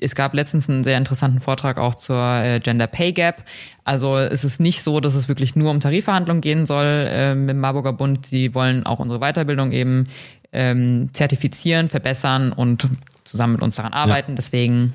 es 0.00 0.14
gab 0.14 0.32
letztens 0.32 0.68
einen 0.68 0.84
sehr 0.84 0.96
interessanten 0.96 1.40
Vortrag 1.40 1.76
auch 1.76 1.96
zur 1.96 2.16
äh, 2.16 2.60
Gender 2.60 2.86
Pay 2.86 3.12
Gap. 3.12 3.42
Also 3.84 4.16
es 4.16 4.44
ist 4.44 4.60
nicht 4.60 4.82
so, 4.82 5.00
dass 5.00 5.14
es 5.14 5.26
wirklich 5.26 5.56
nur 5.56 5.70
um 5.70 5.80
Tarifverhandlungen 5.80 6.40
gehen 6.40 6.66
soll 6.66 7.34
mit 7.34 7.50
dem 7.50 7.60
Marburger 7.60 7.92
Bund. 7.92 8.24
Sie 8.24 8.54
wollen 8.54 8.86
auch 8.86 9.00
unsere 9.00 9.18
Weiterbildung 9.18 9.72
eben 9.72 10.06
ähm, 10.52 11.10
zertifizieren, 11.12 11.88
verbessern 11.88 12.52
und 12.52 12.88
zusammen 13.24 13.54
mit 13.54 13.62
uns 13.62 13.76
daran 13.76 13.92
arbeiten. 13.92 14.32
Ja. 14.32 14.36
Deswegen, 14.36 14.94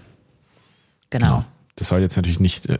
genau. 1.09 1.25
genau. 1.25 1.45
Das 1.75 1.89
soll 1.89 2.01
jetzt 2.01 2.15
natürlich 2.15 2.39
nicht 2.39 2.67
äh, 2.69 2.79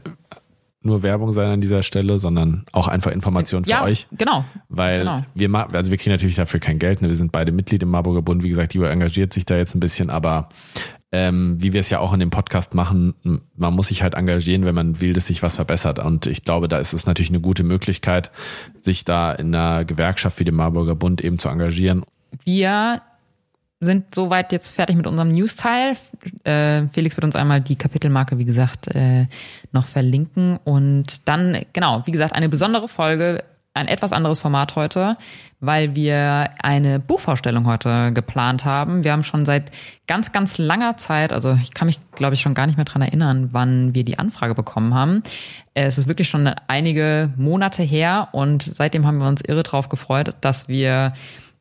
nur 0.83 1.03
Werbung 1.03 1.31
sein 1.31 1.49
an 1.49 1.61
dieser 1.61 1.83
Stelle, 1.83 2.19
sondern 2.19 2.65
auch 2.73 2.87
einfach 2.87 3.11
Information 3.11 3.63
für 3.63 3.71
ja, 3.71 3.83
euch. 3.83 4.07
Genau. 4.11 4.45
Weil 4.69 4.99
genau. 4.99 5.23
wir 5.33 5.75
also 5.75 5.91
wir 5.91 5.97
kriegen 5.97 6.11
natürlich 6.11 6.35
dafür 6.35 6.59
kein 6.59 6.79
Geld. 6.79 7.01
Ne? 7.01 7.07
Wir 7.07 7.15
sind 7.15 7.31
beide 7.31 7.51
Mitglied 7.51 7.83
im 7.83 7.89
Marburger 7.89 8.21
Bund. 8.21 8.43
Wie 8.43 8.49
gesagt, 8.49 8.75
Ivo 8.75 8.85
engagiert 8.85 9.33
sich 9.33 9.45
da 9.45 9.55
jetzt 9.55 9.75
ein 9.75 9.79
bisschen, 9.79 10.09
aber 10.09 10.49
ähm, 11.13 11.57
wie 11.61 11.73
wir 11.73 11.79
es 11.79 11.91
ja 11.91 11.99
auch 11.99 12.11
in 12.11 12.19
dem 12.19 12.31
Podcast 12.31 12.73
machen, 12.73 13.13
man 13.55 13.73
muss 13.75 13.89
sich 13.89 14.01
halt 14.01 14.15
engagieren, 14.15 14.65
wenn 14.65 14.73
man 14.73 14.99
will, 14.99 15.13
dass 15.13 15.27
sich 15.27 15.43
was 15.43 15.55
verbessert. 15.55 15.99
Und 15.99 16.25
ich 16.25 16.43
glaube, 16.43 16.67
da 16.67 16.79
ist 16.79 16.93
es 16.93 17.05
natürlich 17.05 17.29
eine 17.29 17.39
gute 17.39 17.63
Möglichkeit, 17.63 18.31
sich 18.81 19.05
da 19.05 19.31
in 19.31 19.53
einer 19.53 19.85
Gewerkschaft 19.85 20.39
wie 20.39 20.43
dem 20.43 20.55
Marburger 20.55 20.95
Bund 20.95 21.23
eben 21.23 21.37
zu 21.37 21.49
engagieren. 21.49 22.03
Wir 22.45 23.03
sind 23.83 24.13
soweit 24.15 24.51
jetzt 24.51 24.69
fertig 24.69 24.95
mit 24.95 25.07
unserem 25.07 25.29
News-Teil. 25.29 25.95
Äh, 26.43 26.87
Felix 26.87 27.15
wird 27.15 27.25
uns 27.25 27.35
einmal 27.35 27.61
die 27.61 27.75
Kapitelmarke, 27.75 28.37
wie 28.37 28.45
gesagt, 28.45 28.87
äh, 28.95 29.27
noch 29.71 29.85
verlinken. 29.85 30.59
Und 30.63 31.27
dann, 31.27 31.57
genau, 31.73 32.01
wie 32.05 32.11
gesagt, 32.11 32.33
eine 32.33 32.49
besondere 32.49 32.87
Folge, 32.87 33.43
ein 33.73 33.87
etwas 33.87 34.13
anderes 34.13 34.39
Format 34.39 34.75
heute, 34.75 35.17
weil 35.59 35.95
wir 35.95 36.49
eine 36.61 36.99
Buchvorstellung 36.99 37.65
heute 37.65 38.11
geplant 38.13 38.65
haben. 38.65 39.03
Wir 39.03 39.11
haben 39.11 39.23
schon 39.23 39.45
seit 39.45 39.71
ganz, 40.05 40.31
ganz 40.31 40.57
langer 40.59 40.97
Zeit, 40.97 41.33
also 41.33 41.57
ich 41.61 41.73
kann 41.73 41.87
mich, 41.87 41.99
glaube 42.13 42.35
ich, 42.35 42.41
schon 42.41 42.53
gar 42.53 42.67
nicht 42.67 42.75
mehr 42.75 42.85
dran 42.85 43.01
erinnern, 43.01 43.49
wann 43.51 43.95
wir 43.95 44.05
die 44.05 44.19
Anfrage 44.19 44.53
bekommen 44.53 44.93
haben. 44.93 45.23
Es 45.73 45.97
ist 45.97 46.07
wirklich 46.07 46.29
schon 46.29 46.51
einige 46.67 47.31
Monate 47.35 47.81
her 47.81 48.29
und 48.31 48.63
seitdem 48.63 49.07
haben 49.07 49.19
wir 49.19 49.27
uns 49.27 49.41
irre 49.41 49.63
drauf 49.63 49.89
gefreut, 49.89 50.35
dass 50.41 50.67
wir 50.67 51.13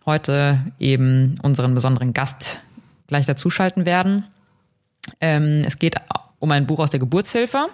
heute 0.07 0.59
eben 0.79 1.39
unseren 1.43 1.75
besonderen 1.75 2.13
Gast 2.13 2.61
gleich 3.07 3.27
dazuschalten 3.27 3.87
werden. 3.87 4.25
Ähm, 5.21 5.65
es 5.67 5.79
geht 5.79 5.97
um 6.39 6.51
ein 6.51 6.67
Buch 6.67 6.79
aus 6.79 6.91
der 6.91 7.01
Geburtshilfe. 7.01 7.67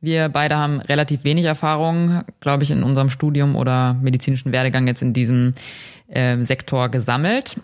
Wir 0.00 0.28
beide 0.28 0.56
haben 0.56 0.80
relativ 0.80 1.22
wenig 1.24 1.44
Erfahrung, 1.44 2.22
glaube 2.40 2.64
ich, 2.64 2.70
in 2.70 2.82
unserem 2.82 3.08
Studium 3.08 3.54
oder 3.54 3.94
medizinischen 3.94 4.52
Werdegang 4.52 4.86
jetzt 4.86 5.02
in 5.02 5.12
diesem 5.12 5.54
äh, 6.08 6.42
Sektor 6.42 6.88
gesammelt. 6.88 7.56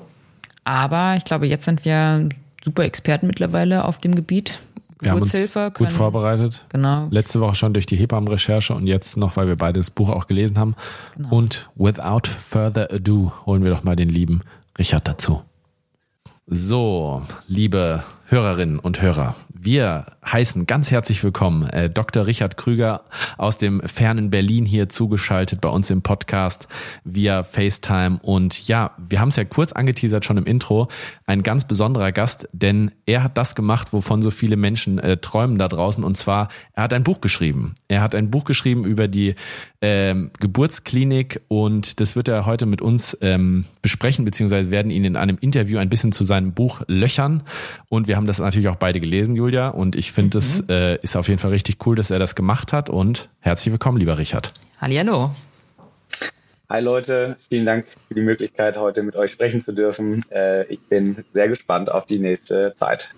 Aber 0.65 1.15
ich 1.17 1.25
glaube, 1.25 1.47
jetzt 1.47 1.65
sind 1.65 1.85
wir 1.85 2.29
super 2.63 2.85
Experten 2.85 3.27
mittlerweile 3.27 3.85
auf 3.85 3.99
dem 3.99 4.15
Gebiet. 4.15 4.59
Wir 5.01 5.13
haben 5.13 5.23
uns 5.23 5.33
können, 5.33 5.73
gut 5.75 5.93
vorbereitet. 5.93 6.65
Genau. 6.71 7.09
Letzte 7.11 7.41
Woche 7.41 7.55
schon 7.55 7.73
durch 7.73 7.87
die 7.87 7.97
Hebammenrecherche 7.97 8.75
und 8.75 8.87
jetzt 8.87 9.17
noch, 9.17 9.37
weil 9.37 9.47
wir 9.47 9.57
beide 9.57 9.79
das 9.79 9.91
Buch 9.91 10.09
auch 10.09 10.27
gelesen 10.27 10.59
haben. 10.59 10.75
Genau. 11.17 11.31
Und 11.31 11.69
without 11.77 12.29
further 12.29 12.89
ado 12.93 13.33
holen 13.47 13.63
wir 13.63 13.71
doch 13.71 13.85
mal 13.85 13.97
den 13.97 14.09
lieben 14.09 14.43
Richard 14.79 15.07
dazu. 15.07 15.43
So, 16.47 17.23
liebe 17.47 18.03
Hörerinnen 18.31 18.79
und 18.79 19.01
Hörer, 19.01 19.37
wir 19.61 20.05
heißen 20.25 20.67
ganz 20.67 20.91
herzlich 20.91 21.25
willkommen 21.25 21.69
äh, 21.71 21.91
Dr. 21.91 22.27
Richard 22.27 22.57
Krüger 22.57 23.03
aus 23.39 23.57
dem 23.57 23.81
fernen 23.81 24.31
Berlin 24.31 24.67
hier 24.67 24.89
zugeschaltet 24.91 25.61
bei 25.61 25.69
uns 25.69 25.91
im 25.91 26.03
Podcast 26.03 26.69
via 27.05 27.43
FaceTime. 27.43 28.21
Und 28.23 28.69
ja, 28.69 28.93
wir 28.99 29.21
haben 29.21 29.31
es 29.31 29.37
ja 29.37 29.45
kurz 29.45 29.73
angeteasert 29.73 30.25
schon 30.25 30.37
im 30.37 30.45
Intro. 30.45 30.89
Ein 31.27 31.43
ganz 31.43 31.67
besonderer 31.67 32.13
Gast, 32.13 32.49
denn 32.53 32.93
er 33.07 33.25
hat 33.25 33.39
das 33.39 33.55
gemacht, 33.55 33.93
wovon 33.93 34.23
so 34.23 34.31
viele 34.31 34.57
Menschen 34.57 34.99
äh, 34.99 35.17
träumen 35.17 35.59
da 35.59 35.67
draußen. 35.67 36.05
Und 36.05 36.17
zwar, 36.17 36.49
er 36.75 36.85
hat 36.85 36.93
ein 36.93 37.05
Buch 37.05 37.21
geschrieben. 37.21 37.75
Er 37.89 38.03
hat 38.03 38.15
ein 38.15 38.31
Buch 38.31 38.45
geschrieben 38.45 38.85
über 38.85 39.09
die 39.09 39.35
ähm, 39.81 40.31
Geburtsklinik 40.39 41.41
und 41.49 42.01
das 42.01 42.17
wird 42.17 42.29
er 42.29 42.47
heute 42.47 42.67
mit 42.67 42.83
uns 42.83 43.17
ähm, 43.23 43.65
besprechen, 43.81 44.25
beziehungsweise 44.25 44.71
werden 44.71 44.91
ihn 44.91 45.05
in 45.05 45.17
einem 45.17 45.39
Interview 45.41 45.79
ein 45.79 45.89
bisschen 45.89 46.13
zu 46.13 46.25
seinem 46.25 46.53
Buch 46.53 46.83
löchern. 46.87 47.43
Und 47.89 48.09
wir 48.09 48.18
haben 48.19 48.27
das 48.27 48.41
natürlich 48.41 48.69
auch 48.69 48.77
beide 48.77 48.99
gelesen, 48.99 49.37
Julia. 49.37 49.69
Und 49.69 49.95
ich 49.95 50.11
finde, 50.11 50.39
es 50.39 50.63
mhm. 50.63 50.71
äh, 50.71 50.97
ist 50.97 51.17
auf 51.17 51.29
jeden 51.29 51.39
Fall 51.39 51.53
richtig 51.53 51.87
cool, 51.87 51.95
dass 51.95 52.11
er 52.11 52.19
das 52.19 52.35
gemacht 52.35 52.73
hat. 52.73 52.91
Und 52.91 53.29
herzlich 53.39 53.73
willkommen, 53.73 53.99
lieber 53.99 54.19
Richard. 54.19 54.53
Hallihallo. 54.81 55.31
Hi 56.69 56.83
Leute, 56.83 57.37
vielen 57.49 57.65
Dank 57.65 57.87
für 58.09 58.15
die 58.15 58.21
Möglichkeit, 58.21 58.77
heute 58.77 59.03
mit 59.03 59.17
euch 59.17 59.31
sprechen 59.31 59.61
zu 59.61 59.73
dürfen. 59.73 60.25
Äh, 60.31 60.65
ich 60.65 60.81
bin 60.81 61.25
sehr 61.33 61.49
gespannt 61.49 61.91
auf 61.91 62.05
die 62.07 62.19
nächste 62.19 62.75
Zeit. 62.77 63.15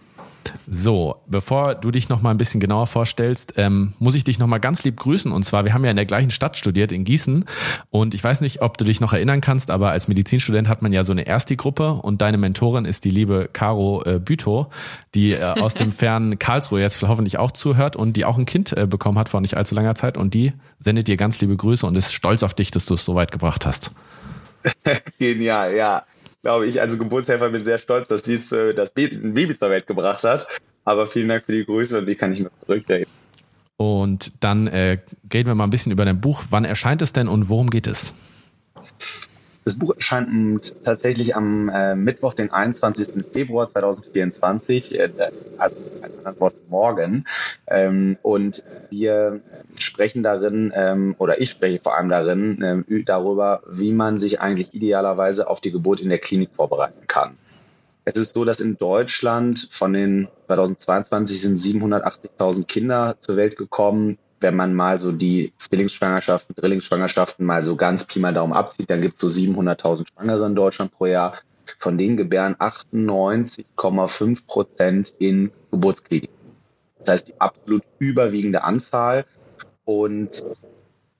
So, 0.68 1.16
bevor 1.26 1.74
du 1.74 1.90
dich 1.90 2.08
noch 2.08 2.22
mal 2.22 2.30
ein 2.30 2.38
bisschen 2.38 2.60
genauer 2.60 2.86
vorstellst, 2.86 3.54
ähm, 3.56 3.94
muss 3.98 4.14
ich 4.14 4.24
dich 4.24 4.38
noch 4.38 4.46
mal 4.46 4.58
ganz 4.58 4.84
lieb 4.84 4.96
grüßen. 4.96 5.32
Und 5.32 5.44
zwar, 5.44 5.64
wir 5.64 5.74
haben 5.74 5.84
ja 5.84 5.90
in 5.90 5.96
der 5.96 6.06
gleichen 6.06 6.30
Stadt 6.30 6.56
studiert, 6.56 6.92
in 6.92 7.04
Gießen. 7.04 7.44
Und 7.90 8.14
ich 8.14 8.22
weiß 8.22 8.40
nicht, 8.40 8.62
ob 8.62 8.78
du 8.78 8.84
dich 8.84 9.00
noch 9.00 9.12
erinnern 9.12 9.40
kannst, 9.40 9.70
aber 9.70 9.90
als 9.90 10.08
Medizinstudent 10.08 10.68
hat 10.68 10.82
man 10.82 10.92
ja 10.92 11.02
so 11.02 11.12
eine 11.12 11.26
Ersti-Gruppe 11.26 11.94
und 11.94 12.22
deine 12.22 12.38
Mentorin 12.38 12.84
ist 12.84 13.04
die 13.04 13.10
liebe 13.10 13.48
Caro 13.52 14.02
äh, 14.04 14.18
Bütow, 14.18 14.66
die 15.14 15.32
äh, 15.32 15.42
aus 15.42 15.74
dem 15.74 15.92
fernen 15.92 16.38
Karlsruhe 16.38 16.80
jetzt 16.80 17.02
hoffentlich 17.02 17.38
auch 17.38 17.50
zuhört 17.50 17.96
und 17.96 18.16
die 18.16 18.24
auch 18.24 18.38
ein 18.38 18.46
Kind 18.46 18.76
äh, 18.76 18.86
bekommen 18.86 19.18
hat 19.18 19.28
vor 19.28 19.40
nicht 19.40 19.56
allzu 19.56 19.74
langer 19.74 19.94
Zeit. 19.94 20.16
Und 20.16 20.34
die 20.34 20.52
sendet 20.78 21.08
dir 21.08 21.16
ganz 21.16 21.40
liebe 21.40 21.56
Grüße 21.56 21.86
und 21.86 21.96
ist 21.96 22.12
stolz 22.12 22.42
auf 22.42 22.54
dich, 22.54 22.70
dass 22.70 22.86
du 22.86 22.94
es 22.94 23.04
so 23.04 23.14
weit 23.14 23.32
gebracht 23.32 23.66
hast. 23.66 23.92
Genial, 25.18 25.74
ja 25.74 26.04
glaube 26.42 26.66
ich, 26.66 26.80
also 26.80 26.96
Geburtshelfer 26.96 27.50
bin 27.50 27.64
sehr 27.64 27.78
stolz, 27.78 28.08
dass 28.08 28.24
sie 28.24 28.34
äh, 28.54 28.74
das 28.74 28.90
Baby 28.90 29.56
zur 29.56 29.70
Welt 29.70 29.86
gebracht 29.86 30.24
hat. 30.24 30.46
Aber 30.84 31.06
vielen 31.06 31.28
Dank 31.28 31.44
für 31.44 31.52
die 31.52 31.64
Grüße 31.64 31.98
und 31.98 32.06
die 32.06 32.14
kann 32.14 32.32
ich 32.32 32.40
nur 32.40 32.50
zurückgeben. 32.64 33.10
Und 33.76 34.32
dann 34.40 34.66
äh, 34.66 34.98
reden 35.32 35.48
wir 35.48 35.54
mal 35.54 35.64
ein 35.64 35.70
bisschen 35.70 35.92
über 35.92 36.04
dein 36.04 36.20
Buch. 36.20 36.44
Wann 36.50 36.64
erscheint 36.64 37.02
es 37.02 37.12
denn 37.12 37.28
und 37.28 37.48
worum 37.48 37.70
geht 37.70 37.86
es? 37.86 38.14
Das 39.64 39.78
Buch 39.78 39.94
erscheint 39.94 40.74
tatsächlich 40.84 41.36
am 41.36 41.68
äh, 41.68 41.94
Mittwoch, 41.94 42.32
den 42.32 42.50
21. 42.50 43.08
Februar 43.30 43.68
2024, 43.68 44.98
äh, 44.98 45.10
also 45.58 45.76
Wort 46.38 46.54
morgen. 46.68 47.26
Ähm, 47.66 48.16
und 48.22 48.64
wir 48.88 49.40
sprechen 49.78 50.22
darin, 50.22 50.72
ähm, 50.74 51.14
oder 51.18 51.40
ich 51.40 51.50
spreche 51.50 51.78
vor 51.78 51.96
allem 51.96 52.08
darin, 52.08 52.86
ähm, 52.88 53.04
darüber, 53.04 53.62
wie 53.70 53.92
man 53.92 54.18
sich 54.18 54.40
eigentlich 54.40 54.72
idealerweise 54.72 55.48
auf 55.48 55.60
die 55.60 55.72
Geburt 55.72 56.00
in 56.00 56.08
der 56.08 56.18
Klinik 56.18 56.50
vorbereiten 56.52 57.06
kann. 57.06 57.36
Es 58.06 58.14
ist 58.14 58.34
so, 58.34 58.46
dass 58.46 58.60
in 58.60 58.78
Deutschland 58.78 59.68
von 59.70 59.92
den 59.92 60.28
2022 60.46 61.42
sind 61.42 61.58
780.000 61.58 62.64
Kinder 62.66 63.16
zur 63.18 63.36
Welt 63.36 63.56
gekommen 63.56 64.18
wenn 64.40 64.56
man 64.56 64.74
mal 64.74 64.98
so 64.98 65.12
die 65.12 65.52
Zwillingsschwangerschaften, 65.56 66.56
Drillingsschwangerschaften 66.56 67.44
mal 67.44 67.62
so 67.62 67.76
ganz 67.76 68.04
Pi 68.04 68.18
mal 68.18 68.34
Daumen 68.34 68.52
abzieht, 68.52 68.90
dann 68.90 69.02
gibt 69.02 69.14
es 69.14 69.20
so 69.20 69.26
700.000 69.28 70.06
Schwangere 70.08 70.46
in 70.46 70.54
Deutschland 70.54 70.92
pro 70.92 71.06
Jahr. 71.06 71.34
Von 71.78 71.98
denen 71.98 72.16
gebären 72.16 72.56
98,5 72.56 74.46
Prozent 74.46 75.12
in 75.18 75.52
Geburtskliniken. 75.70 76.34
Das 76.98 77.14
heißt, 77.14 77.28
die 77.28 77.40
absolut 77.40 77.82
überwiegende 77.98 78.64
Anzahl. 78.64 79.24
Und 79.84 80.44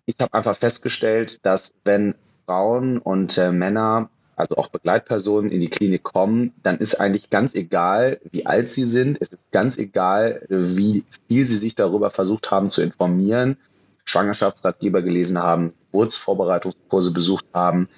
ich 0.06 0.16
habe 0.20 0.34
einfach 0.34 0.56
festgestellt, 0.56 1.38
dass 1.42 1.72
wenn 1.84 2.14
Frauen 2.46 2.98
und 2.98 3.38
äh, 3.38 3.52
Männer 3.52 4.10
also 4.40 4.56
auch 4.56 4.68
Begleitpersonen 4.68 5.50
in 5.50 5.60
die 5.60 5.68
Klinik 5.68 6.02
kommen, 6.02 6.52
dann 6.62 6.78
ist 6.78 7.00
eigentlich 7.00 7.30
ganz 7.30 7.54
egal, 7.54 8.20
wie 8.30 8.46
alt 8.46 8.70
sie 8.70 8.84
sind. 8.84 9.18
Es 9.20 9.28
ist 9.28 9.40
ganz 9.52 9.78
egal, 9.78 10.46
wie 10.48 11.04
viel 11.28 11.46
sie 11.46 11.56
sich 11.56 11.74
darüber 11.74 12.10
versucht 12.10 12.50
haben 12.50 12.70
zu 12.70 12.82
informieren, 12.82 13.56
Schwangerschaftsratgeber 14.04 15.02
gelesen 15.02 15.38
haben, 15.38 15.74
Geburtsvorbereitungskurse 15.92 17.12
besucht 17.12 17.46
haben. 17.54 17.88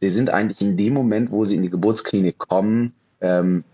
Sie 0.00 0.08
sind 0.08 0.30
eigentlich 0.30 0.60
in 0.60 0.76
dem 0.76 0.94
Moment, 0.94 1.30
wo 1.30 1.44
sie 1.44 1.56
in 1.56 1.62
die 1.62 1.70
Geburtsklinik 1.70 2.38
kommen, 2.38 2.94
ähm, 3.20 3.64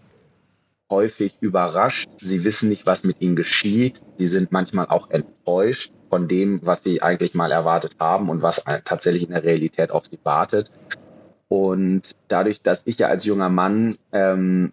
häufig 0.90 1.36
überrascht. 1.40 2.08
Sie 2.20 2.44
wissen 2.44 2.68
nicht, 2.68 2.86
was 2.86 3.04
mit 3.04 3.20
ihnen 3.20 3.36
geschieht. 3.36 4.02
Sie 4.16 4.26
sind 4.26 4.52
manchmal 4.52 4.86
auch 4.86 5.10
enttäuscht 5.10 5.92
von 6.08 6.28
dem, 6.28 6.60
was 6.64 6.82
sie 6.82 7.02
eigentlich 7.02 7.34
mal 7.34 7.52
erwartet 7.52 7.96
haben 8.00 8.30
und 8.30 8.42
was 8.42 8.64
tatsächlich 8.84 9.24
in 9.24 9.30
der 9.30 9.44
Realität 9.44 9.90
auf 9.90 10.06
sie 10.06 10.18
wartet. 10.22 10.70
Und 11.48 12.14
dadurch, 12.28 12.62
dass 12.62 12.86
ich 12.86 12.98
ja 12.98 13.08
als 13.08 13.24
junger 13.24 13.48
Mann 13.48 13.98
ähm, 14.12 14.72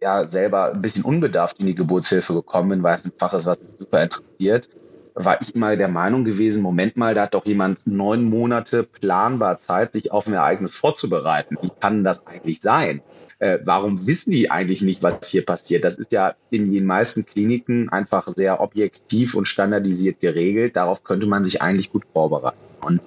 ja 0.00 0.26
selber 0.26 0.72
ein 0.72 0.82
bisschen 0.82 1.04
unbedarft 1.04 1.58
in 1.58 1.66
die 1.66 1.74
Geburtshilfe 1.74 2.34
gekommen 2.34 2.68
bin, 2.68 2.82
weil 2.82 2.96
es 2.96 3.04
ein 3.04 3.12
Fach 3.16 3.32
ist, 3.32 3.46
was 3.46 3.58
mich 3.58 3.78
super 3.78 4.02
interessiert, 4.02 4.68
war 5.14 5.40
ich 5.42 5.54
immer 5.54 5.76
der 5.76 5.88
Meinung 5.88 6.24
gewesen, 6.24 6.62
Moment 6.62 6.96
mal, 6.96 7.14
da 7.14 7.22
hat 7.22 7.34
doch 7.34 7.44
jemand 7.44 7.86
neun 7.86 8.24
Monate 8.24 8.84
planbar 8.84 9.58
Zeit, 9.58 9.92
sich 9.92 10.12
auf 10.12 10.26
ein 10.26 10.34
Ereignis 10.34 10.76
vorzubereiten. 10.76 11.56
Wie 11.60 11.70
kann 11.80 12.04
das 12.04 12.24
eigentlich 12.26 12.60
sein? 12.60 13.02
Äh, 13.40 13.58
warum 13.64 14.06
wissen 14.06 14.30
die 14.30 14.50
eigentlich 14.50 14.82
nicht, 14.82 15.02
was 15.02 15.26
hier 15.26 15.44
passiert? 15.44 15.84
Das 15.84 15.96
ist 15.96 16.12
ja 16.12 16.34
in 16.50 16.70
den 16.70 16.86
meisten 16.86 17.24
Kliniken 17.24 17.88
einfach 17.88 18.28
sehr 18.28 18.60
objektiv 18.60 19.34
und 19.34 19.46
standardisiert 19.46 20.20
geregelt. 20.20 20.76
Darauf 20.76 21.02
könnte 21.02 21.26
man 21.26 21.44
sich 21.44 21.62
eigentlich 21.62 21.90
gut 21.90 22.04
vorbereiten. 22.12 22.58
Und 22.80 23.00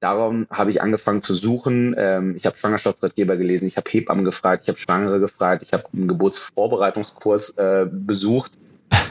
Darum 0.00 0.46
habe 0.50 0.70
ich 0.70 0.80
angefangen 0.80 1.20
zu 1.20 1.34
suchen. 1.34 1.94
Ähm, 1.98 2.34
ich 2.34 2.46
habe 2.46 2.56
Schwangerschaftsratgeber 2.56 3.36
gelesen, 3.36 3.66
ich 3.66 3.76
habe 3.76 3.90
Hebammen 3.90 4.24
gefragt, 4.24 4.62
ich 4.62 4.68
habe 4.68 4.78
Schwangere 4.78 5.20
gefragt, 5.20 5.62
ich 5.62 5.74
habe 5.74 5.84
einen 5.92 6.08
Geburtsvorbereitungskurs 6.08 7.50
äh, 7.50 7.86
besucht 7.90 8.52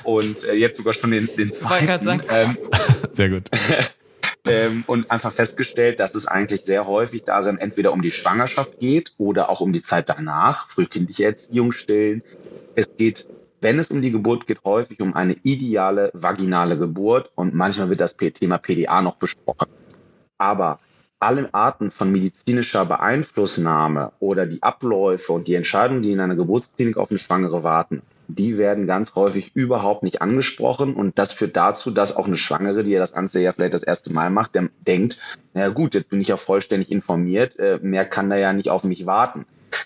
und 0.03 0.43
äh, 0.45 0.55
jetzt 0.55 0.77
sogar 0.77 0.93
schon 0.93 1.11
den, 1.11 1.29
den 1.37 1.53
zweiten. 1.53 2.21
Ähm, 2.27 2.57
Sehr 3.11 3.29
gut. 3.29 3.51
ähm, 4.47 4.83
und 4.87 5.11
einfach 5.11 5.31
festgestellt, 5.31 5.99
dass 5.99 6.15
es 6.15 6.25
eigentlich 6.25 6.61
sehr 6.61 6.87
häufig 6.87 7.23
darin 7.23 7.59
entweder 7.59 7.93
um 7.93 8.01
die 8.01 8.11
Schwangerschaft 8.11 8.79
geht 8.79 9.13
oder 9.19 9.49
auch 9.49 9.61
um 9.61 9.71
die 9.71 9.83
Zeit 9.83 10.09
danach, 10.09 10.69
frühkindliche 10.69 11.25
Erziehung 11.25 11.71
stillen. 11.71 12.23
Es 12.75 12.89
geht 12.97 13.27
wenn 13.61 13.77
es 13.77 13.87
um 13.87 14.01
die 14.01 14.11
Geburt 14.11 14.47
geht, 14.47 14.63
häufig 14.63 15.01
um 15.01 15.13
eine 15.13 15.35
ideale 15.43 16.11
vaginale 16.13 16.77
Geburt 16.77 17.29
und 17.35 17.53
manchmal 17.53 17.89
wird 17.89 17.99
das 17.99 18.15
Thema 18.15 18.57
PDA 18.57 19.01
noch 19.01 19.17
besprochen. 19.17 19.67
Aber 20.39 20.79
alle 21.19 21.53
Arten 21.53 21.91
von 21.91 22.11
medizinischer 22.11 22.85
Beeinflussnahme 22.85 24.13
oder 24.19 24.45
die 24.45 24.63
Abläufe 24.63 25.33
und 25.33 25.47
die 25.47 25.55
Entscheidungen, 25.55 26.01
die 26.01 26.13
in 26.13 26.19
einer 26.19 26.35
Geburtsklinik 26.35 26.97
auf 26.97 27.11
eine 27.11 27.19
Schwangere 27.19 27.61
warten, 27.61 28.01
die 28.29 28.57
werden 28.57 28.87
ganz 28.87 29.15
häufig 29.15 29.55
überhaupt 29.55 30.03
nicht 30.03 30.21
angesprochen 30.21 30.93
und 30.93 31.17
das 31.17 31.33
führt 31.33 31.57
dazu, 31.57 31.91
dass 31.91 32.15
auch 32.15 32.27
eine 32.27 32.37
Schwangere, 32.37 32.83
die 32.83 32.91
ja 32.91 32.99
das 32.99 33.13
Ganze 33.13 33.41
ja 33.41 33.51
vielleicht 33.51 33.73
das 33.73 33.83
erste 33.83 34.13
Mal 34.13 34.29
macht, 34.29 34.55
der 34.55 34.69
denkt, 34.85 35.19
na 35.53 35.67
gut, 35.69 35.95
jetzt 35.95 36.09
bin 36.09 36.21
ich 36.21 36.27
ja 36.27 36.37
vollständig 36.37 36.91
informiert, 36.91 37.57
äh, 37.57 37.79
mehr 37.81 38.05
kann 38.05 38.29
da 38.29 38.37
ja 38.37 38.53
nicht 38.53 38.69
auf 38.69 38.83
mich 38.83 39.05
warten. 39.05 39.45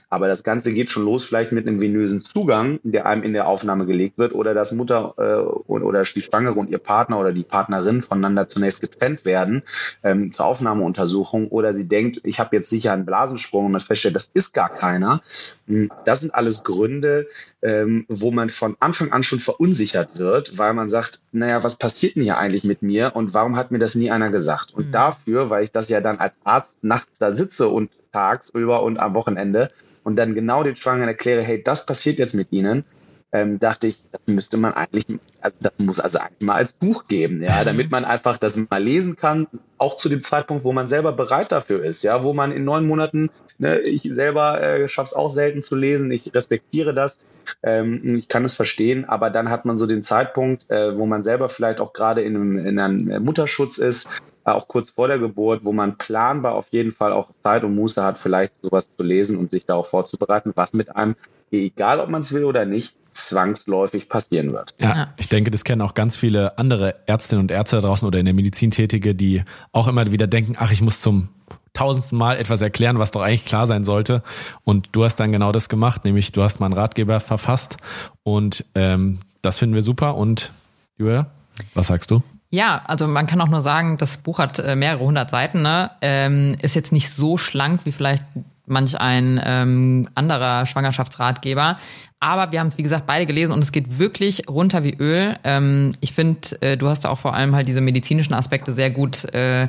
Aber 0.09 0.27
das 0.27 0.43
Ganze 0.43 0.73
geht 0.73 0.89
schon 0.89 1.05
los, 1.05 1.23
vielleicht 1.23 1.51
mit 1.51 1.67
einem 1.67 1.81
venösen 1.81 2.21
Zugang, 2.21 2.79
der 2.83 3.05
einem 3.05 3.23
in 3.23 3.33
der 3.33 3.47
Aufnahme 3.47 3.85
gelegt 3.85 4.17
wird, 4.17 4.33
oder 4.33 4.53
dass 4.53 4.71
Mutter 4.71 5.13
äh, 5.17 5.71
oder 5.71 6.03
die 6.03 6.21
Schwangere 6.21 6.55
und 6.59 6.69
ihr 6.69 6.77
Partner 6.77 7.19
oder 7.19 7.31
die 7.31 7.43
Partnerin 7.43 8.01
voneinander 8.01 8.47
zunächst 8.47 8.81
getrennt 8.81 9.25
werden 9.25 9.63
ähm, 10.03 10.31
zur 10.31 10.45
Aufnahmeuntersuchung, 10.45 11.47
oder 11.47 11.73
sie 11.73 11.87
denkt, 11.87 12.21
ich 12.23 12.39
habe 12.39 12.55
jetzt 12.55 12.69
sicher 12.69 12.93
einen 12.93 13.05
Blasensprung 13.05 13.65
und 13.65 13.71
man 13.71 13.81
feststellt, 13.81 14.15
das 14.15 14.29
ist 14.33 14.53
gar 14.53 14.69
keiner. 14.69 15.21
Hm, 15.67 15.91
das 16.05 16.21
sind 16.21 16.33
alles 16.35 16.63
Gründe, 16.63 17.27
ähm, 17.61 18.05
wo 18.09 18.31
man 18.31 18.49
von 18.49 18.75
Anfang 18.79 19.11
an 19.11 19.23
schon 19.23 19.39
verunsichert 19.39 20.17
wird, 20.17 20.57
weil 20.57 20.73
man 20.73 20.89
sagt, 20.89 21.21
naja, 21.31 21.63
was 21.63 21.77
passiert 21.77 22.15
denn 22.15 22.23
hier 22.23 22.37
eigentlich 22.37 22.63
mit 22.63 22.81
mir 22.81 23.15
und 23.15 23.33
warum 23.33 23.55
hat 23.55 23.71
mir 23.71 23.79
das 23.79 23.95
nie 23.95 24.11
einer 24.11 24.29
gesagt? 24.29 24.73
Und 24.73 24.87
mhm. 24.87 24.91
dafür, 24.91 25.49
weil 25.49 25.63
ich 25.63 25.71
das 25.71 25.89
ja 25.89 26.01
dann 26.01 26.19
als 26.19 26.33
Arzt 26.43 26.75
nachts 26.83 27.17
da 27.19 27.31
sitze 27.31 27.69
und 27.69 27.89
tagsüber 28.13 28.83
und 28.83 28.97
am 28.97 29.13
Wochenende 29.15 29.69
und 30.03 30.15
dann 30.15 30.35
genau 30.35 30.63
den 30.63 30.75
Schwangeren 30.75 31.09
erkläre, 31.09 31.41
hey, 31.41 31.61
das 31.61 31.85
passiert 31.85 32.19
jetzt 32.19 32.33
mit 32.33 32.51
Ihnen, 32.51 32.85
ähm, 33.33 33.59
dachte 33.59 33.87
ich, 33.87 34.01
das 34.11 34.21
müsste 34.27 34.57
man 34.57 34.73
eigentlich, 34.73 35.05
also 35.41 35.57
das 35.59 35.73
muss 35.79 35.99
also 35.99 36.19
eigentlich 36.19 36.41
mal 36.41 36.55
als 36.55 36.71
Buch 36.71 37.07
geben, 37.07 37.41
ja, 37.41 37.63
damit 37.65 37.89
man 37.89 38.05
einfach 38.05 38.37
das 38.37 38.55
mal 38.55 38.81
lesen 38.81 39.15
kann, 39.15 39.47
auch 39.77 39.95
zu 39.95 40.07
dem 40.07 40.21
Zeitpunkt, 40.21 40.63
wo 40.63 40.71
man 40.71 40.87
selber 40.87 41.11
bereit 41.11 41.51
dafür 41.51 41.83
ist, 41.83 42.03
ja, 42.03 42.23
wo 42.23 42.33
man 42.33 42.51
in 42.51 42.63
neun 42.63 42.85
Monaten, 42.85 43.31
ne, 43.57 43.79
ich 43.79 44.03
selber 44.03 44.61
äh, 44.61 44.87
schaffe 44.87 45.07
es 45.07 45.13
auch 45.13 45.31
selten 45.31 45.61
zu 45.61 45.75
lesen, 45.75 46.11
ich 46.11 46.33
respektiere 46.33 46.93
das, 46.93 47.17
ähm, 47.63 48.15
ich 48.15 48.27
kann 48.27 48.45
es 48.45 48.53
verstehen, 48.53 49.05
aber 49.05 49.31
dann 49.31 49.49
hat 49.49 49.65
man 49.65 49.77
so 49.77 49.87
den 49.87 50.03
Zeitpunkt, 50.03 50.69
äh, 50.69 50.95
wo 50.97 51.07
man 51.07 51.23
selber 51.23 51.49
vielleicht 51.49 51.79
auch 51.79 51.91
gerade 51.91 52.21
in 52.21 52.35
einem, 52.35 52.65
in 52.65 52.79
einem 52.79 53.23
Mutterschutz 53.23 53.79
ist, 53.79 54.07
auch 54.45 54.67
kurz 54.67 54.89
vor 54.89 55.07
der 55.07 55.19
Geburt, 55.19 55.63
wo 55.63 55.71
man 55.71 55.97
planbar 55.97 56.53
auf 56.53 56.67
jeden 56.71 56.91
Fall 56.91 57.13
auch 57.13 57.31
Zeit 57.43 57.63
und 57.63 57.75
Muße 57.75 58.03
hat, 58.03 58.17
vielleicht 58.17 58.53
sowas 58.61 58.89
zu 58.95 59.03
lesen 59.03 59.37
und 59.37 59.49
sich 59.49 59.65
darauf 59.65 59.89
vorzubereiten, 59.89 60.51
was 60.55 60.73
mit 60.73 60.95
einem, 60.95 61.15
egal 61.51 61.99
ob 61.99 62.09
man 62.09 62.21
es 62.21 62.33
will 62.33 62.43
oder 62.43 62.65
nicht, 62.65 62.95
zwangsläufig 63.11 64.09
passieren 64.09 64.53
wird. 64.53 64.73
Ja, 64.79 65.13
ich 65.17 65.29
denke, 65.29 65.51
das 65.51 65.63
kennen 65.63 65.81
auch 65.81 65.93
ganz 65.93 66.15
viele 66.15 66.57
andere 66.57 66.95
Ärztinnen 67.05 67.43
und 67.43 67.51
Ärzte 67.51 67.79
draußen 67.79 68.07
oder 68.07 68.19
in 68.19 68.25
der 68.25 68.33
Medizin 68.33 68.71
Tätige, 68.71 69.15
die 69.15 69.43
auch 69.71 69.87
immer 69.87 70.11
wieder 70.11 70.27
denken, 70.27 70.55
ach, 70.57 70.71
ich 70.71 70.81
muss 70.81 70.99
zum 70.99 71.29
tausendsten 71.73 72.17
Mal 72.17 72.37
etwas 72.37 72.61
erklären, 72.61 72.99
was 72.99 73.11
doch 73.11 73.21
eigentlich 73.21 73.45
klar 73.45 73.67
sein 73.67 73.83
sollte. 73.83 74.23
Und 74.63 74.89
du 74.91 75.03
hast 75.03 75.15
dann 75.17 75.31
genau 75.31 75.51
das 75.51 75.69
gemacht, 75.69 76.05
nämlich 76.05 76.31
du 76.31 76.43
hast 76.43 76.59
mal 76.59 76.67
einen 76.67 76.75
Ratgeber 76.75 77.19
verfasst 77.19 77.77
und 78.23 78.65
ähm, 78.75 79.19
das 79.41 79.57
finden 79.57 79.75
wir 79.75 79.81
super. 79.81 80.15
Und 80.15 80.51
Julia, 80.97 81.27
was 81.73 81.87
sagst 81.87 82.11
du? 82.11 82.23
Ja, 82.53 82.83
also 82.85 83.07
man 83.07 83.25
kann 83.25 83.41
auch 83.41 83.47
nur 83.47 83.63
sagen, 83.63 83.97
das 83.97 84.17
Buch 84.17 84.37
hat 84.37 84.59
äh, 84.59 84.75
mehrere 84.75 85.03
hundert 85.03 85.31
Seiten, 85.31 85.63
ne? 85.63 85.89
ähm, 86.01 86.55
ist 86.61 86.75
jetzt 86.75 86.91
nicht 86.91 87.09
so 87.09 87.35
schlank 87.35 87.81
wie 87.85 87.91
vielleicht 87.91 88.23
manch 88.67 88.95
ein 88.95 89.41
ähm, 89.43 90.07
anderer 90.13 90.67
Schwangerschaftsratgeber. 90.67 91.77
Aber 92.19 92.51
wir 92.51 92.59
haben 92.59 92.67
es, 92.67 92.77
wie 92.77 92.83
gesagt, 92.83 93.07
beide 93.07 93.25
gelesen 93.25 93.53
und 93.53 93.63
es 93.63 93.71
geht 93.71 93.97
wirklich 93.97 94.47
runter 94.47 94.83
wie 94.83 94.93
Öl. 94.93 95.35
Ähm, 95.43 95.93
ich 95.99 96.11
finde, 96.13 96.61
äh, 96.61 96.77
du 96.77 96.89
hast 96.89 97.05
da 97.05 97.09
auch 97.09 97.17
vor 97.17 97.33
allem 97.33 97.55
halt 97.55 97.67
diese 97.67 97.81
medizinischen 97.81 98.35
Aspekte 98.35 98.71
sehr 98.71 98.91
gut 98.91 99.25
äh, 99.33 99.67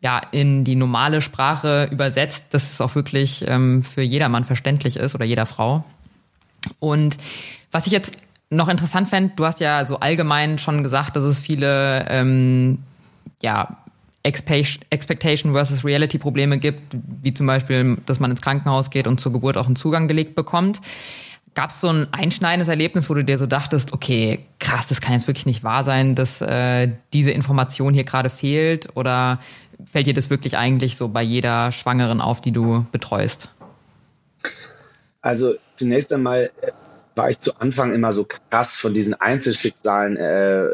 ja, 0.00 0.20
in 0.32 0.64
die 0.64 0.74
normale 0.74 1.20
Sprache 1.20 1.88
übersetzt, 1.92 2.46
dass 2.50 2.72
es 2.72 2.80
auch 2.80 2.96
wirklich 2.96 3.44
ähm, 3.46 3.84
für 3.84 4.02
jedermann 4.02 4.42
verständlich 4.42 4.96
ist 4.96 5.14
oder 5.14 5.24
jeder 5.24 5.46
Frau. 5.46 5.84
Und 6.80 7.16
was 7.70 7.86
ich 7.86 7.92
jetzt 7.92 8.16
noch 8.54 8.68
interessant 8.68 9.08
fände, 9.08 9.32
du 9.36 9.44
hast 9.44 9.60
ja 9.60 9.86
so 9.86 10.00
allgemein 10.00 10.58
schon 10.58 10.82
gesagt, 10.82 11.16
dass 11.16 11.24
es 11.24 11.38
viele 11.38 12.06
ähm, 12.08 12.82
ja, 13.42 13.76
Expectation 14.22 15.52
versus 15.52 15.84
Reality 15.84 16.18
Probleme 16.18 16.58
gibt, 16.58 16.96
wie 17.22 17.34
zum 17.34 17.46
Beispiel, 17.46 17.96
dass 18.06 18.20
man 18.20 18.30
ins 18.30 18.40
Krankenhaus 18.40 18.90
geht 18.90 19.06
und 19.06 19.20
zur 19.20 19.32
Geburt 19.32 19.56
auch 19.58 19.66
einen 19.66 19.76
Zugang 19.76 20.08
gelegt 20.08 20.34
bekommt. 20.34 20.80
Gab 21.54 21.70
es 21.70 21.80
so 21.80 21.88
ein 21.88 22.08
einschneidendes 22.12 22.68
Erlebnis, 22.68 23.08
wo 23.08 23.14
du 23.14 23.22
dir 23.22 23.38
so 23.38 23.46
dachtest, 23.46 23.92
okay, 23.92 24.40
krass, 24.58 24.86
das 24.86 25.00
kann 25.00 25.12
jetzt 25.12 25.28
wirklich 25.28 25.46
nicht 25.46 25.62
wahr 25.62 25.84
sein, 25.84 26.14
dass 26.14 26.40
äh, 26.40 26.90
diese 27.12 27.30
Information 27.30 27.94
hier 27.94 28.04
gerade 28.04 28.30
fehlt? 28.30 28.96
Oder 28.96 29.38
fällt 29.84 30.06
dir 30.06 30.14
das 30.14 30.30
wirklich 30.30 30.56
eigentlich 30.56 30.96
so 30.96 31.08
bei 31.08 31.22
jeder 31.22 31.70
Schwangeren 31.70 32.20
auf, 32.20 32.40
die 32.40 32.50
du 32.50 32.84
betreust? 32.90 33.50
Also 35.20 35.54
zunächst 35.76 36.12
einmal 36.12 36.50
äh, 36.60 36.72
war 37.14 37.30
ich 37.30 37.38
zu 37.38 37.58
Anfang 37.60 37.92
immer 37.92 38.12
so 38.12 38.26
krass 38.50 38.76
von 38.76 38.92
diesen 38.94 39.14
Einzelschicksalen 39.14 40.16
äh, 40.16 40.66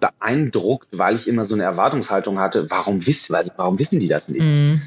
beeindruckt, 0.00 0.88
weil 0.92 1.16
ich 1.16 1.26
immer 1.26 1.44
so 1.44 1.54
eine 1.54 1.64
Erwartungshaltung 1.64 2.38
hatte, 2.38 2.70
warum 2.70 3.06
wissen, 3.06 3.34
also 3.34 3.50
warum 3.56 3.78
wissen 3.78 3.98
die 3.98 4.08
das 4.08 4.28
nicht? 4.28 4.44
Mhm. 4.44 4.82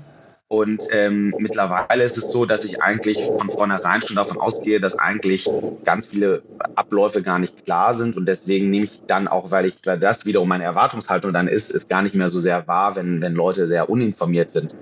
Und 0.51 0.81
ähm, 0.91 1.33
mittlerweile 1.39 2.03
ist 2.03 2.17
es 2.17 2.29
so, 2.29 2.45
dass 2.45 2.65
ich 2.65 2.81
eigentlich 2.81 3.17
von 3.23 3.49
vornherein 3.49 4.01
schon 4.01 4.17
davon 4.17 4.37
ausgehe, 4.37 4.81
dass 4.81 4.99
eigentlich 4.99 5.49
ganz 5.85 6.07
viele 6.07 6.41
Abläufe 6.75 7.21
gar 7.21 7.39
nicht 7.39 7.63
klar 7.63 7.93
sind. 7.93 8.17
Und 8.17 8.25
deswegen 8.25 8.69
nehme 8.69 8.83
ich 8.83 8.99
dann 9.07 9.29
auch, 9.29 9.49
weil 9.49 9.65
ich 9.65 9.77
weil 9.85 9.97
das 9.97 10.25
wiederum 10.25 10.49
meine 10.49 10.65
Erwartungshaltung 10.65 11.31
dann 11.31 11.47
ist, 11.47 11.71
ist 11.71 11.87
gar 11.87 12.01
nicht 12.01 12.15
mehr 12.15 12.27
so 12.27 12.41
sehr 12.41 12.67
wahr, 12.67 12.97
wenn, 12.97 13.21
wenn 13.21 13.31
Leute 13.31 13.65
sehr 13.65 13.89
uninformiert 13.89 14.51
sind. 14.51 14.75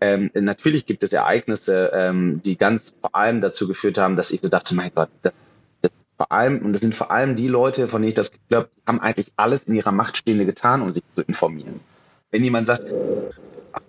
Ähm, 0.00 0.30
natürlich 0.34 0.86
gibt 0.86 1.02
es 1.02 1.12
Ereignisse, 1.12 1.90
ähm, 1.92 2.40
die 2.44 2.56
ganz 2.56 2.94
vor 3.00 3.16
allem 3.16 3.40
dazu 3.40 3.66
geführt 3.66 3.98
haben, 3.98 4.14
dass 4.14 4.30
ich 4.30 4.40
so 4.40 4.48
dachte, 4.48 4.76
mein 4.76 4.92
Gott, 4.94 5.08
das, 5.22 5.32
vor 6.18 6.32
allem, 6.32 6.58
und 6.58 6.72
das 6.72 6.82
sind 6.82 6.94
vor 6.94 7.10
allem 7.10 7.36
die 7.36 7.48
Leute, 7.48 7.88
von 7.88 8.02
denen 8.02 8.10
ich 8.10 8.14
das 8.14 8.32
glaube, 8.48 8.68
haben 8.86 9.00
eigentlich 9.00 9.32
alles 9.36 9.64
in 9.64 9.74
ihrer 9.74 9.92
Macht 9.92 10.16
Stehende 10.16 10.44
getan, 10.44 10.82
um 10.82 10.90
sich 10.90 11.02
zu 11.14 11.22
informieren. 11.22 11.80
Wenn 12.30 12.44
jemand 12.44 12.66
sagt, 12.66 12.92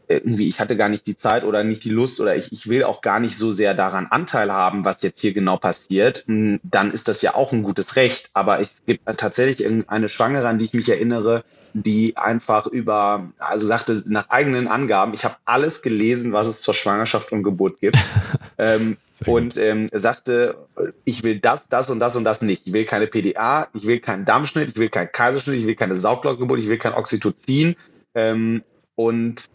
irgendwie, 0.07 0.47
ich 0.47 0.59
hatte 0.59 0.77
gar 0.77 0.89
nicht 0.89 1.05
die 1.07 1.17
Zeit 1.17 1.43
oder 1.43 1.63
nicht 1.63 1.83
die 1.83 1.89
Lust 1.89 2.19
oder 2.19 2.35
ich, 2.35 2.51
ich 2.51 2.67
will 2.67 2.83
auch 2.83 3.01
gar 3.01 3.19
nicht 3.19 3.37
so 3.37 3.51
sehr 3.51 3.73
daran 3.73 4.07
Anteil 4.07 4.51
haben, 4.51 4.85
was 4.85 5.01
jetzt 5.01 5.19
hier 5.19 5.33
genau 5.33 5.57
passiert, 5.57 6.23
hm, 6.27 6.59
dann 6.63 6.91
ist 6.91 7.07
das 7.07 7.21
ja 7.21 7.35
auch 7.35 7.51
ein 7.51 7.63
gutes 7.63 7.95
Recht. 7.95 8.29
Aber 8.33 8.59
es 8.59 8.71
gibt 8.85 9.05
tatsächlich 9.17 9.67
eine 9.87 10.09
Schwangere, 10.09 10.47
an 10.47 10.57
die 10.57 10.65
ich 10.65 10.73
mich 10.73 10.89
erinnere, 10.89 11.43
die 11.73 12.17
einfach 12.17 12.65
über, 12.65 13.29
also 13.37 13.65
sagte 13.65 14.03
nach 14.07 14.29
eigenen 14.29 14.67
Angaben, 14.67 15.13
ich 15.13 15.23
habe 15.25 15.35
alles 15.45 15.81
gelesen, 15.81 16.33
was 16.33 16.47
es 16.47 16.61
zur 16.61 16.73
Schwangerschaft 16.73 17.31
und 17.31 17.43
Geburt 17.43 17.79
gibt. 17.79 17.97
ähm, 18.57 18.97
und 19.25 19.57
ähm, 19.57 19.89
sagte, 19.91 20.55
ich 21.03 21.23
will 21.23 21.39
das, 21.39 21.67
das 21.67 21.89
und 21.89 21.99
das 21.99 22.15
und 22.15 22.23
das 22.23 22.41
nicht. 22.41 22.67
Ich 22.67 22.73
will 22.73 22.85
keine 22.85 23.07
PDA, 23.07 23.67
ich 23.73 23.85
will 23.85 23.99
keinen 23.99 24.25
Dammschnitt, 24.25 24.69
ich 24.69 24.77
will 24.77 24.89
keinen 24.89 25.11
Kaiserschnitt, 25.11 25.59
ich 25.59 25.67
will 25.67 25.75
keine 25.75 25.95
Sauglockengeburt, 25.95 26.59
ich 26.59 26.69
will 26.69 26.77
kein 26.77 26.93
Oxytocin. 26.93 27.75
Ähm, 28.15 28.63
und 28.95 29.45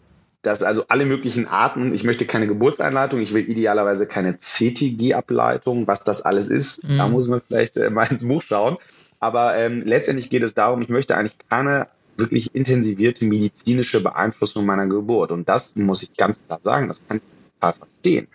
dass 0.41 0.61
also 0.61 0.85
alle 0.87 1.05
möglichen 1.05 1.47
Arten, 1.47 1.93
ich 1.93 2.03
möchte 2.03 2.25
keine 2.25 2.45
Geburtseinleitung, 2.45 3.19
ich 3.19 3.33
will 3.33 3.49
idealerweise 3.49 4.05
keine 4.05 4.37
CTG-Ableitung, 4.37 5.87
was 5.87 6.03
das 6.03 6.21
alles 6.21 6.47
ist, 6.47 6.83
mhm. 6.83 6.97
da 6.97 7.07
muss 7.07 7.27
man 7.27 7.41
vielleicht 7.41 7.77
äh, 7.77 7.89
mal 7.89 8.05
ins 8.05 8.27
Buch 8.27 8.43
schauen. 8.43 8.77
Aber 9.19 9.55
ähm, 9.55 9.81
letztendlich 9.85 10.29
geht 10.29 10.43
es 10.43 10.53
darum, 10.53 10.81
ich 10.81 10.89
möchte 10.89 11.17
eigentlich 11.17 11.37
keine 11.49 11.87
wirklich 12.17 12.53
intensivierte 12.53 13.25
medizinische 13.25 14.01
Beeinflussung 14.01 14.65
meiner 14.65 14.87
Geburt. 14.87 15.31
Und 15.31 15.49
das 15.49 15.75
muss 15.75 16.03
ich 16.03 16.15
ganz 16.15 16.39
klar 16.45 16.59
sagen, 16.63 16.87
das 16.87 17.01
kann 17.07 17.17
ich 17.17 17.23
total 17.55 17.73
verstehen. 17.73 18.27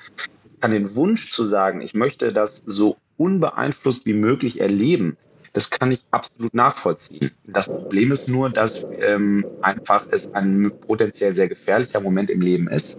Kann 0.61 0.73
den 0.73 0.95
Wunsch 0.95 1.31
zu 1.31 1.45
sagen, 1.45 1.81
ich 1.81 1.95
möchte 1.95 2.33
das 2.33 2.63
so 2.67 2.97
unbeeinflusst 3.17 4.07
wie 4.07 4.15
möglich 4.15 4.61
erleben, 4.61 5.17
das 5.53 5.71
kann 5.71 5.91
ich 5.91 6.05
absolut 6.11 6.55
nachvollziehen. 6.55 7.33
Das 7.45 7.67
Problem 7.67 8.13
ist 8.13 8.29
nur, 8.29 8.51
dass 8.51 8.87
ähm, 8.99 9.45
einfach 9.63 10.07
es 10.11 10.33
ein 10.33 10.71
potenziell 10.87 11.35
sehr 11.35 11.49
gefährlicher 11.49 12.01
Moment 12.01 12.31
im 12.31 12.41
Leben 12.41 12.69
ist, 12.69 12.99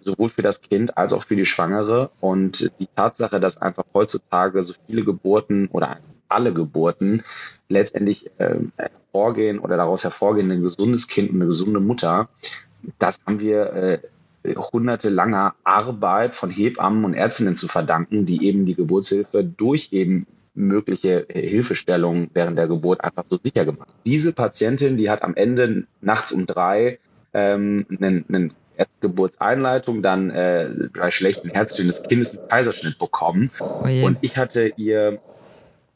sowohl 0.00 0.30
für 0.30 0.42
das 0.42 0.60
Kind 0.62 0.96
als 0.96 1.12
auch 1.12 1.24
für 1.24 1.36
die 1.36 1.44
Schwangere. 1.44 2.10
Und 2.20 2.72
die 2.80 2.88
Tatsache, 2.96 3.38
dass 3.38 3.56
einfach 3.56 3.84
heutzutage 3.94 4.62
so 4.62 4.74
viele 4.86 5.04
Geburten 5.04 5.68
oder 5.68 5.98
alle 6.28 6.52
Geburten 6.52 7.22
letztendlich 7.68 8.30
äh, 8.38 8.56
hervorgehen 8.76 9.58
oder 9.60 9.76
daraus 9.76 10.02
hervorgehen, 10.02 10.50
ein 10.50 10.62
gesundes 10.62 11.06
Kind 11.06 11.30
und 11.30 11.36
eine 11.36 11.46
gesunde 11.46 11.80
Mutter, 11.80 12.28
das 12.98 13.20
haben 13.26 13.38
wir 13.38 13.72
äh, 13.72 13.98
hunderte 14.44 15.14
Arbeit 15.64 16.34
von 16.34 16.50
Hebammen 16.50 17.04
und 17.04 17.14
Ärztinnen 17.14 17.54
zu 17.54 17.68
verdanken, 17.68 18.24
die 18.24 18.46
eben 18.46 18.64
die 18.64 18.74
Geburtshilfe 18.74 19.44
durch 19.44 19.88
eben 19.92 20.26
mögliche 20.54 21.26
Hilfestellung 21.28 22.30
während 22.34 22.58
der 22.58 22.66
Geburt 22.66 23.02
einfach 23.02 23.24
so 23.28 23.38
sicher 23.42 23.64
gemacht. 23.64 23.90
Diese 24.04 24.32
Patientin, 24.32 24.96
die 24.96 25.10
hat 25.10 25.22
am 25.22 25.34
Ende 25.34 25.86
nachts 26.00 26.32
um 26.32 26.46
drei 26.46 26.98
ähm, 27.32 27.86
einen, 27.88 28.24
einen 28.28 28.54
Erstgeburtseinleitung, 28.76 30.02
dann 30.02 30.30
äh, 30.30 30.88
bei 30.92 31.10
schlechten 31.10 31.50
Herztönen 31.50 31.88
des 31.90 32.02
Kindes 32.02 32.38
einen 32.38 32.48
Kaiserschnitt 32.48 32.98
bekommen. 32.98 33.50
Oh 33.60 33.84
und 34.04 34.18
ich 34.22 34.36
hatte 34.36 34.72
ihr 34.76 35.20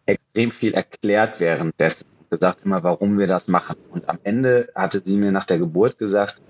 extrem 0.06 0.50
viel 0.50 0.74
erklärt 0.74 1.40
währenddessen 1.40 2.06
gesagt 2.30 2.64
immer, 2.64 2.82
warum 2.82 3.18
wir 3.18 3.28
das 3.28 3.48
machen. 3.48 3.76
Und 3.90 4.08
am 4.08 4.18
Ende 4.24 4.68
hatte 4.74 5.00
sie 5.04 5.16
mir 5.16 5.30
nach 5.30 5.44
der 5.44 5.58
Geburt 5.58 5.98
gesagt, 5.98 6.42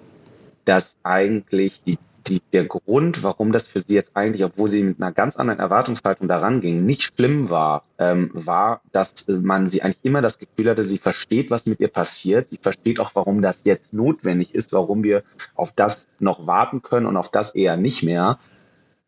dass 0.64 0.96
eigentlich 1.02 1.82
die 1.82 1.98
die, 2.26 2.40
der 2.52 2.64
Grund, 2.64 3.22
warum 3.22 3.52
das 3.52 3.66
für 3.66 3.80
sie 3.80 3.94
jetzt 3.94 4.12
eigentlich, 4.14 4.44
obwohl 4.44 4.68
sie 4.68 4.82
mit 4.82 5.00
einer 5.00 5.12
ganz 5.12 5.36
anderen 5.36 5.60
Erwartungshaltung 5.60 6.28
daran 6.28 6.60
ging, 6.60 6.84
nicht 6.84 7.02
schlimm 7.02 7.50
war, 7.50 7.84
ähm, 7.98 8.30
war, 8.32 8.80
dass 8.92 9.26
man 9.28 9.68
sie 9.68 9.82
eigentlich 9.82 10.04
immer 10.04 10.22
das 10.22 10.38
Gefühl 10.38 10.70
hatte, 10.70 10.84
sie 10.84 10.98
versteht, 10.98 11.50
was 11.50 11.66
mit 11.66 11.80
ihr 11.80 11.88
passiert. 11.88 12.48
Sie 12.48 12.56
versteht 12.56 13.00
auch, 13.00 13.10
warum 13.14 13.42
das 13.42 13.62
jetzt 13.64 13.92
notwendig 13.92 14.54
ist, 14.54 14.72
warum 14.72 15.02
wir 15.02 15.22
auf 15.54 15.72
das 15.72 16.08
noch 16.18 16.46
warten 16.46 16.82
können 16.82 17.06
und 17.06 17.16
auf 17.16 17.30
das 17.30 17.54
eher 17.54 17.76
nicht 17.76 18.02
mehr. 18.02 18.38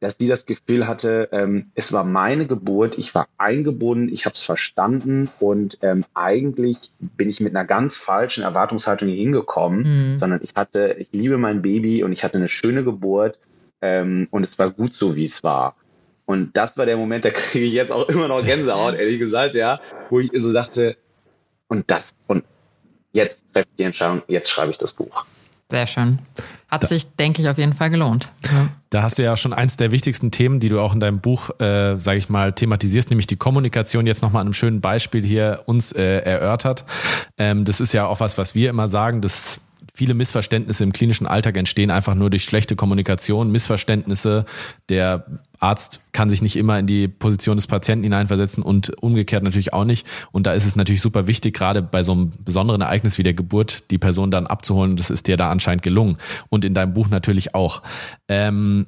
Dass 0.01 0.19
sie 0.19 0.29
das 0.29 0.45
Gefühl 0.45 0.87
hatte, 0.87 1.29
ähm, 1.33 1.71
es 1.75 1.93
war 1.93 2.05
meine 2.05 2.47
Geburt, 2.47 2.99
ich 2.99 3.15
war 3.15 3.29
eingebunden, 3.39 4.13
ich 4.13 4.27
habe 4.27 4.35
es 4.35 4.43
verstanden 4.43 5.31
und 5.41 5.79
ähm, 5.83 6.05
eigentlich 6.13 6.77
bin 6.99 7.31
ich 7.31 7.41
mit 7.41 7.57
einer 7.57 7.65
ganz 7.65 7.97
falschen 7.97 8.43
Erwartungshaltung 8.43 9.09
hier 9.09 9.17
hingekommen, 9.17 10.11
mhm. 10.11 10.17
sondern 10.17 10.41
ich 10.43 10.55
hatte, 10.55 10.97
ich 10.99 11.09
liebe 11.13 11.39
mein 11.39 11.63
Baby 11.63 12.05
und 12.05 12.13
ich 12.13 12.25
hatte 12.25 12.37
eine 12.37 12.49
schöne 12.49 12.85
Geburt 12.85 13.41
ähm, 13.81 14.29
und 14.31 14.45
es 14.45 14.59
war 14.59 14.71
gut 14.71 14.95
so, 14.95 15.17
wie 15.17 15.25
es 15.25 15.43
war. 15.43 15.77
Und 16.27 16.57
das 16.57 16.77
war 16.77 16.87
der 16.87 16.97
Moment, 16.97 17.25
da 17.25 17.31
kriege 17.31 17.65
ich 17.65 17.73
jetzt 17.73 17.93
auch 17.93 18.09
immer 18.09 18.29
noch 18.29 18.45
Gänsehaut, 18.45 18.95
ehrlich 18.99 19.19
gesagt, 19.19 19.55
ja, 19.55 19.81
wo 20.11 20.21
ich 20.21 20.31
so 20.35 20.53
dachte, 20.53 20.97
und 21.69 21.91
das, 21.91 22.15
und 22.27 22.45
jetzt 23.13 23.45
treffe 23.53 23.69
ich 23.71 23.77
die 23.77 23.85
Entscheidung, 23.85 24.23
jetzt 24.29 24.51
schreibe 24.51 24.71
ich 24.71 24.79
das 24.79 24.93
Buch. 24.93 25.25
Sehr 25.71 25.87
schön. 25.87 26.21
Hat 26.69 26.85
da, 26.85 26.87
sich, 26.87 27.15
denke 27.17 27.43
ich, 27.43 27.49
auf 27.49 27.59
jeden 27.59 27.75
Fall 27.75 27.91
gelohnt. 27.91 28.31
Ja. 28.45 28.69
Da 28.91 29.03
hast 29.03 29.19
du 29.19 29.25
ja 29.25 29.37
schon 29.37 29.53
eins 29.53 29.77
der 29.77 29.91
wichtigsten 29.91 30.31
Themen, 30.31 30.61
die 30.61 30.69
du 30.69 30.81
auch 30.81 30.95
in 30.95 31.01
deinem 31.01 31.21
Buch, 31.21 31.51
äh, 31.61 31.99
sage 31.99 32.19
ich 32.19 32.29
mal, 32.29 32.53
thematisierst, 32.53 33.11
nämlich 33.11 33.27
die 33.27 33.37
Kommunikation 33.37 34.07
jetzt 34.07 34.23
nochmal 34.23 34.41
an 34.41 34.49
einem 34.49 34.55
schönen 34.55 34.81
Beispiel 34.81 35.25
hier 35.25 35.63
uns 35.67 35.93
äh, 35.93 36.21
erörtert. 36.21 36.85
Ähm, 37.37 37.65
das 37.65 37.81
ist 37.81 37.93
ja 37.93 38.07
auch 38.07 38.21
was, 38.21 38.39
was 38.39 38.55
wir 38.55 38.71
immer 38.71 38.87
sagen, 38.87 39.21
dass 39.21 39.61
viele 39.95 40.15
Missverständnisse 40.15 40.85
im 40.85 40.93
klinischen 40.93 41.27
Alltag 41.27 41.57
entstehen 41.57 41.91
einfach 41.91 42.15
nur 42.15 42.31
durch 42.31 42.45
schlechte 42.45 42.77
Kommunikation, 42.77 43.51
Missverständnisse. 43.51 44.45
Der 44.89 45.27
Arzt 45.59 46.01
kann 46.13 46.31
sich 46.31 46.43
nicht 46.43 46.57
immer 46.57 46.79
in 46.79 46.87
die 46.87 47.09
Position 47.09 47.57
des 47.57 47.67
Patienten 47.67 48.05
hineinversetzen 48.05 48.63
und 48.63 49.03
umgekehrt 49.03 49.43
natürlich 49.43 49.73
auch 49.73 49.85
nicht. 49.85 50.07
Und 50.33 50.47
da 50.47 50.53
ist 50.53 50.67
es 50.67 50.77
natürlich 50.77 51.01
super 51.01 51.27
wichtig, 51.27 51.55
gerade 51.55 51.83
bei 51.83 52.03
so 52.03 52.13
einem 52.13 52.33
besonderen 52.45 52.83
Ereignis 52.83 53.19
wie 53.19 53.23
der 53.23 53.35
Geburt, 53.35 53.91
die 53.91 53.99
Person 53.99 54.31
dann 54.31 54.47
abzuholen. 54.47 54.97
Das 54.97 55.11
ist 55.11 55.29
dir 55.29 55.37
da 55.37 55.51
anscheinend 55.51 55.83
gelungen. 55.83 56.19
Und 56.49 56.65
in 56.65 56.75
deinem 56.75 56.93
Buch 56.93 57.09
natürlich 57.09 57.55
auch. 57.55 57.83
Ähm, 58.29 58.87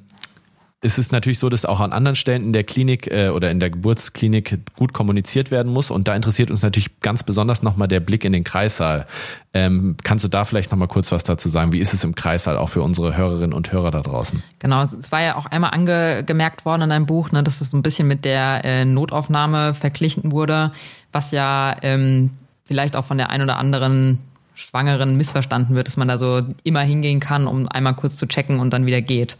es 0.81 0.97
ist 0.97 1.11
natürlich 1.11 1.39
so, 1.39 1.49
dass 1.49 1.65
auch 1.65 1.81
an 1.81 1.91
anderen 1.91 2.15
Stellen 2.15 2.43
in 2.43 2.53
der 2.53 2.63
Klinik 2.63 3.07
äh, 3.07 3.29
oder 3.29 3.51
in 3.51 3.59
der 3.59 3.69
Geburtsklinik 3.69 4.59
gut 4.77 4.93
kommuniziert 4.93 5.51
werden 5.51 5.73
muss. 5.73 5.91
Und 5.91 6.07
da 6.07 6.15
interessiert 6.15 6.51
uns 6.51 6.61
natürlich 6.61 7.01
ganz 7.01 7.23
besonders 7.23 7.63
nochmal 7.63 7.89
der 7.89 7.99
Blick 7.99 8.23
in 8.23 8.31
den 8.31 8.45
Kreissaal. 8.45 9.05
Ähm, 9.53 9.97
kannst 10.03 10.23
du 10.23 10.29
da 10.29 10.45
vielleicht 10.45 10.71
nochmal 10.71 10.87
kurz 10.87 11.11
was 11.11 11.25
dazu 11.25 11.49
sagen? 11.49 11.73
Wie 11.73 11.79
ist 11.79 11.93
es 11.93 12.05
im 12.05 12.15
Kreissaal 12.15 12.55
auch 12.55 12.69
für 12.69 12.81
unsere 12.81 13.17
Hörerinnen 13.17 13.51
und 13.51 13.73
Hörer 13.73 13.91
da 13.91 14.01
draußen? 14.01 14.41
Genau, 14.59 14.83
es 14.83 15.11
war 15.11 15.21
ja 15.21 15.35
auch 15.35 15.47
einmal 15.47 15.71
angemerkt 15.71 16.63
worden 16.63 16.83
in 16.83 16.89
deinem 16.89 17.05
Buch, 17.05 17.33
ne, 17.33 17.43
dass 17.43 17.59
es 17.59 17.71
so 17.71 17.77
ein 17.77 17.83
bisschen 17.83 18.07
mit 18.07 18.23
der 18.23 18.61
äh, 18.63 18.85
Notaufnahme 18.85 19.73
verglichen 19.73 20.31
wurde, 20.31 20.71
was 21.11 21.31
ja 21.31 21.75
ähm, 21.81 22.31
vielleicht 22.63 22.95
auch 22.95 23.03
von 23.03 23.17
der 23.17 23.31
ein 23.31 23.41
oder 23.41 23.57
anderen 23.57 24.19
Schwangeren 24.53 25.17
missverstanden 25.17 25.75
wird, 25.75 25.87
dass 25.87 25.97
man 25.97 26.07
da 26.07 26.17
so 26.17 26.41
immer 26.63 26.81
hingehen 26.81 27.19
kann, 27.19 27.47
um 27.47 27.67
einmal 27.67 27.95
kurz 27.95 28.15
zu 28.15 28.27
checken 28.27 28.59
und 28.59 28.71
dann 28.71 28.85
wieder 28.85 29.01
geht. 29.01 29.37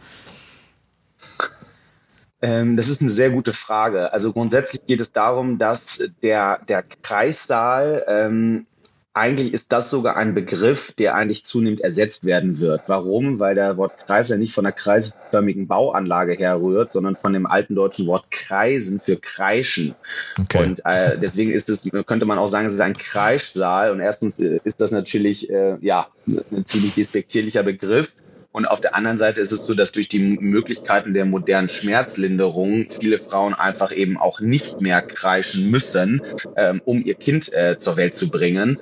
Ähm, 2.42 2.76
das 2.76 2.88
ist 2.88 3.00
eine 3.00 3.10
sehr 3.10 3.30
gute 3.30 3.52
Frage. 3.52 4.12
Also 4.12 4.32
grundsätzlich 4.32 4.86
geht 4.86 5.00
es 5.00 5.12
darum, 5.12 5.58
dass 5.58 6.00
der, 6.22 6.60
der 6.68 6.82
Kreissaal, 6.82 8.04
ähm, 8.08 8.66
eigentlich 9.12 9.52
ist 9.52 9.72
das 9.72 9.90
sogar 9.90 10.16
ein 10.16 10.34
Begriff, 10.34 10.92
der 10.92 11.16
eigentlich 11.16 11.44
zunehmend 11.44 11.80
ersetzt 11.80 12.24
werden 12.24 12.60
wird. 12.60 12.82
Warum? 12.86 13.40
Weil 13.40 13.56
der 13.56 13.76
Wort 13.76 13.96
Kreissaal 14.06 14.38
nicht 14.38 14.54
von 14.54 14.64
einer 14.64 14.72
kreisförmigen 14.72 15.66
Bauanlage 15.66 16.34
herrührt, 16.34 16.90
sondern 16.90 17.16
von 17.16 17.32
dem 17.32 17.44
alten 17.44 17.74
deutschen 17.74 18.06
Wort 18.06 18.30
Kreisen 18.30 19.00
für 19.00 19.16
Kreischen. 19.16 19.96
Okay. 20.38 20.62
Und 20.64 20.80
äh, 20.84 21.18
deswegen 21.18 21.50
ist 21.50 21.68
es, 21.68 21.82
könnte 22.06 22.24
man 22.24 22.38
auch 22.38 22.46
sagen, 22.46 22.68
es 22.68 22.74
ist 22.74 22.80
ein 22.80 22.96
Kreissaal. 22.96 23.90
Und 23.90 24.00
erstens 24.00 24.38
äh, 24.38 24.60
ist 24.62 24.80
das 24.80 24.92
natürlich 24.92 25.50
äh, 25.50 25.76
ja 25.80 26.06
ein 26.26 26.64
ziemlich 26.64 26.94
despektierlicher 26.94 27.64
Begriff. 27.64 28.12
Und 28.52 28.66
auf 28.66 28.80
der 28.80 28.94
anderen 28.94 29.16
Seite 29.16 29.40
ist 29.40 29.52
es 29.52 29.64
so, 29.64 29.74
dass 29.74 29.92
durch 29.92 30.08
die 30.08 30.18
Möglichkeiten 30.18 31.14
der 31.14 31.24
modernen 31.24 31.68
Schmerzlinderung 31.68 32.86
viele 32.98 33.18
Frauen 33.18 33.54
einfach 33.54 33.92
eben 33.92 34.18
auch 34.18 34.40
nicht 34.40 34.80
mehr 34.80 35.02
kreischen 35.02 35.70
müssen, 35.70 36.22
ähm, 36.56 36.82
um 36.84 37.00
ihr 37.02 37.14
Kind 37.14 37.52
äh, 37.52 37.76
zur 37.78 37.96
Welt 37.96 38.14
zu 38.14 38.28
bringen. 38.28 38.78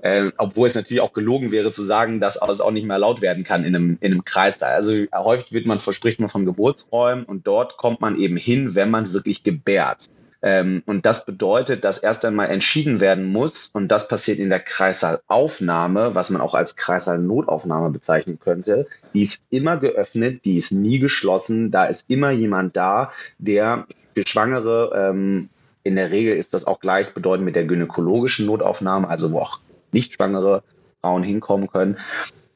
Äh, 0.00 0.32
obwohl 0.38 0.66
es 0.66 0.74
natürlich 0.74 1.00
auch 1.02 1.12
gelogen 1.12 1.50
wäre 1.50 1.70
zu 1.70 1.82
sagen, 1.82 2.18
dass 2.18 2.36
es 2.36 2.60
auch 2.60 2.70
nicht 2.70 2.86
mehr 2.86 2.98
laut 2.98 3.20
werden 3.20 3.44
kann 3.44 3.64
in 3.64 3.76
einem, 3.76 3.98
in 4.00 4.12
einem 4.12 4.24
Kreis. 4.24 4.62
Also 4.62 4.92
häufig 5.14 5.52
wird 5.52 5.66
man, 5.66 5.78
verspricht 5.78 6.20
man 6.20 6.28
von 6.28 6.44
Geburtsräumen 6.46 7.24
und 7.24 7.46
dort 7.46 7.76
kommt 7.76 8.00
man 8.00 8.18
eben 8.18 8.36
hin, 8.36 8.74
wenn 8.74 8.90
man 8.90 9.12
wirklich 9.12 9.42
gebärt. 9.42 10.08
Ähm, 10.46 10.82
und 10.84 11.06
das 11.06 11.24
bedeutet, 11.24 11.84
dass 11.84 11.96
erst 11.96 12.22
einmal 12.26 12.50
entschieden 12.50 13.00
werden 13.00 13.24
muss, 13.24 13.68
und 13.68 13.88
das 13.88 14.08
passiert 14.08 14.38
in 14.38 14.50
der 14.50 14.60
Kreissaalaufnahme, 14.60 16.14
was 16.14 16.28
man 16.28 16.42
auch 16.42 16.52
als 16.52 16.76
Kreissaalnotaufnahme 16.76 17.88
bezeichnen 17.88 18.38
könnte. 18.38 18.86
Die 19.14 19.22
ist 19.22 19.42
immer 19.48 19.78
geöffnet, 19.78 20.44
die 20.44 20.58
ist 20.58 20.70
nie 20.70 20.98
geschlossen, 20.98 21.70
da 21.70 21.86
ist 21.86 22.10
immer 22.10 22.30
jemand 22.30 22.76
da, 22.76 23.10
der 23.38 23.86
für 24.12 24.26
Schwangere, 24.26 24.92
ähm, 24.94 25.48
in 25.82 25.96
der 25.96 26.10
Regel 26.10 26.36
ist 26.36 26.52
das 26.52 26.66
auch 26.66 26.78
gleichbedeutend 26.78 27.46
mit 27.46 27.56
der 27.56 27.64
gynäkologischen 27.64 28.44
Notaufnahme, 28.44 29.08
also 29.08 29.32
wo 29.32 29.38
auch 29.38 29.60
nicht 29.92 30.12
schwangere 30.12 30.62
Frauen 31.00 31.22
hinkommen 31.22 31.68
können. 31.68 31.98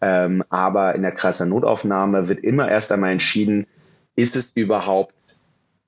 Ähm, 0.03 0.45
aber 0.51 0.95
in 0.95 1.01
der 1.01 1.13
Kreissaalnotaufnahme 1.13 2.29
wird 2.29 2.41
immer 2.41 2.71
erst 2.71 2.93
einmal 2.93 3.13
entschieden, 3.13 3.67
ist 4.15 4.37
es 4.37 4.53
überhaupt 4.55 5.15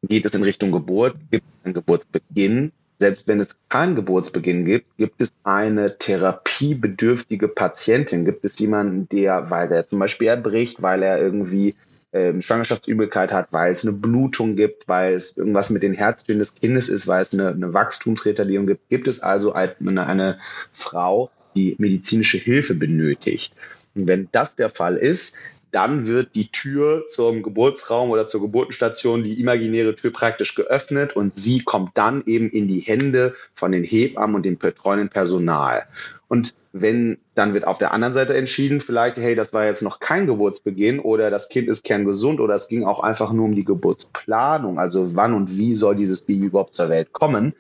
geht 0.03 0.25
es 0.25 0.35
in 0.35 0.43
Richtung 0.43 0.73
Geburt, 0.73 1.17
gibt 1.31 1.45
es 1.47 1.65
einen 1.65 1.75
Geburtsbeginn. 1.75 2.73
Selbst 2.99 3.27
wenn 3.29 3.41
es 3.41 3.57
keinen 3.69 3.95
Geburtsbeginn 3.95 4.65
gibt, 4.65 4.97
gibt 4.99 5.21
es 5.21 5.33
eine 5.43 5.97
therapiebedürftige 5.97 7.49
Patientin. 7.49 8.27
Gibt 8.27 8.45
es 8.45 8.59
jemanden, 8.59 9.09
der, 9.09 9.51
weil 9.51 9.73
er 9.73 9.87
zum 9.87 9.99
Beispiel 9.99 10.29
erbricht, 10.29 10.83
weil 10.83 11.03
er 11.03 11.19
irgendwie 11.19 11.75
ähm, 12.13 12.43
Schwangerschaftsübelkeit 12.43 13.33
hat, 13.33 13.53
weil 13.53 13.71
es 13.71 13.85
eine 13.85 13.97
Blutung 13.97 14.57
gibt, 14.57 14.89
weil 14.89 15.15
es 15.15 15.37
irgendwas 15.37 15.71
mit 15.71 15.83
den 15.83 15.95
Herztönen 15.95 16.41
des 16.41 16.55
Kindes 16.55 16.89
ist, 16.89 17.07
weil 17.07 17.23
es 17.23 17.33
eine, 17.33 17.49
eine 17.49 17.73
Wachstumsretardierung 17.73 18.67
gibt, 18.67 18.89
gibt 18.89 19.09
es 19.09 19.21
also 19.21 19.53
eine, 19.53 20.07
eine 20.07 20.39
Frau, 20.73 21.31
die 21.55 21.77
medizinische 21.79 22.39
Hilfe 22.39 22.75
benötigt. 22.75 23.55
Und 23.95 24.09
wenn 24.09 24.29
das 24.33 24.57
der 24.57 24.69
Fall 24.69 24.97
ist, 24.97 25.37
dann 25.71 26.07
wird 26.07 26.35
die 26.35 26.49
Tür 26.49 27.07
zum 27.07 27.43
Geburtsraum 27.43 28.11
oder 28.11 28.27
zur 28.27 28.41
Geburtenstation, 28.41 29.23
die 29.23 29.41
imaginäre 29.41 29.95
Tür 29.95 30.13
praktisch 30.13 30.55
geöffnet 30.55 31.15
und 31.15 31.37
sie 31.39 31.63
kommt 31.63 31.97
dann 31.97 32.23
eben 32.27 32.51
in 32.51 32.69
die 32.69 32.81
Hände 32.81 33.35
von 33.55 33.73
den 33.73 33.85
Hebammen 33.85 34.37
und 34.37 34.45
dem 34.45 34.59
betreuenden 34.59 35.09
Personal. 35.09 35.87
Und 36.29 36.55
wenn, 36.73 37.19
dann 37.35 37.53
wird 37.53 37.67
auf 37.67 37.79
der 37.79 37.93
anderen 37.93 38.13
Seite 38.13 38.37
entschieden, 38.37 38.81
vielleicht, 38.81 39.17
hey, 39.17 39.35
das 39.35 39.53
war 39.53 39.65
jetzt 39.65 39.83
noch 39.83 39.99
kein 39.99 40.27
Geburtsbeginn 40.27 41.01
oder 41.01 41.31
das 41.31 41.49
Kind 41.49 41.69
ist 41.69 41.83
kerngesund 41.83 42.41
oder 42.41 42.55
es 42.55 42.69
ging 42.69 42.85
auch 42.85 43.01
einfach 43.01 43.33
nur 43.33 43.47
um 43.47 43.55
die 43.55 43.65
Geburtsplanung, 43.65 44.79
also 44.79 45.17
wann 45.17 45.35
und 45.35 45.57
wie 45.57 45.75
soll 45.75 45.97
dieses 45.97 46.21
Baby 46.21 46.47
überhaupt 46.47 46.75
zur 46.75 46.89
Welt 46.89 47.13
kommen, 47.13 47.55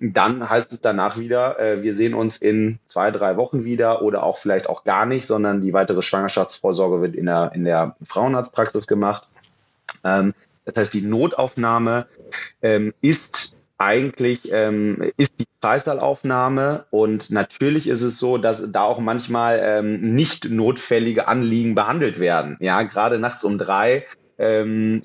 dann 0.00 0.48
heißt 0.48 0.72
es 0.72 0.80
danach 0.80 1.18
wieder, 1.18 1.58
äh, 1.60 1.82
wir 1.82 1.92
sehen 1.92 2.14
uns 2.14 2.38
in 2.38 2.78
zwei, 2.84 3.10
drei 3.10 3.36
Wochen 3.36 3.64
wieder 3.64 4.02
oder 4.02 4.22
auch 4.22 4.38
vielleicht 4.38 4.68
auch 4.68 4.84
gar 4.84 5.06
nicht, 5.06 5.26
sondern 5.26 5.60
die 5.60 5.72
weitere 5.72 6.02
Schwangerschaftsvorsorge 6.02 7.02
wird 7.02 7.14
in 7.14 7.26
der, 7.26 7.52
in 7.54 7.64
der 7.64 7.96
Frauenarztpraxis 8.02 8.86
gemacht. 8.86 9.28
Ähm, 10.04 10.34
das 10.64 10.76
heißt, 10.76 10.94
die 10.94 11.02
Notaufnahme 11.02 12.06
ähm, 12.62 12.92
ist 13.00 13.56
eigentlich 13.78 14.50
ähm, 14.52 15.12
ist 15.16 15.40
die 15.40 15.46
Kreislaufnahme 15.60 16.86
und 16.90 17.30
natürlich 17.30 17.88
ist 17.88 18.02
es 18.02 18.18
so, 18.18 18.36
dass 18.38 18.70
da 18.70 18.82
auch 18.82 18.98
manchmal 18.98 19.60
ähm, 19.62 20.14
nicht 20.14 20.50
notfällige 20.50 21.28
Anliegen 21.28 21.74
behandelt 21.74 22.18
werden. 22.18 22.56
Ja, 22.60 22.82
gerade 22.82 23.18
nachts 23.18 23.44
um 23.44 23.56
drei 23.56 24.04
ähm, 24.38 25.02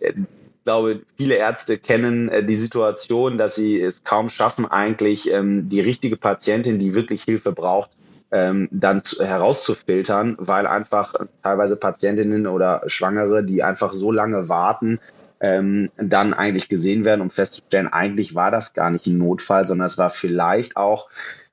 glaube, 0.63 1.01
viele 1.17 1.36
Ärzte 1.36 1.77
kennen 1.77 2.29
äh, 2.29 2.43
die 2.43 2.55
Situation, 2.55 3.38
dass 3.38 3.55
sie 3.55 3.79
es 3.79 4.03
kaum 4.03 4.29
schaffen, 4.29 4.65
eigentlich 4.65 5.29
ähm, 5.29 5.69
die 5.69 5.81
richtige 5.81 6.17
Patientin, 6.17 6.79
die 6.79 6.93
wirklich 6.93 7.23
Hilfe 7.23 7.51
braucht, 7.51 7.91
ähm, 8.31 8.67
dann 8.71 9.03
zu, 9.03 9.23
herauszufiltern, 9.23 10.36
weil 10.39 10.65
einfach 10.67 11.13
teilweise 11.43 11.75
Patientinnen 11.75 12.47
oder 12.47 12.81
Schwangere, 12.88 13.43
die 13.43 13.63
einfach 13.63 13.93
so 13.93 14.12
lange 14.12 14.49
warten, 14.49 14.99
ähm, 15.43 15.91
dann 15.97 16.34
eigentlich 16.34 16.69
gesehen 16.69 17.03
werden, 17.03 17.21
um 17.21 17.29
festzustellen, 17.29 17.88
eigentlich 17.88 18.34
war 18.34 18.49
das 18.49 18.73
gar 18.73 18.89
nicht 18.89 19.06
ein 19.06 19.17
Notfall, 19.17 19.65
sondern 19.65 19.86
es 19.86 19.97
war 19.99 20.10
vielleicht 20.10 20.77
auch 20.77 21.10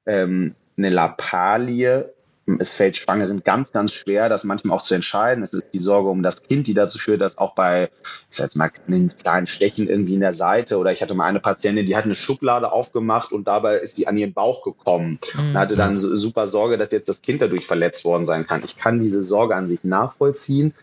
ähm, 0.06 0.54
eine 0.78 0.88
Lappalie 0.88 2.10
es 2.58 2.74
fällt 2.74 2.96
Schwangeren 2.96 3.42
ganz, 3.44 3.72
ganz 3.72 3.92
schwer, 3.92 4.28
das 4.28 4.44
manchmal 4.44 4.76
auch 4.76 4.82
zu 4.82 4.94
entscheiden. 4.94 5.44
Es 5.44 5.52
ist 5.52 5.72
die 5.72 5.78
Sorge 5.78 6.08
um 6.08 6.22
das 6.22 6.42
Kind, 6.42 6.66
die 6.66 6.74
dazu 6.74 6.98
führt, 6.98 7.20
dass 7.20 7.38
auch 7.38 7.54
bei, 7.54 7.90
ich 8.30 8.36
sag 8.36 8.44
jetzt 8.46 8.56
mal, 8.56 8.70
einem 8.86 9.14
kleinen 9.14 9.46
Stechen 9.46 9.88
irgendwie 9.88 10.14
in 10.14 10.20
der 10.20 10.32
Seite 10.32 10.78
oder 10.78 10.92
ich 10.92 11.02
hatte 11.02 11.14
mal 11.14 11.26
eine 11.26 11.40
Patientin, 11.40 11.86
die 11.86 11.96
hat 11.96 12.04
eine 12.04 12.14
Schublade 12.14 12.72
aufgemacht 12.72 13.32
und 13.32 13.46
dabei 13.46 13.78
ist 13.78 13.98
die 13.98 14.08
an 14.08 14.16
ihren 14.16 14.32
Bauch 14.32 14.62
gekommen 14.64 15.20
mhm. 15.34 15.50
und 15.50 15.58
hatte 15.58 15.76
dann 15.76 15.96
super 15.96 16.46
Sorge, 16.46 16.78
dass 16.78 16.90
jetzt 16.90 17.08
das 17.08 17.22
Kind 17.22 17.42
dadurch 17.42 17.66
verletzt 17.66 18.04
worden 18.04 18.26
sein 18.26 18.46
kann. 18.46 18.62
Ich 18.64 18.76
kann 18.76 19.00
diese 19.00 19.22
Sorge 19.22 19.54
an 19.54 19.68
sich 19.68 19.84
nachvollziehen. 19.84 20.74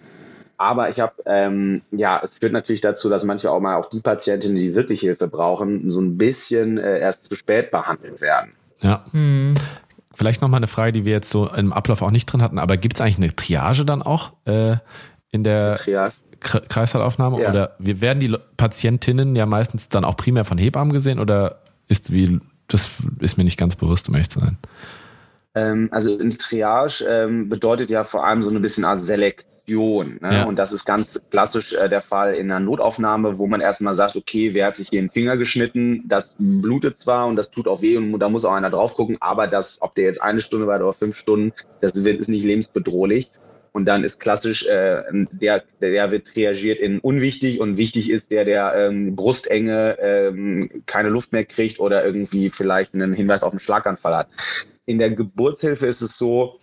Aber 0.57 0.89
ich 0.89 0.99
habe, 0.99 1.13
ähm, 1.25 1.83
ja, 1.91 2.19
es 2.23 2.35
führt 2.35 2.51
natürlich 2.51 2.81
dazu, 2.81 3.09
dass 3.09 3.23
manchmal 3.23 3.53
auch 3.53 3.59
mal 3.59 3.75
auch 3.75 3.89
die 3.89 4.01
Patientinnen, 4.01 4.57
die 4.57 4.73
wirklich 4.73 5.01
Hilfe 5.01 5.27
brauchen, 5.27 5.89
so 5.91 6.01
ein 6.01 6.17
bisschen 6.17 6.79
äh, 6.79 6.99
erst 6.99 7.25
zu 7.25 7.35
spät 7.35 7.69
behandelt 7.69 8.21
werden. 8.21 8.51
Ja. 8.81 9.05
Mhm. 9.11 9.53
Vielleicht 10.15 10.41
nochmal 10.41 10.57
eine 10.57 10.67
Frage, 10.67 10.93
die 10.93 11.05
wir 11.05 11.13
jetzt 11.13 11.29
so 11.29 11.47
im 11.47 11.71
Ablauf 11.71 12.01
auch 12.01 12.09
nicht 12.09 12.25
drin 12.25 12.41
hatten, 12.41 12.57
aber 12.57 12.75
gibt 12.77 12.95
es 12.95 13.01
eigentlich 13.01 13.17
eine 13.17 13.35
Triage 13.35 13.85
dann 13.85 14.01
auch 14.01 14.31
äh, 14.45 14.77
in 15.29 15.43
der 15.43 15.75
Triage? 15.75 16.13
Kreislaufnahme? 16.39 17.41
Ja. 17.41 17.49
Oder 17.49 17.75
wir 17.77 18.01
werden 18.01 18.19
die 18.19 18.35
Patientinnen 18.57 19.35
ja 19.35 19.45
meistens 19.45 19.89
dann 19.89 20.05
auch 20.05 20.17
primär 20.17 20.45
von 20.45 20.57
Hebammen 20.57 20.91
gesehen 20.91 21.19
oder 21.19 21.61
ist 21.87 22.13
wie, 22.13 22.39
das 22.67 22.97
ist 23.19 23.37
mir 23.37 23.43
nicht 23.43 23.59
ganz 23.59 23.75
bewusst, 23.75 24.09
um 24.09 24.15
ehrlich 24.15 24.29
zu 24.29 24.39
sein. 24.39 24.57
Ähm, 25.55 25.89
also 25.91 26.17
eine 26.17 26.37
Triage 26.37 27.03
ähm, 27.07 27.49
bedeutet 27.49 27.89
ja 27.89 28.03
vor 28.03 28.25
allem 28.25 28.41
so 28.43 28.49
ein 28.49 28.61
bisschen 28.61 28.85
Art 28.85 29.01
Selektion. 29.67 30.19
Ne? 30.21 30.33
Ja. 30.33 30.43
Und 30.45 30.57
das 30.57 30.71
ist 30.71 30.85
ganz 30.85 31.21
klassisch 31.29 31.73
äh, 31.73 31.89
der 31.89 32.01
Fall 32.01 32.33
in 32.33 32.51
einer 32.51 32.59
Notaufnahme, 32.59 33.37
wo 33.37 33.47
man 33.47 33.61
erstmal 33.61 33.93
sagt, 33.93 34.15
okay, 34.15 34.53
wer 34.53 34.67
hat 34.67 34.77
sich 34.77 34.89
hier 34.89 35.01
den 35.01 35.09
Finger 35.09 35.37
geschnitten? 35.37 36.03
Das 36.07 36.35
blutet 36.39 36.97
zwar 36.97 37.27
und 37.27 37.35
das 37.35 37.51
tut 37.51 37.67
auch 37.67 37.81
weh 37.81 37.97
und 37.97 38.17
da 38.19 38.29
muss 38.29 38.45
auch 38.45 38.53
einer 38.53 38.69
drauf 38.69 38.95
gucken, 38.95 39.17
aber 39.19 39.47
das, 39.47 39.81
ob 39.81 39.95
der 39.95 40.05
jetzt 40.05 40.21
eine 40.21 40.41
Stunde 40.41 40.67
war 40.67 40.79
oder 40.79 40.93
fünf 40.93 41.17
Stunden, 41.17 41.53
das 41.81 42.03
wird, 42.03 42.19
ist 42.19 42.29
nicht 42.29 42.45
lebensbedrohlich. 42.45 43.29
Und 43.73 43.85
dann 43.85 44.03
ist 44.03 44.19
klassisch, 44.19 44.65
äh, 44.65 45.03
der, 45.31 45.63
der 45.81 46.09
wird 46.09 46.35
reagiert 46.35 46.79
in 46.79 46.99
unwichtig 46.99 47.59
und 47.59 47.77
wichtig 47.77 48.09
ist 48.09 48.31
der, 48.31 48.43
der 48.43 48.73
ähm, 48.75 49.15
Brustenge 49.15 49.97
ähm, 49.99 50.83
keine 50.87 51.09
Luft 51.09 51.31
mehr 51.31 51.45
kriegt 51.45 51.79
oder 51.79 52.03
irgendwie 52.03 52.49
vielleicht 52.49 52.95
einen 52.95 53.13
Hinweis 53.13 53.43
auf 53.43 53.51
einen 53.51 53.59
Schlaganfall 53.59 54.15
hat. 54.15 54.29
In 54.87 54.97
der 54.97 55.11
Geburtshilfe 55.11 55.85
ist 55.85 56.01
es 56.01 56.17
so, 56.17 56.59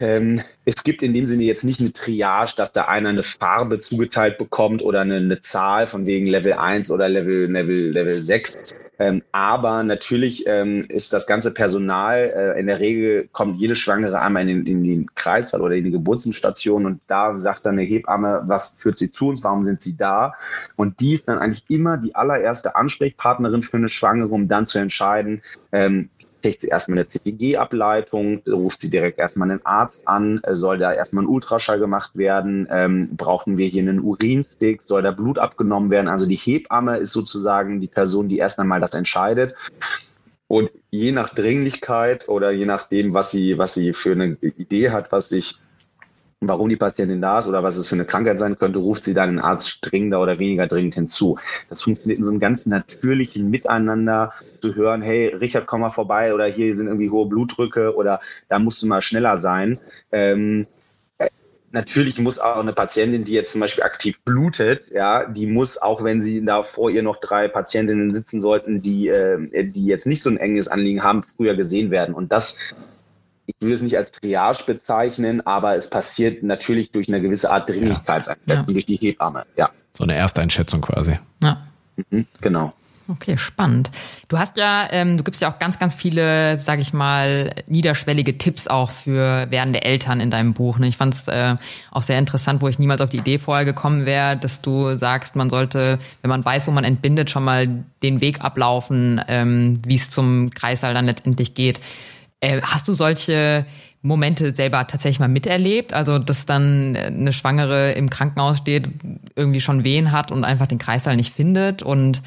ähm, 0.00 0.42
es 0.64 0.84
gibt 0.84 1.02
in 1.02 1.12
dem 1.12 1.26
Sinne 1.26 1.42
jetzt 1.42 1.64
nicht 1.64 1.80
eine 1.80 1.92
Triage, 1.92 2.52
dass 2.56 2.72
da 2.72 2.82
einer 2.84 3.08
eine 3.08 3.22
Farbe 3.22 3.78
zugeteilt 3.80 4.38
bekommt 4.38 4.82
oder 4.82 5.00
eine, 5.00 5.16
eine 5.16 5.40
Zahl 5.40 5.86
von 5.86 6.06
wegen 6.06 6.26
Level 6.26 6.52
1 6.52 6.90
oder 6.90 7.08
Level, 7.08 7.50
Level, 7.50 7.90
Level 7.90 8.22
6. 8.22 8.74
Ähm, 9.00 9.22
aber 9.32 9.84
natürlich 9.84 10.44
ähm, 10.46 10.84
ist 10.88 11.12
das 11.12 11.26
ganze 11.26 11.52
Personal, 11.52 12.18
äh, 12.18 12.60
in 12.60 12.66
der 12.66 12.80
Regel 12.80 13.28
kommt 13.32 13.56
jede 13.56 13.76
Schwangere 13.76 14.20
einmal 14.20 14.42
in 14.42 14.64
den, 14.64 14.66
in 14.66 14.84
den 14.84 15.14
Kreissaal 15.14 15.62
oder 15.62 15.76
in 15.76 15.84
die 15.84 15.92
Geburtenstation 15.92 16.84
und 16.84 17.00
da 17.06 17.36
sagt 17.36 17.64
dann 17.64 17.78
eine 17.78 17.86
Hebamme, 17.86 18.42
was 18.46 18.74
führt 18.76 18.98
sie 18.98 19.10
zu 19.10 19.28
uns, 19.28 19.44
warum 19.44 19.64
sind 19.64 19.80
sie 19.80 19.96
da? 19.96 20.34
Und 20.74 20.98
die 20.98 21.12
ist 21.12 21.28
dann 21.28 21.38
eigentlich 21.38 21.64
immer 21.68 21.96
die 21.96 22.16
allererste 22.16 22.74
Ansprechpartnerin 22.74 23.62
für 23.62 23.76
eine 23.76 23.88
Schwangere, 23.88 24.30
um 24.30 24.48
dann 24.48 24.66
zu 24.66 24.78
entscheiden, 24.78 25.42
ähm, 25.70 26.10
kriegt 26.42 26.60
sie 26.60 26.68
erstmal 26.68 26.98
eine 26.98 27.06
CTG-Ableitung, 27.06 28.42
ruft 28.46 28.80
sie 28.80 28.90
direkt 28.90 29.18
erstmal 29.18 29.50
einen 29.50 29.64
Arzt 29.64 30.06
an, 30.06 30.40
soll 30.50 30.78
da 30.78 30.92
erstmal 30.92 31.24
ein 31.24 31.28
Ultraschall 31.28 31.78
gemacht 31.78 32.12
werden, 32.14 32.68
ähm, 32.70 33.16
brauchen 33.16 33.58
wir 33.58 33.66
hier 33.66 33.82
einen 33.82 34.00
Urinstick, 34.00 34.82
soll 34.82 35.02
da 35.02 35.10
Blut 35.10 35.38
abgenommen 35.38 35.90
werden. 35.90 36.08
Also 36.08 36.26
die 36.26 36.36
Hebamme 36.36 36.98
ist 36.98 37.12
sozusagen 37.12 37.80
die 37.80 37.88
Person, 37.88 38.28
die 38.28 38.38
erst 38.38 38.58
einmal 38.58 38.80
das 38.80 38.94
entscheidet. 38.94 39.54
Und 40.46 40.70
je 40.90 41.12
nach 41.12 41.34
Dringlichkeit 41.34 42.28
oder 42.28 42.50
je 42.50 42.64
nachdem, 42.64 43.12
was 43.12 43.30
sie, 43.30 43.58
was 43.58 43.74
sie 43.74 43.92
für 43.92 44.12
eine 44.12 44.38
Idee 44.40 44.90
hat, 44.90 45.12
was 45.12 45.28
sich 45.28 45.58
warum 46.40 46.68
die 46.68 46.76
Patientin 46.76 47.20
da 47.20 47.38
ist 47.38 47.48
oder 47.48 47.62
was 47.62 47.76
es 47.76 47.88
für 47.88 47.96
eine 47.96 48.04
Krankheit 48.04 48.38
sein 48.38 48.58
könnte, 48.58 48.78
ruft 48.78 49.04
sie 49.04 49.14
dann 49.14 49.30
den 49.30 49.38
Arzt 49.40 49.78
dringender 49.82 50.20
oder 50.20 50.38
weniger 50.38 50.66
dringend 50.66 50.94
hinzu. 50.94 51.38
Das 51.68 51.82
funktioniert 51.82 52.18
in 52.18 52.24
so 52.24 52.30
einem 52.30 52.38
ganz 52.38 52.64
natürlichen 52.64 53.50
Miteinander 53.50 54.32
zu 54.60 54.74
hören, 54.74 55.02
hey, 55.02 55.28
Richard, 55.28 55.66
komm 55.66 55.80
mal 55.80 55.90
vorbei 55.90 56.34
oder 56.34 56.46
hier 56.46 56.76
sind 56.76 56.86
irgendwie 56.86 57.10
hohe 57.10 57.26
Blutdrücke 57.28 57.94
oder 57.94 58.20
da 58.48 58.58
musst 58.60 58.82
du 58.82 58.86
mal 58.86 59.02
schneller 59.02 59.38
sein. 59.38 59.80
Ähm, 60.12 60.68
äh, 61.18 61.28
natürlich 61.72 62.18
muss 62.20 62.38
auch 62.38 62.60
eine 62.60 62.72
Patientin, 62.72 63.24
die 63.24 63.32
jetzt 63.32 63.50
zum 63.50 63.60
Beispiel 63.60 63.82
aktiv 63.82 64.20
blutet, 64.24 64.90
ja, 64.92 65.24
die 65.24 65.46
muss, 65.46 65.76
auch 65.76 66.04
wenn 66.04 66.22
sie 66.22 66.44
da 66.44 66.62
vor 66.62 66.88
ihr 66.88 67.02
noch 67.02 67.16
drei 67.16 67.48
Patientinnen 67.48 68.14
sitzen 68.14 68.40
sollten, 68.40 68.80
die, 68.80 69.08
äh, 69.08 69.64
die 69.64 69.86
jetzt 69.86 70.06
nicht 70.06 70.22
so 70.22 70.30
ein 70.30 70.36
enges 70.36 70.68
Anliegen 70.68 71.02
haben, 71.02 71.24
früher 71.36 71.56
gesehen 71.56 71.90
werden. 71.90 72.14
Und 72.14 72.30
das 72.30 72.58
ich 73.48 73.54
will 73.60 73.72
es 73.72 73.80
nicht 73.80 73.96
als 73.96 74.12
Triage 74.12 74.64
bezeichnen, 74.66 75.44
aber 75.46 75.74
es 75.74 75.88
passiert 75.88 76.42
natürlich 76.42 76.92
durch 76.92 77.08
eine 77.08 77.22
gewisse 77.22 77.50
Art 77.50 77.68
Dringlichkeitseinschätzung 77.68 78.66
ja. 78.66 78.72
durch 78.72 78.84
die 78.84 78.96
Hebamme. 78.96 79.46
Ja. 79.56 79.70
So 79.94 80.04
eine 80.04 80.14
Ersteinschätzung 80.14 80.82
quasi. 80.82 81.18
Ja. 81.42 81.66
Mhm, 82.10 82.26
genau. 82.40 82.72
Okay, 83.10 83.38
spannend. 83.38 83.90
Du 84.28 84.38
hast 84.38 84.58
ja, 84.58 84.86
ähm, 84.90 85.16
du 85.16 85.24
gibst 85.24 85.40
ja 85.40 85.50
auch 85.50 85.58
ganz, 85.58 85.78
ganz 85.78 85.94
viele, 85.94 86.60
sag 86.60 86.78
ich 86.78 86.92
mal, 86.92 87.54
niederschwellige 87.66 88.36
Tipps 88.36 88.68
auch 88.68 88.90
für 88.90 89.50
werdende 89.50 89.82
Eltern 89.82 90.20
in 90.20 90.30
deinem 90.30 90.52
Buch. 90.52 90.78
Ne? 90.78 90.88
Ich 90.88 90.98
fand 90.98 91.14
es 91.14 91.26
äh, 91.26 91.56
auch 91.90 92.02
sehr 92.02 92.18
interessant, 92.18 92.60
wo 92.60 92.68
ich 92.68 92.78
niemals 92.78 93.00
auf 93.00 93.08
die 93.08 93.16
Idee 93.16 93.38
vorher 93.38 93.64
gekommen 93.64 94.04
wäre, 94.04 94.36
dass 94.36 94.60
du 94.60 94.94
sagst, 94.94 95.36
man 95.36 95.48
sollte, 95.48 95.98
wenn 96.20 96.28
man 96.28 96.44
weiß, 96.44 96.66
wo 96.66 96.70
man 96.70 96.84
entbindet, 96.84 97.30
schon 97.30 97.44
mal 97.44 97.66
den 98.02 98.20
Weg 98.20 98.42
ablaufen, 98.42 99.22
ähm, 99.26 99.80
wie 99.86 99.94
es 99.94 100.10
zum 100.10 100.50
Kreissaal 100.50 100.92
dann 100.92 101.06
letztendlich 101.06 101.54
geht. 101.54 101.80
Äh, 102.40 102.60
hast 102.62 102.86
du 102.88 102.92
solche 102.92 103.66
Momente 104.02 104.54
selber 104.54 104.86
tatsächlich 104.86 105.20
mal 105.20 105.28
miterlebt? 105.28 105.92
Also, 105.92 106.18
dass 106.18 106.46
dann 106.46 106.96
eine 106.96 107.32
Schwangere 107.32 107.92
im 107.92 108.10
Krankenhaus 108.10 108.58
steht, 108.58 108.90
irgendwie 109.34 109.60
schon 109.60 109.84
Wehen 109.84 110.12
hat 110.12 110.30
und 110.30 110.44
einfach 110.44 110.66
den 110.66 110.78
Kreißsaal 110.78 111.16
nicht 111.16 111.32
findet? 111.32 111.82
Und 111.82 112.22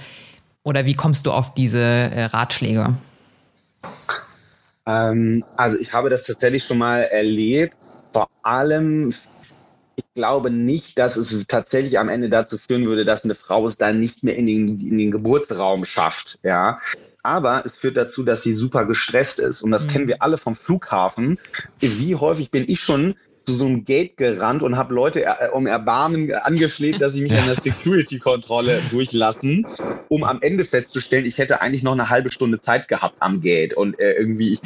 oder 0.63 0.85
wie 0.85 0.93
kommst 0.93 1.25
du 1.25 1.31
auf 1.31 1.53
diese 1.53 1.79
äh, 1.79 2.25
Ratschläge? 2.25 2.95
Ähm, 4.85 5.43
also 5.55 5.77
ich 5.79 5.93
habe 5.93 6.09
das 6.09 6.23
tatsächlich 6.23 6.63
schon 6.63 6.77
mal 6.77 7.03
erlebt. 7.03 7.75
Vor 8.13 8.27
allem, 8.43 9.13
ich 9.95 10.03
glaube 10.13 10.51
nicht, 10.51 10.97
dass 10.97 11.15
es 11.15 11.45
tatsächlich 11.47 11.97
am 11.97 12.09
Ende 12.09 12.29
dazu 12.29 12.57
führen 12.57 12.85
würde, 12.85 13.05
dass 13.05 13.23
eine 13.23 13.35
Frau 13.35 13.65
es 13.65 13.77
dann 13.77 13.99
nicht 13.99 14.23
mehr 14.23 14.35
in 14.35 14.45
den, 14.45 14.79
in 14.79 14.97
den 14.97 15.11
Geburtsraum 15.11 15.85
schafft. 15.85 16.39
Ja, 16.43 16.79
aber 17.23 17.63
es 17.65 17.75
führt 17.75 17.97
dazu, 17.97 18.23
dass 18.23 18.41
sie 18.43 18.53
super 18.53 18.85
gestresst 18.85 19.39
ist. 19.39 19.61
Und 19.61 19.71
das 19.71 19.87
mhm. 19.87 19.91
kennen 19.91 20.07
wir 20.07 20.21
alle 20.21 20.37
vom 20.37 20.55
Flughafen. 20.55 21.37
Wie 21.79 22.15
häufig 22.15 22.51
bin 22.51 22.65
ich 22.67 22.81
schon 22.81 23.15
zu 23.45 23.53
so 23.53 23.65
einem 23.65 23.85
Gate 23.85 24.17
gerannt 24.17 24.61
und 24.61 24.77
habe 24.77 24.93
Leute 24.93 25.25
äh, 25.25 25.49
um 25.51 25.65
Erbarmen 25.65 26.31
angefleht, 26.31 27.01
dass 27.01 27.13
sie 27.13 27.21
mich 27.21 27.31
ja. 27.31 27.39
an 27.41 27.47
der 27.47 27.55
Security-Kontrolle 27.55 28.79
durchlassen, 28.91 29.65
um 30.09 30.23
am 30.23 30.41
Ende 30.41 30.63
festzustellen, 30.65 31.25
ich 31.25 31.37
hätte 31.37 31.61
eigentlich 31.61 31.83
noch 31.83 31.93
eine 31.93 32.09
halbe 32.09 32.29
Stunde 32.29 32.59
Zeit 32.59 32.87
gehabt 32.87 33.15
am 33.19 33.41
Gate. 33.41 33.73
Und 33.73 33.99
äh, 33.99 34.13
irgendwie, 34.13 34.53
ich, 34.53 34.61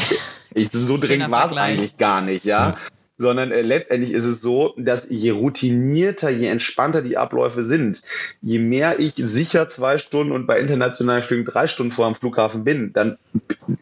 ich 0.54 0.70
so 0.72 0.98
dringend 0.98 1.32
war 1.32 1.46
es 1.46 1.56
eigentlich 1.56 1.98
gar 1.98 2.22
nicht, 2.22 2.46
ja. 2.46 2.78
Sondern 3.18 3.52
äh, 3.52 3.62
letztendlich 3.62 4.12
ist 4.12 4.26
es 4.26 4.42
so, 4.42 4.74
dass 4.78 5.08
je 5.10 5.32
routinierter, 5.32 6.30
je 6.30 6.48
entspannter 6.48 7.02
die 7.02 7.18
Abläufe 7.18 7.64
sind, 7.64 8.02
je 8.42 8.60
mehr 8.60 9.00
ich 9.00 9.14
sicher 9.18 9.68
zwei 9.70 9.98
Stunden 9.98 10.34
und 10.34 10.48
bei 10.48 10.60
internationalen 10.60 11.22
Flügen 11.22 11.46
drei 11.46 11.68
Stunden 11.68 11.92
vor 11.92 12.06
dem 12.08 12.16
Flughafen 12.16 12.64
bin, 12.64 12.92
dann 12.94 13.18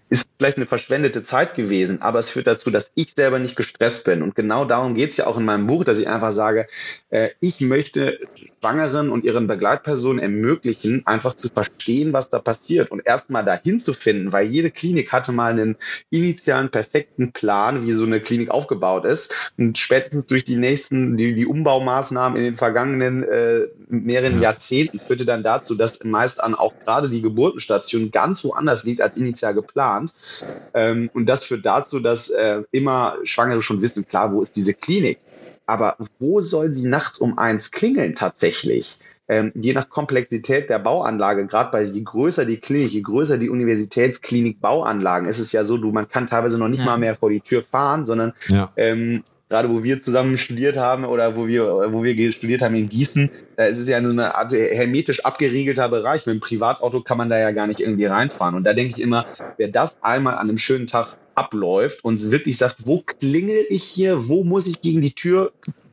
ist 0.10 0.30
vielleicht 0.38 0.58
eine 0.58 0.67
verschwendete 0.67 1.24
Zeit 1.24 1.56
gewesen, 1.56 2.02
aber 2.02 2.19
es 2.19 2.30
führt 2.30 2.48
dazu, 2.48 2.69
dass 2.69 2.91
ich 2.96 3.13
selber 3.15 3.39
nicht 3.39 3.56
gestresst 3.56 4.06
bin. 4.06 4.22
Und 4.22 4.36
genau 4.36 4.65
darum 4.65 4.93
geht 4.93 5.12
es 5.12 5.17
ja 5.17 5.26
auch 5.26 5.38
in 5.38 5.46
meinem 5.46 5.65
Buch, 5.65 5.84
dass 5.84 5.98
ich 5.98 6.08
einfach 6.08 6.32
sage, 6.32 6.67
äh, 7.10 7.30
ich 7.39 7.60
möchte 7.60 8.19
Schwangeren 8.60 9.10
und 9.10 9.24
ihren 9.24 9.48
Begleitpersonen 9.48 10.19
ermöglichen, 10.19 11.08
einfach 11.08 11.34
zu 11.34 11.50
verstehen, 11.50 12.13
was 12.13 12.30
da 12.30 12.39
passiert 12.39 12.91
und 12.91 13.06
erstmal 13.06 13.43
dahin 13.43 13.80
zu 13.80 13.93
finden, 13.93 14.32
weil 14.32 14.48
jede 14.48 14.69
Klinik 14.69 15.12
hatte 15.12 15.32
mal 15.32 15.52
einen 15.52 15.76
initialen 16.12 16.69
perfekten 16.69 17.32
Plan, 17.32 17.88
wie 17.88 17.93
so 17.93 18.06
eine 18.06 18.22
Klinik 18.22 18.52
aufgebaut 18.52 19.06
ist 19.06 19.23
ist. 19.24 19.34
Und 19.58 19.78
spätestens 19.78 20.26
durch 20.26 20.44
die 20.44 20.56
nächsten, 20.56 21.18
die, 21.18 21.34
die 21.34 21.46
Umbaumaßnahmen 21.46 22.38
in 22.38 22.44
den 22.44 22.56
vergangenen 22.56 23.24
äh, 23.24 23.68
mehreren 23.88 24.36
ja. 24.36 24.52
Jahrzehnten 24.52 25.00
führte 25.00 25.26
dann 25.26 25.44
dazu, 25.44 25.76
dass 25.76 26.04
meist 26.04 26.42
an 26.44 26.56
auch 26.56 26.74
gerade 26.84 27.10
die 27.10 27.22
Geburtenstation 27.22 28.12
ganz 28.12 28.44
woanders 28.44 28.84
liegt 28.84 29.02
als 29.02 29.18
initial 29.18 29.54
geplant. 29.54 30.14
Ähm, 30.74 31.10
und 31.14 31.28
das 31.28 31.44
führt 31.44 31.66
dazu, 31.66 32.00
dass 32.00 32.30
äh, 32.30 32.64
immer 32.72 33.18
Schwangere 33.24 33.62
schon 33.62 33.82
wissen, 33.82 34.08
klar, 34.08 34.34
wo 34.34 34.42
ist 34.42 34.56
diese 34.56 34.74
Klinik? 34.74 35.20
Aber 35.66 35.96
wo 36.20 36.42
soll 36.42 36.74
sie 36.74 36.88
nachts 36.88 37.18
um 37.18 37.38
eins 37.38 37.72
klingeln 37.72 38.16
tatsächlich? 38.16 38.98
Ähm, 39.30 39.52
je 39.56 39.74
nach 39.74 39.90
Komplexität 39.90 40.70
der 40.70 40.80
Bauanlage, 40.80 41.48
gerade 41.48 41.72
bei 41.72 41.84
je 41.84 42.02
größer 42.02 42.46
die 42.46 42.58
Klinik, 42.58 42.92
je 42.92 43.02
größer 43.02 43.38
die 43.38 43.50
Universitätsklinik 43.50 44.60
Bauanlagen, 44.60 45.30
ist 45.30 45.40
es 45.40 45.54
ja 45.54 45.64
so, 45.64 45.78
du, 45.78 45.92
man 45.92 46.10
kann 46.10 46.28
teilweise 46.28 46.58
noch 46.58 46.68
nicht 46.68 46.84
ja. 46.84 46.86
mal 46.86 46.98
mehr 46.98 47.16
vor 47.16 47.30
die 47.30 47.40
Tür 47.40 47.62
fahren, 47.62 48.04
sondern 48.04 48.34
ja. 48.50 48.72
ähm, 48.76 49.24
gerade 49.54 49.70
wo 49.70 49.84
wir 49.84 50.02
zusammen 50.02 50.36
studiert 50.36 50.78
haben 50.78 51.06
oder 51.06 51.36
wo 51.36 51.48
wir, 51.48 51.64
wo 51.94 52.04
wir 52.04 52.32
studiert 52.32 52.64
haben 52.64 52.74
in 52.74 52.90
Gießen, 52.90 53.30
da 53.56 53.66
ist 53.66 53.78
es 53.78 53.88
ja 53.88 54.04
so 54.04 54.10
eine 54.10 54.34
Art 54.34 54.52
hermetisch 54.52 55.24
abgeriegelter 55.24 55.90
Bereich. 55.90 56.26
Mit 56.26 56.34
einem 56.34 56.40
Privatauto 56.40 57.02
kann 57.02 57.19
man 57.19 57.30
da 57.30 57.38
ja 57.38 57.52
gar 57.52 57.67
nicht 57.67 57.80
irgendwie 57.80 58.06
reinfahren. 58.06 58.56
Und 58.56 58.63
da 58.63 58.74
denke 58.74 58.96
ich 58.96 59.02
immer, 59.02 59.28
wer 59.58 59.67
das 59.67 60.02
einmal 60.02 60.34
an 60.36 60.50
einem 60.50 60.58
schönen 60.58 60.88
Tag 60.88 61.17
abläuft 61.36 62.04
und 62.04 62.32
wirklich 62.32 62.58
sagt, 62.58 62.88
wo 62.88 63.02
klingel 63.02 63.63
ich 63.69 63.84
hier, 63.84 64.28
wo 64.28 64.44
muss 64.44 64.65
ich 64.65 64.82
gegen 64.82 65.02
die 65.02 65.13
Tür 65.13 65.52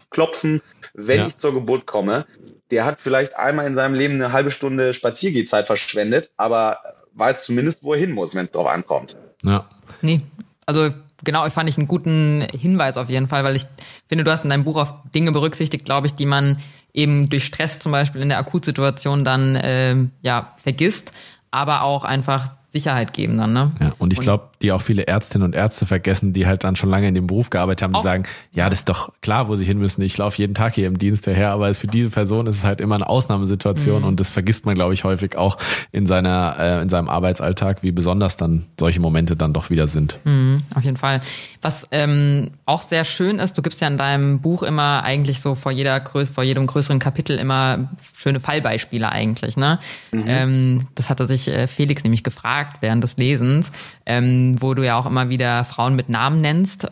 klopfen, 0.09 0.63
wenn 1.07 1.19
ja. 1.19 1.27
ich 1.27 1.37
zur 1.37 1.55
Geburt 1.55 1.87
komme, 1.87 2.27
der 2.71 2.85
hat 2.85 3.01
vielleicht 3.01 3.37
einmal 3.37 3.67
in 3.67 3.75
seinem 3.75 3.95
Leben 3.95 4.15
eine 4.15 4.33
halbe 4.33 4.51
Stunde 4.51 4.93
Spaziergehzeit 4.93 5.67
verschwendet, 5.67 6.31
aber 6.37 6.79
weiß 7.15 7.45
zumindest, 7.45 7.83
wo 7.83 7.95
er 7.95 8.01
hin 8.01 8.13
muss, 8.13 8.35
wenn 8.35 8.45
es 8.45 8.53
drauf 8.53 8.67
ankommt. 8.67 9.17
Ja. 9.43 9.67
Nee, 10.03 10.21
also 10.67 10.91
genau, 11.25 11.47
ich 11.47 11.53
fand 11.53 11.69
ich 11.69 11.77
einen 11.77 11.89
guten 11.89 12.47
Hinweis 12.53 12.97
auf 12.97 13.09
jeden 13.09 13.27
Fall, 13.27 13.45
weil 13.45 13.57
ich 13.57 13.67
finde, 14.07 14.25
du 14.25 14.31
hast 14.31 14.45
in 14.45 14.51
deinem 14.51 14.65
Buch 14.65 14.77
auf 14.77 14.95
Dinge 15.15 15.33
berücksichtigt, 15.33 15.85
glaube 15.85 16.07
ich, 16.07 16.15
die 16.15 16.27
man 16.27 16.59
eben 16.93 17.29
durch 17.29 17.45
Stress 17.45 17.79
zum 17.79 17.93
Beispiel 17.93 18.21
in 18.21 18.29
der 18.29 18.39
Akutsituation 18.39 19.25
dann 19.25 19.57
äh, 19.57 19.97
ja 20.23 20.55
vergisst, 20.57 21.13
aber 21.51 21.83
auch 21.83 22.05
einfach 22.05 22.51
Sicherheit 22.69 23.13
geben 23.13 23.39
dann, 23.39 23.53
ne? 23.53 23.71
Ja, 23.81 23.95
und 23.99 24.13
ich 24.13 24.21
glaube, 24.21 24.50
die 24.63 24.73
auch 24.73 24.83
viele 24.83 25.07
Ärztinnen 25.07 25.47
und 25.47 25.55
Ärzte 25.55 25.87
vergessen, 25.87 26.33
die 26.33 26.47
halt 26.47 26.65
dann 26.65 26.77
schon 26.77 26.91
lange 26.91 27.09
in 27.09 27.15
dem 27.15 27.27
Beruf 27.27 27.51
gearbeitet 27.51 27.83
haben, 27.83 27.93
die 27.95 28.03
sagen, 28.03 28.25
ja, 28.53 28.69
das 28.69 28.81
ist 28.81 28.89
doch 28.89 29.13
klar, 29.23 29.49
wo 29.49 29.57
sie 29.57 29.65
hin 29.65 29.79
müssen. 29.79 30.03
Ich 30.03 30.19
laufe 30.19 30.37
jeden 30.39 30.55
Tag 30.55 30.75
hier 30.75 30.87
im 30.87 30.99
Dienst 30.99 31.27
her, 31.27 31.53
aber 31.53 31.73
für 31.73 31.87
diese 31.87 32.11
Person 32.11 32.47
ist 32.47 32.57
es 32.57 32.65
halt 32.65 32.81
immer 32.81 32.95
eine 32.95 33.09
Ausnahmesituation 33.09 34.03
mhm. 34.03 34.09
und 34.09 34.21
das 34.21 34.31
vergisst 34.31 34.67
man, 34.67 34.75
glaube 34.75 34.93
ich, 34.93 35.05
häufig 35.05 35.39
auch 35.39 35.57
in 35.93 36.07
seiner, 36.07 36.57
äh, 36.59 36.83
in 36.83 36.89
seinem 36.89 37.09
Arbeitsalltag, 37.09 37.83
wie 37.83 37.93
besonders 37.93 38.37
dann 38.37 38.67
solche 38.79 39.01
Momente 39.01 39.37
dann 39.37 39.53
doch 39.53 39.71
wieder 39.71 39.89
sind. 39.89 40.19
Mhm, 40.25 40.61
auf 40.75 40.85
jeden 40.85 40.97
Fall. 40.97 41.21
Was 41.63 41.87
ähm, 41.91 42.51
auch 42.67 42.83
sehr 42.83 43.05
schön 43.05 43.39
ist, 43.39 43.57
du 43.57 43.63
gibst 43.63 43.81
ja 43.81 43.89
in 43.89 43.99
deinem 43.99 44.41
Buch 44.41 44.63
immer 44.63 45.05
eigentlich 45.05 45.41
so 45.41 45.55
vor 45.55 45.73
jeder 45.73 45.99
Größe, 46.01 46.33
vor 46.33 46.45
jedem 46.45 46.67
größeren 46.67 46.99
Kapitel 46.99 47.39
immer 47.39 47.91
schöne 48.17 48.41
Fallbeispiele 48.41 49.11
eigentlich, 49.11 49.57
ne? 49.57 49.79
Mhm. 50.11 50.25
Ähm, 50.27 50.87
das 50.95 51.11
hatte 51.11 51.27
sich 51.27 51.49
äh, 51.49 51.67
Felix 51.67 52.03
nämlich 52.03 52.25
gefragt 52.25 52.79
während 52.81 53.05
des 53.05 53.17
Lesens, 53.17 53.73
ähm, 54.07 54.50
wo 54.59 54.75
du 54.75 54.85
ja 54.85 54.99
auch 54.99 55.07
immer 55.07 55.29
wieder 55.29 55.65
Frauen 55.65 55.97
mit 55.97 56.09
Namen 56.09 56.41
nennst. 56.41 56.89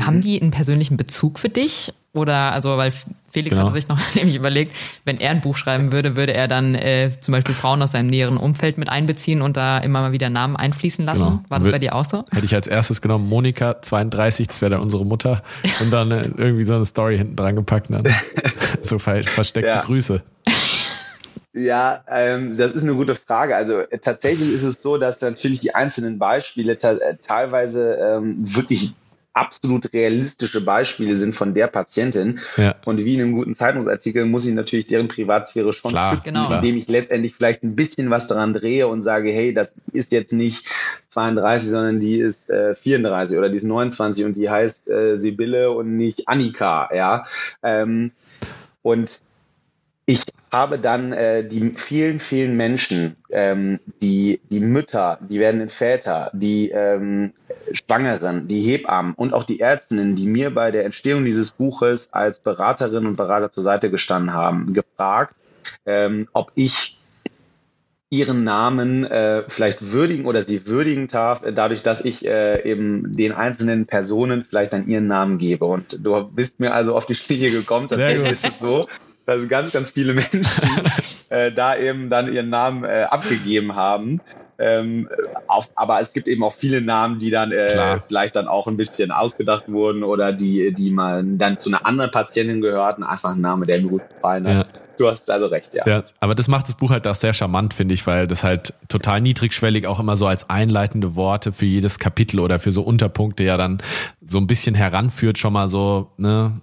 Haben 0.00 0.16
mhm. 0.16 0.20
die 0.20 0.40
einen 0.40 0.50
persönlichen 0.50 0.96
Bezug 0.96 1.38
für 1.38 1.48
dich? 1.48 1.92
Oder 2.12 2.52
also, 2.52 2.76
weil 2.78 2.92
Felix 3.30 3.54
genau. 3.54 3.66
hatte 3.68 3.74
sich 3.74 3.88
noch 3.88 3.98
nämlich 4.14 4.34
überlegt, 4.34 4.74
wenn 5.04 5.20
er 5.20 5.30
ein 5.30 5.42
Buch 5.42 5.56
schreiben 5.56 5.92
würde, 5.92 6.16
würde 6.16 6.32
er 6.32 6.48
dann 6.48 6.74
äh, 6.74 7.10
zum 7.20 7.32
Beispiel 7.32 7.54
Frauen 7.54 7.82
aus 7.82 7.92
seinem 7.92 8.06
näheren 8.06 8.38
Umfeld 8.38 8.78
mit 8.78 8.88
einbeziehen 8.88 9.42
und 9.42 9.58
da 9.58 9.78
immer 9.78 10.00
mal 10.00 10.12
wieder 10.12 10.30
Namen 10.30 10.56
einfließen 10.56 11.04
lassen. 11.04 11.24
Genau. 11.24 11.42
War 11.50 11.58
das 11.58 11.70
bei 11.70 11.78
dir 11.78 11.94
auch 11.94 12.06
so? 12.06 12.24
Hätte 12.32 12.46
ich 12.46 12.54
als 12.54 12.66
erstes 12.66 13.02
genommen, 13.02 13.28
Monika 13.28 13.82
32, 13.82 14.48
das 14.48 14.62
wäre 14.62 14.70
dann 14.70 14.80
unsere 14.80 15.04
Mutter 15.04 15.42
und 15.80 15.90
dann 15.90 16.10
äh, 16.10 16.30
irgendwie 16.36 16.62
so 16.62 16.74
eine 16.74 16.86
Story 16.86 17.18
hinten 17.18 17.36
dran 17.36 17.54
gepackt. 17.54 17.88
Dann. 17.90 18.04
so 18.82 18.98
ver 18.98 19.22
versteckte 19.22 19.68
ja. 19.68 19.80
Grüße. 19.82 20.22
Ja, 21.56 22.04
ähm, 22.06 22.58
das 22.58 22.72
ist 22.72 22.82
eine 22.82 22.94
gute 22.94 23.14
Frage. 23.14 23.56
Also 23.56 23.78
äh, 23.78 23.98
tatsächlich 23.98 24.52
ist 24.52 24.62
es 24.62 24.82
so, 24.82 24.98
dass 24.98 25.22
natürlich 25.22 25.60
die 25.60 25.74
einzelnen 25.74 26.18
Beispiele 26.18 26.74
äh, 26.74 27.16
teilweise 27.26 27.94
ähm, 27.94 28.36
wirklich 28.38 28.92
absolut 29.32 29.92
realistische 29.94 30.62
Beispiele 30.62 31.14
sind 31.14 31.34
von 31.34 31.54
der 31.54 31.66
Patientin. 31.68 32.40
Ja. 32.58 32.74
Und 32.84 32.98
wie 32.98 33.14
in 33.14 33.22
einem 33.22 33.32
guten 33.32 33.54
Zeitungsartikel 33.54 34.26
muss 34.26 34.44
ich 34.44 34.54
natürlich 34.54 34.86
deren 34.86 35.08
Privatsphäre 35.08 35.72
schon 35.72 35.92
klar, 35.92 36.14
schützen, 36.14 36.34
genau. 36.34 36.52
indem 36.52 36.76
ich 36.76 36.88
letztendlich 36.88 37.34
vielleicht 37.34 37.62
ein 37.62 37.74
bisschen 37.74 38.10
was 38.10 38.26
daran 38.26 38.52
drehe 38.52 38.86
und 38.88 39.00
sage, 39.00 39.30
hey, 39.30 39.54
das 39.54 39.74
ist 39.92 40.12
jetzt 40.12 40.32
nicht 40.32 40.64
32, 41.08 41.70
sondern 41.70 42.00
die 42.00 42.18
ist 42.18 42.50
äh, 42.50 42.74
34 42.74 43.36
oder 43.36 43.48
die 43.48 43.56
ist 43.56 43.64
29 43.64 44.24
und 44.24 44.34
die 44.34 44.50
heißt 44.50 44.88
äh, 44.88 45.16
Sibylle 45.16 45.70
und 45.70 45.96
nicht 45.96 46.28
Annika, 46.28 46.90
ja. 46.94 47.24
Ähm, 47.62 48.12
und 48.82 49.20
ich 50.06 50.22
habe 50.56 50.78
dann 50.78 51.12
äh, 51.12 51.46
die 51.46 51.72
vielen, 51.72 52.18
vielen 52.18 52.56
Menschen, 52.56 53.16
ähm, 53.30 53.78
die, 54.00 54.40
die 54.50 54.60
Mütter, 54.60 55.18
die 55.28 55.38
werdenden 55.38 55.68
Väter, 55.68 56.30
die 56.32 56.70
ähm, 56.70 57.32
Schwangeren, 57.72 58.46
die 58.46 58.62
Hebammen 58.62 59.14
und 59.14 59.34
auch 59.34 59.44
die 59.44 59.60
Ärztinnen, 59.60 60.16
die 60.16 60.26
mir 60.26 60.52
bei 60.52 60.70
der 60.70 60.84
Entstehung 60.84 61.24
dieses 61.24 61.50
Buches 61.50 62.08
als 62.12 62.38
Beraterin 62.38 63.06
und 63.06 63.16
Berater 63.16 63.50
zur 63.50 63.62
Seite 63.62 63.90
gestanden 63.90 64.32
haben, 64.32 64.72
gefragt, 64.72 65.36
ähm, 65.84 66.28
ob 66.32 66.52
ich 66.54 66.98
ihren 68.08 68.44
Namen 68.44 69.04
äh, 69.04 69.42
vielleicht 69.48 69.92
würdigen 69.92 70.26
oder 70.26 70.40
sie 70.40 70.66
würdigen 70.66 71.08
darf, 71.08 71.42
dadurch, 71.54 71.82
dass 71.82 72.04
ich 72.04 72.24
äh, 72.24 72.62
eben 72.62 73.16
den 73.16 73.32
einzelnen 73.32 73.86
Personen 73.86 74.42
vielleicht 74.42 74.72
dann 74.72 74.86
ihren 74.86 75.08
Namen 75.08 75.38
gebe. 75.38 75.64
Und 75.64 76.04
du 76.06 76.24
bist 76.24 76.60
mir 76.60 76.72
also 76.72 76.94
auf 76.94 77.06
die 77.06 77.14
Schliche 77.14 77.50
gekommen, 77.50 77.88
tatsächlich 77.88 78.32
ist 78.32 78.46
es 78.46 78.58
so, 78.60 78.86
dass 79.26 79.48
ganz, 79.48 79.72
ganz 79.72 79.90
viele 79.90 80.14
Menschen 80.14 80.42
äh, 81.28 81.52
da 81.52 81.76
eben 81.76 82.08
dann 82.08 82.32
ihren 82.32 82.48
Namen 82.48 82.84
äh, 82.84 83.06
abgegeben 83.08 83.74
haben. 83.76 84.20
Ähm, 84.58 85.08
auf, 85.48 85.68
aber 85.74 86.00
es 86.00 86.14
gibt 86.14 86.28
eben 86.28 86.42
auch 86.42 86.54
viele 86.54 86.80
Namen, 86.80 87.18
die 87.18 87.30
dann 87.30 87.52
äh, 87.52 87.98
vielleicht 88.06 88.36
dann 88.36 88.48
auch 88.48 88.66
ein 88.66 88.78
bisschen 88.78 89.10
ausgedacht 89.10 89.64
wurden 89.68 90.02
oder 90.02 90.32
die, 90.32 90.72
die 90.72 90.90
mal 90.90 91.22
dann 91.22 91.58
zu 91.58 91.68
einer 91.68 91.84
anderen 91.84 92.10
Patientin 92.10 92.62
gehörten. 92.62 93.02
Einfach 93.02 93.32
ein 93.32 93.40
Name, 93.42 93.66
der 93.66 93.82
mir 93.82 93.88
gut 93.88 94.08
gefallen 94.08 94.48
hat. 94.48 94.66
Ja. 94.66 94.80
Du 94.98 95.06
hast 95.08 95.30
also 95.30 95.46
recht, 95.46 95.74
ja. 95.74 95.86
ja. 95.86 96.04
Aber 96.20 96.34
das 96.34 96.48
macht 96.48 96.68
das 96.68 96.74
Buch 96.74 96.90
halt 96.90 97.06
auch 97.06 97.14
sehr 97.14 97.34
charmant, 97.34 97.74
finde 97.74 97.92
ich, 97.92 98.06
weil 98.06 98.26
das 98.26 98.44
halt 98.44 98.72
total 98.88 99.20
niedrigschwellig 99.20 99.86
auch 99.86 100.00
immer 100.00 100.16
so 100.16 100.26
als 100.26 100.48
einleitende 100.48 101.16
Worte 101.16 101.52
für 101.52 101.66
jedes 101.66 101.98
Kapitel 101.98 102.40
oder 102.40 102.58
für 102.58 102.72
so 102.72 102.82
Unterpunkte 102.82 103.44
ja 103.44 103.58
dann 103.58 103.82
so 104.22 104.38
ein 104.38 104.46
bisschen 104.46 104.74
heranführt, 104.74 105.36
schon 105.36 105.52
mal 105.52 105.68
so, 105.68 106.12
ne, 106.16 106.62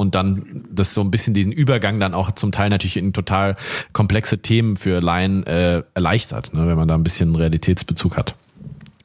und 0.00 0.14
dann 0.14 0.64
das 0.72 0.94
so 0.94 1.02
ein 1.02 1.10
bisschen 1.10 1.34
diesen 1.34 1.52
Übergang 1.52 2.00
dann 2.00 2.14
auch 2.14 2.32
zum 2.32 2.52
Teil 2.52 2.70
natürlich 2.70 2.96
in 2.96 3.12
total 3.12 3.54
komplexe 3.92 4.38
Themen 4.38 4.76
für 4.76 5.00
Laien 5.00 5.46
äh, 5.46 5.82
erleichtert, 5.94 6.54
ne, 6.54 6.66
wenn 6.66 6.76
man 6.76 6.88
da 6.88 6.94
ein 6.94 7.04
bisschen 7.04 7.36
Realitätsbezug 7.36 8.16
hat. 8.16 8.34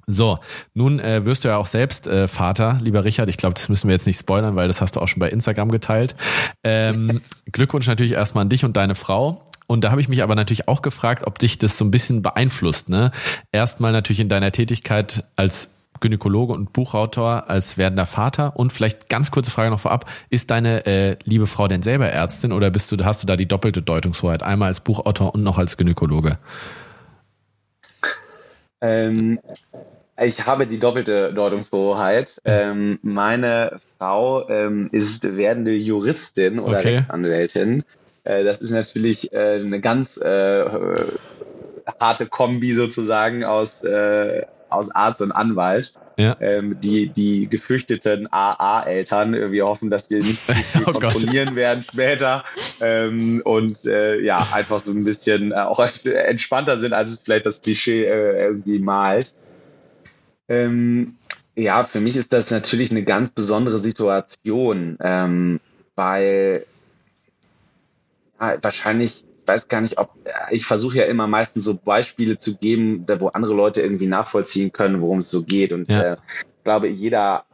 So, 0.07 0.39
nun 0.73 0.99
äh, 0.99 1.25
wirst 1.25 1.43
du 1.43 1.49
ja 1.49 1.57
auch 1.57 1.65
selbst 1.65 2.07
äh, 2.07 2.27
Vater, 2.27 2.79
lieber 2.81 3.03
Richard. 3.03 3.27
Ich 3.27 3.37
glaube, 3.37 3.55
das 3.55 3.69
müssen 3.69 3.87
wir 3.87 3.93
jetzt 3.93 4.05
nicht 4.05 4.19
spoilern, 4.19 4.55
weil 4.55 4.67
das 4.67 4.79
hast 4.79 4.95
du 4.95 5.01
auch 5.01 5.07
schon 5.07 5.19
bei 5.19 5.29
Instagram 5.29 5.71
geteilt. 5.71 6.15
Ähm, 6.63 7.21
Glückwunsch 7.51 7.87
natürlich 7.87 8.13
erstmal 8.13 8.43
an 8.43 8.49
dich 8.49 8.63
und 8.63 8.77
deine 8.77 8.95
Frau. 8.95 9.43
Und 9.67 9.83
da 9.83 9.91
habe 9.91 9.99
ich 9.99 10.07
mich 10.07 10.21
aber 10.21 10.35
natürlich 10.35 10.67
auch 10.67 10.83
gefragt, 10.83 11.25
ob 11.25 11.39
dich 11.39 11.57
das 11.57 11.77
so 11.77 11.85
ein 11.85 11.91
bisschen 11.91 12.21
beeinflusst. 12.21 12.87
Ne? 12.87 13.11
Erstmal 13.51 13.91
natürlich 13.91 14.19
in 14.19 14.29
deiner 14.29 14.51
Tätigkeit 14.51 15.25
als 15.35 15.74
Gynäkologe 15.99 16.53
und 16.53 16.73
Buchautor 16.73 17.49
als 17.49 17.77
werdender 17.77 18.05
Vater? 18.05 18.55
Und 18.55 18.73
vielleicht 18.73 19.09
ganz 19.09 19.31
kurze 19.31 19.51
Frage 19.51 19.69
noch 19.69 19.79
vorab: 19.79 20.05
Ist 20.29 20.51
deine 20.51 20.85
äh, 20.85 21.17
liebe 21.23 21.47
Frau 21.47 21.67
denn 21.67 21.83
selber 21.83 22.07
Ärztin 22.07 22.51
oder 22.51 22.69
bist 22.71 22.91
du, 22.91 22.97
hast 23.03 23.23
du 23.23 23.27
da 23.27 23.35
die 23.35 23.47
doppelte 23.47 23.81
Deutungshoheit? 23.81 24.43
Einmal 24.43 24.67
als 24.67 24.79
Buchautor 24.79 25.33
und 25.33 25.43
noch 25.43 25.57
als 25.57 25.77
Gynäkologe? 25.77 26.37
Ähm, 28.81 29.39
ich 30.21 30.45
habe 30.45 30.67
die 30.67 30.79
doppelte 30.79 31.33
Deutungshoheit. 31.33 32.39
Ähm, 32.45 32.99
meine 33.01 33.79
Frau 33.97 34.47
ähm, 34.49 34.89
ist 34.91 35.35
werdende 35.35 35.73
Juristin 35.73 36.59
oder 36.59 36.77
okay. 36.77 36.97
Rechtsanwältin. 36.97 37.83
Äh, 38.23 38.43
das 38.43 38.61
ist 38.61 38.71
natürlich 38.71 39.33
äh, 39.33 39.59
eine 39.59 39.81
ganz 39.81 40.17
äh, 40.17 40.65
harte 41.99 42.27
Kombi 42.27 42.73
sozusagen 42.73 43.43
aus 43.43 43.83
äh, 43.83 44.43
aus 44.75 44.89
Arzt 44.91 45.21
und 45.21 45.31
Anwalt. 45.31 45.93
Ja. 46.17 46.37
Ähm, 46.39 46.79
die, 46.79 47.09
die 47.09 47.49
gefürchteten 47.49 48.27
AA-Eltern, 48.31 49.51
wir 49.51 49.65
hoffen, 49.65 49.89
dass 49.89 50.09
wir 50.09 50.19
nicht 50.19 50.39
oh 50.85 50.93
kontrollieren 50.93 51.49
Gott. 51.49 51.55
werden 51.57 51.83
später 51.83 52.45
ähm, 52.79 53.41
und 53.43 53.85
äh, 53.85 54.21
ja, 54.21 54.37
einfach 54.53 54.79
so 54.79 54.91
ein 54.91 55.03
bisschen 55.03 55.51
äh, 55.51 55.55
auch 55.55 55.85
entspannter 56.05 56.79
sind, 56.79 56.93
als 56.93 57.11
es 57.11 57.19
vielleicht 57.19 57.45
das 57.45 57.61
Klischee 57.61 58.05
äh, 58.05 58.45
irgendwie 58.45 58.79
malt. 58.79 59.33
Ähm, 60.47 61.15
ja, 61.57 61.83
für 61.83 61.99
mich 61.99 62.15
ist 62.15 62.31
das 62.31 62.49
natürlich 62.49 62.91
eine 62.91 63.03
ganz 63.03 63.29
besondere 63.29 63.77
Situation, 63.77 64.97
ähm, 65.01 65.59
weil 65.95 66.65
ja, 68.39 68.57
wahrscheinlich 68.61 69.24
weiß 69.47 69.67
gar 69.67 69.81
nicht, 69.81 69.97
ob 69.97 70.11
ich 70.51 70.65
versuche 70.65 70.99
ja 70.99 71.05
immer 71.05 71.27
meistens 71.27 71.63
so 71.63 71.75
Beispiele 71.75 72.37
zu 72.37 72.57
geben, 72.57 73.05
wo 73.19 73.27
andere 73.27 73.53
Leute 73.53 73.81
irgendwie 73.81 74.07
nachvollziehen 74.07 74.71
können, 74.71 75.01
worum 75.01 75.19
es 75.19 75.29
so 75.29 75.43
geht. 75.43 75.71
Und 75.71 75.89
ja. 75.89 76.01
äh, 76.13 76.17
ich 76.57 76.63
glaube, 76.63 76.87
jeder 76.87 77.45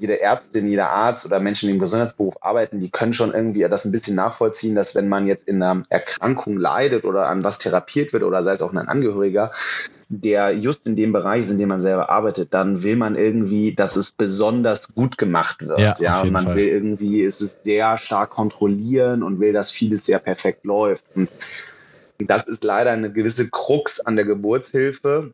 jede 0.00 0.20
Ärztin, 0.20 0.66
jeder 0.66 0.90
Arzt 0.90 1.26
oder 1.26 1.40
Menschen, 1.40 1.66
die 1.66 1.74
im 1.74 1.78
Gesundheitsberuf 1.78 2.38
arbeiten, 2.40 2.80
die 2.80 2.90
können 2.90 3.12
schon 3.12 3.34
irgendwie 3.34 3.60
das 3.68 3.84
ein 3.84 3.92
bisschen 3.92 4.16
nachvollziehen, 4.16 4.74
dass 4.74 4.94
wenn 4.94 5.08
man 5.08 5.26
jetzt 5.26 5.46
in 5.46 5.62
einer 5.62 5.82
Erkrankung 5.90 6.56
leidet 6.56 7.04
oder 7.04 7.28
an 7.28 7.44
was 7.44 7.58
therapiert 7.58 8.12
wird 8.12 8.22
oder 8.22 8.42
sei 8.42 8.52
es 8.52 8.62
auch 8.62 8.72
ein 8.72 8.78
Angehöriger, 8.78 9.52
der 10.08 10.56
just 10.56 10.86
in 10.86 10.96
dem 10.96 11.12
Bereich 11.12 11.44
ist, 11.44 11.50
in 11.50 11.58
dem 11.58 11.68
man 11.68 11.80
selber 11.80 12.10
arbeitet, 12.10 12.52
dann 12.52 12.82
will 12.82 12.96
man 12.96 13.14
irgendwie, 13.14 13.74
dass 13.74 13.94
es 13.94 14.10
besonders 14.10 14.92
gut 14.94 15.18
gemacht 15.18 15.66
wird. 15.68 15.78
Ja, 15.78 15.94
ja 16.00 16.24
man 16.24 16.44
Fall. 16.44 16.56
will 16.56 16.68
irgendwie, 16.68 17.22
ist 17.22 17.40
es 17.40 17.58
sehr 17.62 17.96
stark 17.98 18.30
kontrollieren 18.30 19.22
und 19.22 19.38
will, 19.38 19.52
dass 19.52 19.70
vieles 19.70 20.06
sehr 20.06 20.18
perfekt 20.18 20.64
läuft. 20.64 21.04
Und 21.14 21.28
das 22.18 22.44
ist 22.44 22.64
leider 22.64 22.90
eine 22.90 23.12
gewisse 23.12 23.48
Krux 23.50 24.00
an 24.00 24.16
der 24.16 24.24
Geburtshilfe, 24.24 25.32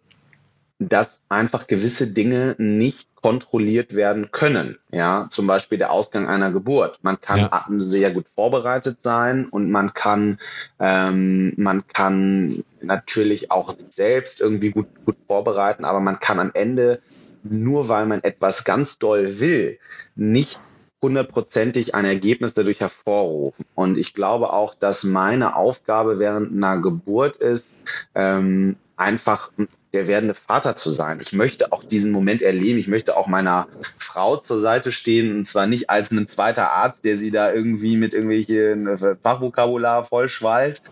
dass 0.79 1.23
einfach 1.29 1.67
gewisse 1.67 2.09
Dinge 2.09 2.55
nicht 2.59 3.09
kontrolliert 3.17 3.95
werden 3.95 4.31
können. 4.31 4.79
Ja, 4.91 5.27
zum 5.31 5.47
Beispiel 5.47 5.79
der 5.79 5.91
Ausgang 5.91 6.29
einer 6.29 6.53
Geburt. 6.53 6.99
Man 7.03 7.21
kann 7.21 7.41
ja. 7.41 7.65
sehr 7.77 8.13
gut 8.13 8.27
vorbereitet 8.35 9.01
sein 9.01 9.47
und 9.47 9.71
man 9.71 9.95
kann, 9.95 10.39
ähm, 10.79 11.55
man 11.57 11.87
kann 11.87 12.63
natürlich 12.83 13.51
auch 13.51 13.71
sich 13.71 13.87
selbst 13.91 14.41
irgendwie 14.41 14.71
gut, 14.71 14.87
gut 15.05 15.17
vorbereiten, 15.27 15.85
aber 15.85 16.01
man 16.01 16.21
kann 16.21 16.39
am 16.39 16.51
Ende 16.53 17.01
nur 17.43 17.89
weil 17.89 18.07
man 18.07 18.23
etwas 18.23 18.65
ganz 18.65 18.99
doll 18.99 19.39
will, 19.41 19.79
nicht 20.15 20.59
hundertprozentig 21.03 21.95
ein 21.95 22.05
Ergebnis 22.05 22.55
dadurch 22.55 22.81
hervorrufen. 22.81 23.65
Und 23.75 23.99
ich 23.99 24.15
glaube 24.15 24.53
auch, 24.53 24.75
dass 24.75 25.05
meine 25.05 25.57
Aufgabe 25.57 26.19
während 26.19 26.53
einer 26.53 26.81
Geburt 26.81 27.37
ist, 27.37 27.73
ähm, 28.15 28.77
einfach 28.97 29.51
der 29.97 30.07
werdende 30.07 30.35
Vater 30.35 30.77
zu 30.77 30.91
sein. 30.91 31.21
Ich 31.23 31.33
möchte 31.33 31.73
auch 31.73 31.83
diesen 31.83 32.13
Moment 32.13 32.43
erleben. 32.43 32.79
Ich 32.79 32.87
möchte 32.87 33.17
auch 33.17 33.27
meiner 33.27 33.67
Frau 33.97 34.37
zur 34.37 34.61
Seite 34.61 34.93
stehen 34.93 35.35
und 35.35 35.45
zwar 35.47 35.67
nicht 35.67 35.89
als 35.89 36.11
ein 36.11 36.27
zweiter 36.27 36.71
Arzt, 36.71 37.03
der 37.05 37.17
sie 37.17 37.31
da 37.31 37.51
irgendwie 37.51 37.97
mit 37.97 38.13
irgendwelchen 38.13 39.17
Fachvokabular 39.23 40.05
vollschwallt, 40.05 40.83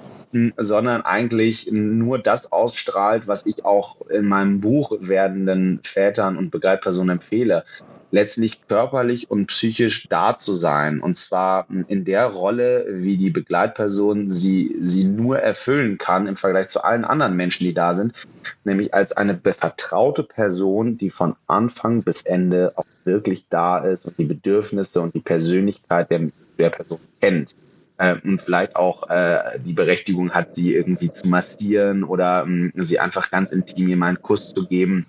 sondern 0.57 1.03
eigentlich 1.03 1.69
nur 1.71 2.19
das 2.19 2.51
ausstrahlt, 2.51 3.27
was 3.27 3.45
ich 3.45 3.67
auch 3.67 4.09
in 4.09 4.27
meinem 4.27 4.63
Buch 4.63 4.93
werdenden 4.99 5.81
Vätern 5.83 6.39
und 6.39 6.51
Begleitpersonen 6.51 7.19
empfehle 7.19 7.65
letztlich 8.15 8.69
körperlich 8.69 9.29
und 9.29 9.47
psychisch 9.47 10.07
da 10.09 10.37
zu 10.37 10.53
sein. 10.53 11.01
Und 11.01 11.17
zwar 11.17 11.67
in 11.89 12.05
der 12.05 12.27
Rolle, 12.27 12.87
wie 12.89 13.17
die 13.17 13.31
Begleitperson 13.31 14.31
sie, 14.31 14.77
sie 14.79 15.05
nur 15.05 15.41
erfüllen 15.41 15.99
kann 15.99 16.29
im 16.29 16.37
Vergleich 16.37 16.69
zu 16.69 16.85
allen 16.85 17.05
anderen 17.05 17.35
Menschen, 17.35 17.65
die 17.65 17.75
da 17.75 17.95
sind. 17.95 18.15
Nämlich 18.63 18.95
als 18.95 19.13
eine 19.13 19.39
vertraute 19.43 20.23
Person, 20.23 20.97
die 20.97 21.11
von 21.11 21.35
Anfang 21.49 22.05
bis 22.05 22.23
Ende 22.23 22.73
auch 22.77 22.87
wirklich 23.03 23.47
da 23.51 23.79
ist 23.79 24.07
und 24.07 24.17
die 24.17 24.25
Bedürfnisse 24.25 25.01
und 25.01 25.15
die 25.15 25.21
Persönlichkeit 25.21 26.09
der, 26.11 26.31
der 26.57 26.71
Person 26.71 27.01
kennt 27.21 27.57
äh, 27.99 28.15
und 28.23 28.41
vielleicht 28.41 28.77
auch 28.77 29.11
äh, 29.11 29.59
die 29.59 29.73
Berechtigung 29.73 30.31
hat, 30.31 30.55
sie 30.55 30.73
irgendwie 30.73 31.11
zu 31.11 31.27
massieren 31.27 32.05
oder 32.05 32.47
mh, 32.47 32.71
sie 32.77 33.01
einfach 33.01 33.33
ganz 33.33 33.51
intim 33.51 34.05
einen 34.05 34.23
Kuss 34.23 34.55
zu 34.55 34.67
geben, 34.67 35.07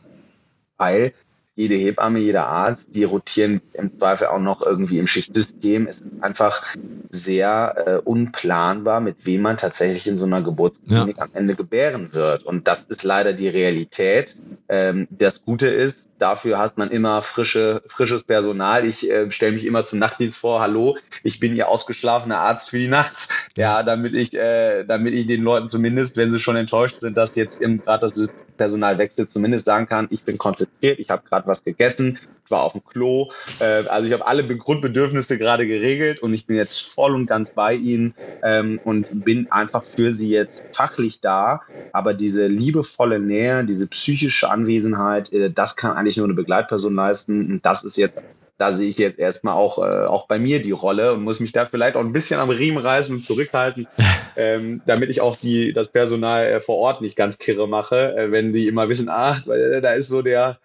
weil 0.77 1.13
jede 1.55 1.75
Hebamme, 1.75 2.19
jeder 2.19 2.47
Arzt, 2.47 2.87
die 2.93 3.05
rotieren 3.05 3.61
im 3.73 3.97
Zweifel 3.97 4.27
auch 4.27 4.39
noch 4.39 4.61
irgendwie 4.61 4.99
im 4.99 5.07
Schichtsystem. 5.07 5.87
Es 5.87 6.01
ist 6.01 6.21
einfach 6.21 6.75
sehr 7.09 7.83
äh, 7.85 7.97
unplanbar, 7.97 8.99
mit 8.99 9.25
wem 9.25 9.41
man 9.41 9.55
tatsächlich 9.55 10.05
in 10.05 10.17
so 10.17 10.25
einer 10.25 10.41
Geburtsklinik 10.41 11.17
ja. 11.17 11.23
am 11.23 11.29
Ende 11.33 11.55
gebären 11.55 12.13
wird. 12.13 12.43
Und 12.43 12.67
das 12.67 12.83
ist 12.83 13.03
leider 13.03 13.31
die 13.31 13.47
Realität. 13.47 14.35
Ähm, 14.67 15.07
das 15.09 15.45
Gute 15.45 15.67
ist, 15.67 16.09
dafür 16.17 16.59
hat 16.59 16.77
man 16.77 16.91
immer 16.91 17.21
frische, 17.21 17.81
frisches 17.87 18.23
Personal. 18.23 18.85
Ich 18.85 19.09
äh, 19.09 19.31
stelle 19.31 19.53
mich 19.53 19.65
immer 19.65 19.85
zum 19.85 19.99
Nachtdienst 19.99 20.37
vor, 20.37 20.59
hallo, 20.59 20.97
ich 21.23 21.39
bin 21.39 21.55
Ihr 21.55 21.69
ausgeschlafener 21.69 22.39
Arzt 22.39 22.69
für 22.69 22.79
die 22.79 22.89
Nacht. 22.89 23.29
Ja, 23.55 23.83
damit 23.83 24.13
ich, 24.13 24.33
äh, 24.33 24.83
damit 24.83 25.13
ich 25.13 25.25
den 25.25 25.41
Leuten 25.41 25.67
zumindest, 25.67 26.17
wenn 26.17 26.31
sie 26.31 26.39
schon 26.39 26.57
enttäuscht 26.57 26.99
sind, 26.99 27.15
dass 27.15 27.35
jetzt 27.35 27.59
gerade 27.59 28.01
das 28.01 28.27
Personal 28.57 28.97
wechselt, 28.97 29.29
zumindest 29.29 29.65
sagen 29.65 29.87
kann, 29.87 30.07
ich 30.09 30.23
bin 30.23 30.37
konzentriert, 30.37 30.99
ich 30.99 31.09
habe 31.09 31.23
gerade 31.27 31.47
was 31.47 31.63
gegessen, 31.63 32.19
ich 32.45 32.51
war 32.51 32.63
auf 32.63 32.73
dem 32.73 32.85
Klo. 32.85 33.31
Äh, 33.59 33.87
also 33.89 34.07
ich 34.07 34.13
habe 34.13 34.25
alle 34.27 34.45
Grundbedürfnisse 34.45 35.37
gerade 35.37 35.67
geregelt 35.67 36.19
und 36.19 36.33
ich 36.33 36.45
bin 36.45 36.55
jetzt 36.55 36.79
voll 36.81 37.15
und 37.15 37.25
ganz 37.25 37.49
bei 37.49 37.73
Ihnen 37.73 38.13
ähm, 38.43 38.79
und 38.83 39.25
bin 39.25 39.51
einfach 39.51 39.83
für 39.83 40.13
Sie 40.13 40.29
jetzt 40.29 40.63
fachlich 40.71 41.21
da. 41.21 41.61
Aber 41.91 42.13
diese 42.13 42.47
liebevolle 42.47 43.19
Nähe, 43.19 43.65
diese 43.65 43.87
psychische 43.87 44.49
Anwesenheit, 44.49 45.33
äh, 45.33 45.51
das 45.51 45.75
kann 45.75 45.93
eigentlich 45.93 46.17
nur 46.17 46.27
eine 46.27 46.35
Begleitperson 46.35 46.93
leisten. 46.93 47.51
Und 47.51 47.65
das 47.65 47.83
ist 47.83 47.97
jetzt 47.97 48.17
da 48.57 48.71
sehe 48.71 48.89
ich 48.89 48.97
jetzt 48.97 49.19
erstmal 49.19 49.53
auch, 49.53 49.79
äh, 49.79 50.05
auch 50.05 50.27
bei 50.27 50.39
mir 50.39 50.61
die 50.61 50.71
Rolle 50.71 51.13
und 51.13 51.23
muss 51.23 51.39
mich 51.39 51.51
da 51.51 51.65
vielleicht 51.65 51.97
auch 51.97 52.01
ein 52.01 52.13
bisschen 52.13 52.39
am 52.39 52.49
Riemen 52.49 52.77
reißen 52.77 53.13
und 53.13 53.21
zurückhalten, 53.21 53.87
ähm, 54.37 54.81
damit 54.85 55.09
ich 55.09 55.19
auch 55.19 55.35
die, 55.35 55.73
das 55.73 55.89
Personal 55.89 56.45
äh, 56.45 56.61
vor 56.61 56.77
Ort 56.77 57.01
nicht 57.01 57.17
ganz 57.17 57.37
kirre 57.37 57.67
mache, 57.67 58.15
äh, 58.15 58.31
wenn 58.31 58.53
die 58.53 58.67
immer 58.67 58.87
wissen, 58.87 59.09
ah, 59.09 59.41
weil, 59.45 59.81
da 59.81 59.93
ist 59.93 60.07
so 60.07 60.21
der, 60.21 60.57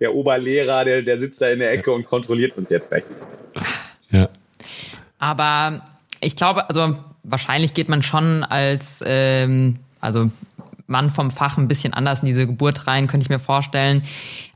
der 0.00 0.14
Oberlehrer, 0.14 0.84
der, 0.84 1.02
der 1.02 1.20
sitzt 1.20 1.42
da 1.42 1.48
in 1.48 1.58
der 1.58 1.72
Ecke 1.72 1.92
und 1.92 2.06
kontrolliert 2.06 2.56
uns 2.56 2.70
jetzt 2.70 2.90
weg. 2.90 3.04
Ja. 4.10 4.28
Aber 5.18 5.82
ich 6.20 6.36
glaube, 6.36 6.68
also 6.70 6.96
wahrscheinlich 7.22 7.74
geht 7.74 7.88
man 7.90 8.02
schon 8.02 8.44
als, 8.44 9.02
ähm, 9.06 9.74
also 10.00 10.30
Mann 10.86 11.10
vom 11.10 11.30
Fach 11.30 11.58
ein 11.58 11.68
bisschen 11.68 11.92
anders 11.92 12.22
in 12.22 12.28
diese 12.28 12.46
Geburt 12.46 12.86
rein, 12.86 13.08
könnte 13.08 13.24
ich 13.24 13.30
mir 13.30 13.40
vorstellen 13.40 14.04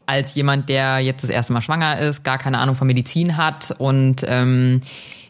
als 0.06 0.34
jemand, 0.34 0.68
der 0.68 0.98
jetzt 0.98 1.22
das 1.22 1.30
erste 1.30 1.52
Mal 1.52 1.62
schwanger 1.62 1.98
ist, 1.98 2.24
gar 2.24 2.38
keine 2.38 2.58
Ahnung 2.58 2.74
von 2.74 2.86
Medizin 2.86 3.36
hat 3.36 3.74
und 3.78 4.24
ähm, 4.26 4.80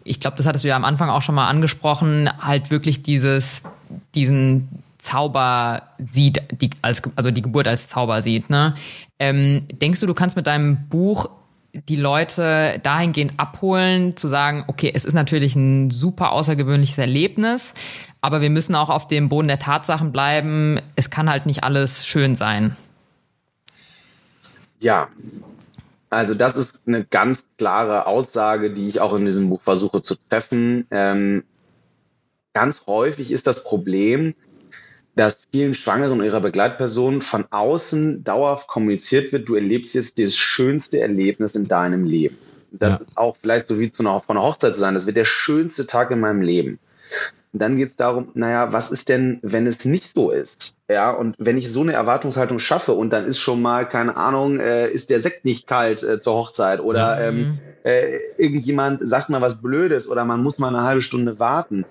ich 0.04 0.20
glaube, 0.20 0.36
das 0.36 0.46
hattest 0.46 0.64
du 0.64 0.68
ja 0.68 0.76
am 0.76 0.84
Anfang 0.84 1.10
auch 1.10 1.22
schon 1.22 1.34
mal 1.34 1.48
angesprochen, 1.48 2.30
halt 2.40 2.70
wirklich 2.70 3.02
dieses, 3.02 3.62
diesen 4.14 4.68
Zauber 4.98 5.82
sieht, 5.98 6.42
die, 6.60 6.70
als, 6.82 7.02
also 7.16 7.30
die 7.30 7.42
Geburt 7.42 7.68
als 7.68 7.88
Zauber 7.88 8.22
sieht. 8.22 8.50
Ne? 8.50 8.74
Ähm, 9.18 9.66
denkst 9.70 10.00
du, 10.00 10.06
du 10.06 10.14
kannst 10.14 10.36
mit 10.36 10.46
deinem 10.46 10.88
Buch 10.88 11.28
die 11.72 11.96
Leute 11.96 12.80
dahingehend 12.82 13.38
abholen, 13.38 14.16
zu 14.16 14.28
sagen, 14.28 14.64
okay, 14.66 14.90
es 14.92 15.04
ist 15.04 15.14
natürlich 15.14 15.54
ein 15.54 15.90
super 15.90 16.32
außergewöhnliches 16.32 16.98
Erlebnis, 16.98 17.74
aber 18.20 18.40
wir 18.40 18.50
müssen 18.50 18.74
auch 18.74 18.90
auf 18.90 19.06
dem 19.06 19.28
Boden 19.28 19.48
der 19.48 19.60
Tatsachen 19.60 20.10
bleiben. 20.10 20.80
Es 20.96 21.10
kann 21.10 21.30
halt 21.30 21.46
nicht 21.46 21.62
alles 21.62 22.04
schön 22.04 22.34
sein. 22.34 22.76
Ja, 24.80 25.08
also 26.08 26.34
das 26.34 26.56
ist 26.56 26.82
eine 26.86 27.04
ganz 27.04 27.44
klare 27.56 28.06
Aussage, 28.06 28.72
die 28.72 28.88
ich 28.88 29.00
auch 29.00 29.14
in 29.14 29.24
diesem 29.24 29.48
Buch 29.48 29.62
versuche 29.62 30.02
zu 30.02 30.16
treffen. 30.28 30.86
Ähm, 30.90 31.44
ganz 32.52 32.86
häufig 32.86 33.30
ist 33.30 33.46
das 33.46 33.62
Problem, 33.62 34.34
dass 35.14 35.46
vielen 35.52 35.74
Schwangeren 35.74 36.20
und 36.20 36.24
ihrer 36.24 36.40
Begleitpersonen 36.40 37.20
von 37.20 37.46
außen 37.50 38.24
dauerhaft 38.24 38.68
kommuniziert 38.68 39.32
wird, 39.32 39.48
du 39.48 39.54
erlebst 39.54 39.94
jetzt 39.94 40.18
das 40.18 40.34
schönste 40.34 41.00
Erlebnis 41.00 41.54
in 41.54 41.68
deinem 41.68 42.04
Leben. 42.04 42.38
Das 42.72 42.92
ja. 42.92 42.96
ist 42.98 43.16
auch 43.16 43.36
vielleicht 43.40 43.66
so 43.66 43.78
wie 43.78 43.90
zu 43.90 44.02
einer, 44.02 44.20
von 44.20 44.36
einer 44.36 44.46
Hochzeit 44.46 44.74
zu 44.74 44.80
sein, 44.80 44.94
das 44.94 45.06
wird 45.06 45.16
der 45.16 45.24
schönste 45.24 45.86
Tag 45.86 46.10
in 46.10 46.20
meinem 46.20 46.40
Leben. 46.40 46.78
Und 47.52 47.60
dann 47.60 47.76
geht 47.76 47.90
es 47.90 47.96
darum, 47.96 48.28
naja, 48.34 48.72
was 48.72 48.92
ist 48.92 49.08
denn, 49.08 49.40
wenn 49.42 49.66
es 49.66 49.84
nicht 49.84 50.14
so 50.14 50.30
ist? 50.30 50.80
Ja, 50.88 51.10
und 51.10 51.34
wenn 51.38 51.58
ich 51.58 51.70
so 51.70 51.80
eine 51.80 51.94
Erwartungshaltung 51.94 52.60
schaffe 52.60 52.92
und 52.92 53.10
dann 53.12 53.26
ist 53.26 53.38
schon 53.38 53.60
mal, 53.60 53.88
keine 53.88 54.16
Ahnung, 54.16 54.60
äh, 54.60 54.88
ist 54.88 55.10
der 55.10 55.20
Sekt 55.20 55.44
nicht 55.44 55.66
kalt 55.66 56.02
äh, 56.02 56.20
zur 56.20 56.34
Hochzeit 56.34 56.80
oder 56.80 57.32
mhm. 57.32 57.38
ähm, 57.38 57.58
äh, 57.82 58.18
irgendjemand 58.38 59.00
sagt 59.08 59.30
mal 59.30 59.40
was 59.40 59.60
Blödes 59.60 60.08
oder 60.08 60.24
man 60.24 60.42
muss 60.42 60.58
mal 60.58 60.68
eine 60.68 60.84
halbe 60.84 61.00
Stunde 61.00 61.40
warten, 61.40 61.86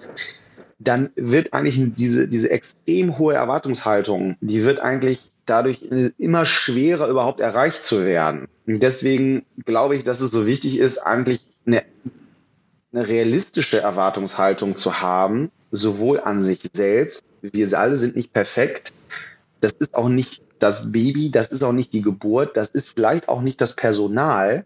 dann 0.80 1.10
wird 1.16 1.52
eigentlich 1.54 1.82
diese, 1.96 2.30
diese 2.30 2.50
extrem 2.50 3.18
hohe 3.18 3.34
Erwartungshaltung, 3.34 4.38
die 4.40 4.64
wird 4.64 4.80
eigentlich 4.80 5.30
dadurch 5.46 5.82
immer 6.18 6.46
schwerer 6.46 7.08
überhaupt 7.08 7.40
erreicht 7.40 7.84
zu 7.84 8.06
werden. 8.06 8.48
Und 8.68 8.82
deswegen 8.82 9.46
glaube 9.66 9.96
ich, 9.96 10.04
dass 10.04 10.22
es 10.22 10.32
so 10.32 10.46
wichtig 10.46 10.78
ist, 10.78 11.00
eigentlich 11.00 11.42
eine 11.66 11.84
eine 12.92 13.08
realistische 13.08 13.80
Erwartungshaltung 13.80 14.76
zu 14.76 15.02
haben, 15.02 15.52
sowohl 15.72 16.20
an 16.20 16.44
sich 16.44 16.62
selbst, 16.74 17.24
wir 17.42 17.78
alle 17.78 17.98
sind 17.98 18.16
nicht 18.16 18.34
perfekt, 18.34 18.94
das 19.62 19.74
ist 19.74 19.96
auch 19.96 20.10
nicht 20.10 20.42
das 20.60 20.92
Baby, 20.92 21.32
das 21.32 21.50
ist 21.50 21.64
auch 21.64 21.72
nicht 21.72 21.94
die 21.94 22.02
Geburt, 22.02 22.58
das 22.58 22.70
ist 22.70 22.90
vielleicht 22.90 23.30
auch 23.30 23.42
nicht 23.42 23.62
das 23.62 23.76
Personal, 23.76 24.66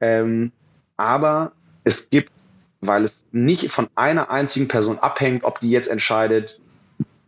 ähm, 0.00 0.52
aber 0.96 1.52
es 1.84 2.08
gibt, 2.10 2.32
weil 2.80 3.04
es 3.04 3.24
nicht 3.32 3.70
von 3.70 3.88
einer 3.94 4.30
einzigen 4.30 4.68
Person 4.68 4.98
abhängt, 4.98 5.44
ob 5.44 5.60
die 5.60 5.70
jetzt 5.70 5.88
entscheidet, 5.88 6.60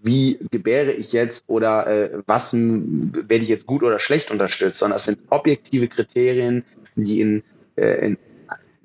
wie 0.01 0.39
gebäre 0.51 0.93
ich 0.93 1.13
jetzt 1.13 1.45
oder 1.49 1.87
äh, 1.87 2.23
was 2.27 2.53
werde 2.55 3.43
ich 3.43 3.49
jetzt 3.49 3.67
gut 3.67 3.83
oder 3.83 3.99
schlecht 3.99 4.31
unterstützt, 4.31 4.79
sondern 4.79 4.97
es 4.97 5.05
sind 5.05 5.19
objektive 5.31 5.89
Kriterien, 5.89 6.65
die 6.95 7.21
in, 7.21 7.43
äh, 7.77 8.07
in 8.07 8.19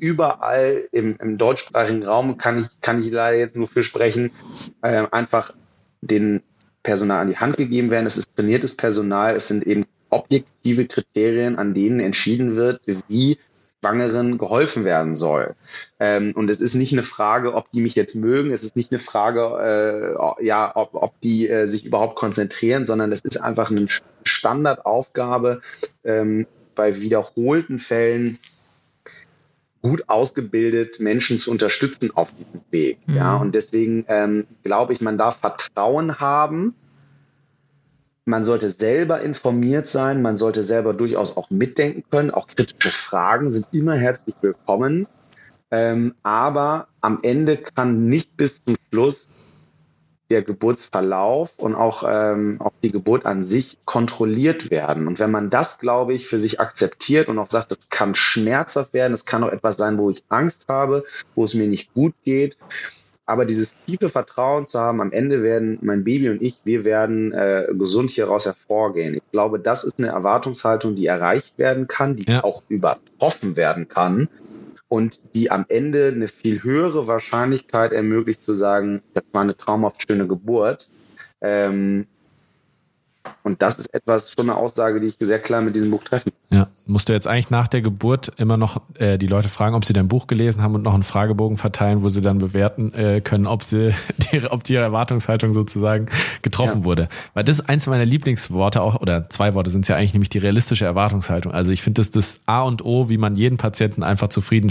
überall 0.03 0.89
im, 0.91 1.15
im 1.21 1.37
deutschsprachigen 1.37 2.03
Raum, 2.03 2.37
kann 2.37 2.63
ich, 2.63 2.81
kann 2.81 3.01
ich 3.01 3.09
leider 3.09 3.37
jetzt 3.37 3.55
nur 3.55 3.69
für 3.69 3.83
sprechen, 3.83 4.31
äh, 4.81 5.07
einfach 5.11 5.53
den 6.01 6.41
Personal 6.83 7.21
an 7.21 7.29
die 7.29 7.37
Hand 7.37 7.55
gegeben 7.55 7.89
werden. 7.89 8.05
Es 8.05 8.17
ist 8.17 8.35
trainiertes 8.35 8.75
Personal, 8.75 9.33
es 9.33 9.47
sind 9.47 9.65
eben 9.65 9.85
objektive 10.09 10.87
Kriterien, 10.87 11.57
an 11.57 11.73
denen 11.73 12.01
entschieden 12.01 12.57
wird, 12.57 12.81
wie 13.07 13.37
Schwangeren 13.79 14.37
geholfen 14.37 14.83
werden 14.83 15.15
soll. 15.15 15.55
Ähm, 16.01 16.33
und 16.35 16.49
es 16.49 16.59
ist 16.59 16.75
nicht 16.75 16.91
eine 16.91 17.03
Frage, 17.03 17.53
ob 17.53 17.71
die 17.71 17.79
mich 17.79 17.95
jetzt 17.95 18.13
mögen, 18.13 18.51
es 18.51 18.63
ist 18.63 18.75
nicht 18.75 18.91
eine 18.91 18.99
Frage, 18.99 20.17
äh, 20.39 20.45
ja, 20.45 20.69
ob, 20.75 20.95
ob 20.95 21.19
die 21.21 21.47
äh, 21.47 21.65
sich 21.65 21.85
überhaupt 21.85 22.15
konzentrieren, 22.15 22.83
sondern 22.83 23.11
es 23.13 23.21
ist 23.21 23.37
einfach 23.37 23.71
eine 23.71 23.87
Standardaufgabe 24.23 25.61
ähm, 26.03 26.45
bei 26.75 26.99
wiederholten 26.99 27.79
Fällen 27.79 28.39
gut 29.83 30.05
ausgebildet 30.07 30.99
Menschen 30.99 31.37
zu 31.37 31.51
unterstützen 31.51 32.09
auf 32.15 32.33
diesem 32.33 32.61
Weg. 32.71 32.97
Mhm. 33.05 33.15
Ja, 33.15 33.35
und 33.35 33.53
deswegen 33.53 34.05
ähm, 34.07 34.47
glaube 34.63 34.93
ich, 34.93 35.01
man 35.01 35.17
darf 35.17 35.37
Vertrauen 35.37 36.19
haben. 36.19 36.73
Man 38.25 38.45
sollte 38.45 38.69
selber 38.71 39.21
informiert 39.21 39.87
sein, 39.87 40.21
man 40.21 40.37
sollte 40.37 40.63
selber 40.63 40.93
durchaus 40.93 41.35
auch 41.35 41.49
mitdenken 41.49 42.05
können. 42.09 42.31
Auch 42.31 42.47
kritische 42.47 42.91
Fragen 42.91 43.51
sind 43.51 43.67
immer 43.73 43.95
herzlich 43.95 44.35
willkommen. 44.39 45.07
Ähm, 45.69 46.15
aber 46.23 46.87
am 47.01 47.19
Ende 47.21 47.57
kann 47.57 48.07
nicht 48.07 48.37
bis 48.37 48.63
zum 48.63 48.77
Schluss 48.89 49.27
der 50.33 50.41
Geburtsverlauf 50.41 51.51
und 51.57 51.75
auch, 51.75 52.03
ähm, 52.07 52.57
auch 52.59 52.73
die 52.81 52.91
Geburt 52.91 53.25
an 53.25 53.43
sich 53.43 53.77
kontrolliert 53.85 54.71
werden. 54.71 55.07
Und 55.07 55.19
wenn 55.19 55.29
man 55.29 55.51
das, 55.51 55.77
glaube 55.77 56.15
ich, 56.15 56.27
für 56.27 56.39
sich 56.39 56.59
akzeptiert 56.59 57.29
und 57.29 57.37
auch 57.37 57.51
sagt, 57.51 57.69
das 57.71 57.89
kann 57.89 58.15
schmerzhaft 58.15 58.93
werden, 58.93 59.13
es 59.13 59.25
kann 59.25 59.43
auch 59.43 59.51
etwas 59.51 59.77
sein, 59.77 59.99
wo 59.99 60.09
ich 60.09 60.23
Angst 60.29 60.65
habe, 60.67 61.03
wo 61.35 61.43
es 61.43 61.53
mir 61.53 61.67
nicht 61.67 61.93
gut 61.93 62.15
geht, 62.23 62.57
aber 63.25 63.45
dieses 63.45 63.73
tiefe 63.85 64.09
Vertrauen 64.09 64.65
zu 64.65 64.79
haben, 64.79 64.99
am 65.01 65.11
Ende 65.11 65.43
werden 65.43 65.77
mein 65.81 66.03
Baby 66.03 66.29
und 66.29 66.41
ich, 66.41 66.57
wir 66.65 66.83
werden 66.83 67.31
äh, 67.31 67.67
gesund 67.71 68.09
hieraus 68.09 68.45
hervorgehen. 68.45 69.13
Ich 69.13 69.31
glaube, 69.31 69.59
das 69.59 69.83
ist 69.83 69.97
eine 69.97 70.09
Erwartungshaltung, 70.09 70.95
die 70.95 71.05
erreicht 71.05 71.57
werden 71.57 71.87
kann, 71.87 72.15
die 72.15 72.29
ja. 72.29 72.43
auch 72.43 72.63
übertroffen 72.67 73.55
werden 73.55 73.87
kann 73.87 74.29
und 74.93 75.19
die 75.33 75.49
am 75.49 75.65
Ende 75.69 76.09
eine 76.09 76.27
viel 76.27 76.61
höhere 76.61 77.07
Wahrscheinlichkeit 77.07 77.93
ermöglicht 77.93 78.43
zu 78.43 78.53
sagen, 78.53 79.01
das 79.15 79.23
war 79.31 79.41
eine 79.41 79.57
traumhaft 79.57 80.03
schöne 80.07 80.27
Geburt. 80.27 80.87
Ähm, 81.41 82.05
und 83.43 83.61
das 83.61 83.77
ist 83.77 83.93
etwas, 83.93 84.31
schon 84.31 84.49
eine 84.49 84.57
Aussage, 84.57 84.99
die 84.99 85.07
ich 85.07 85.15
sehr 85.19 85.39
klar 85.39 85.61
mit 85.61 85.75
diesem 85.75 85.91
Buch 85.91 86.03
treffen. 86.03 86.31
Ja, 86.49 86.67
musst 86.85 87.09
du 87.09 87.13
jetzt 87.13 87.27
eigentlich 87.27 87.49
nach 87.49 87.67
der 87.67 87.81
Geburt 87.81 88.31
immer 88.37 88.57
noch 88.57 88.81
äh, 88.95 89.17
die 89.17 89.27
Leute 89.27 89.49
fragen, 89.49 89.75
ob 89.75 89.85
sie 89.85 89.93
dein 89.93 90.07
Buch 90.07 90.27
gelesen 90.27 90.61
haben 90.61 90.75
und 90.75 90.83
noch 90.83 90.93
einen 90.93 91.03
Fragebogen 91.03 91.57
verteilen, 91.57 92.03
wo 92.03 92.09
sie 92.09 92.21
dann 92.21 92.37
bewerten 92.37 92.93
äh, 92.93 93.21
können, 93.21 93.47
ob 93.47 93.63
sie 93.63 93.93
die, 94.17 94.45
ob 94.49 94.63
die 94.63 94.75
Erwartungshaltung 94.75 95.53
sozusagen 95.53 96.07
getroffen 96.41 96.79
ja. 96.79 96.85
wurde. 96.85 97.09
Weil 97.33 97.43
das 97.43 97.59
ist 97.59 97.69
eins 97.69 97.87
meiner 97.87 98.05
Lieblingsworte 98.05 98.81
auch, 98.81 99.01
oder 99.01 99.29
zwei 99.29 99.53
Worte 99.53 99.71
sind 99.71 99.81
es 99.81 99.87
ja 99.87 99.95
eigentlich, 99.95 100.13
nämlich 100.13 100.29
die 100.29 100.39
realistische 100.39 100.85
Erwartungshaltung. 100.85 101.51
Also 101.51 101.71
ich 101.71 101.81
finde 101.81 101.99
das 101.99 102.11
das 102.11 102.41
A 102.45 102.61
und 102.63 102.85
O, 102.85 103.09
wie 103.09 103.17
man 103.17 103.35
jeden 103.35 103.57
Patienten 103.57 104.03
einfach 104.03 104.29
zufrieden 104.29 104.69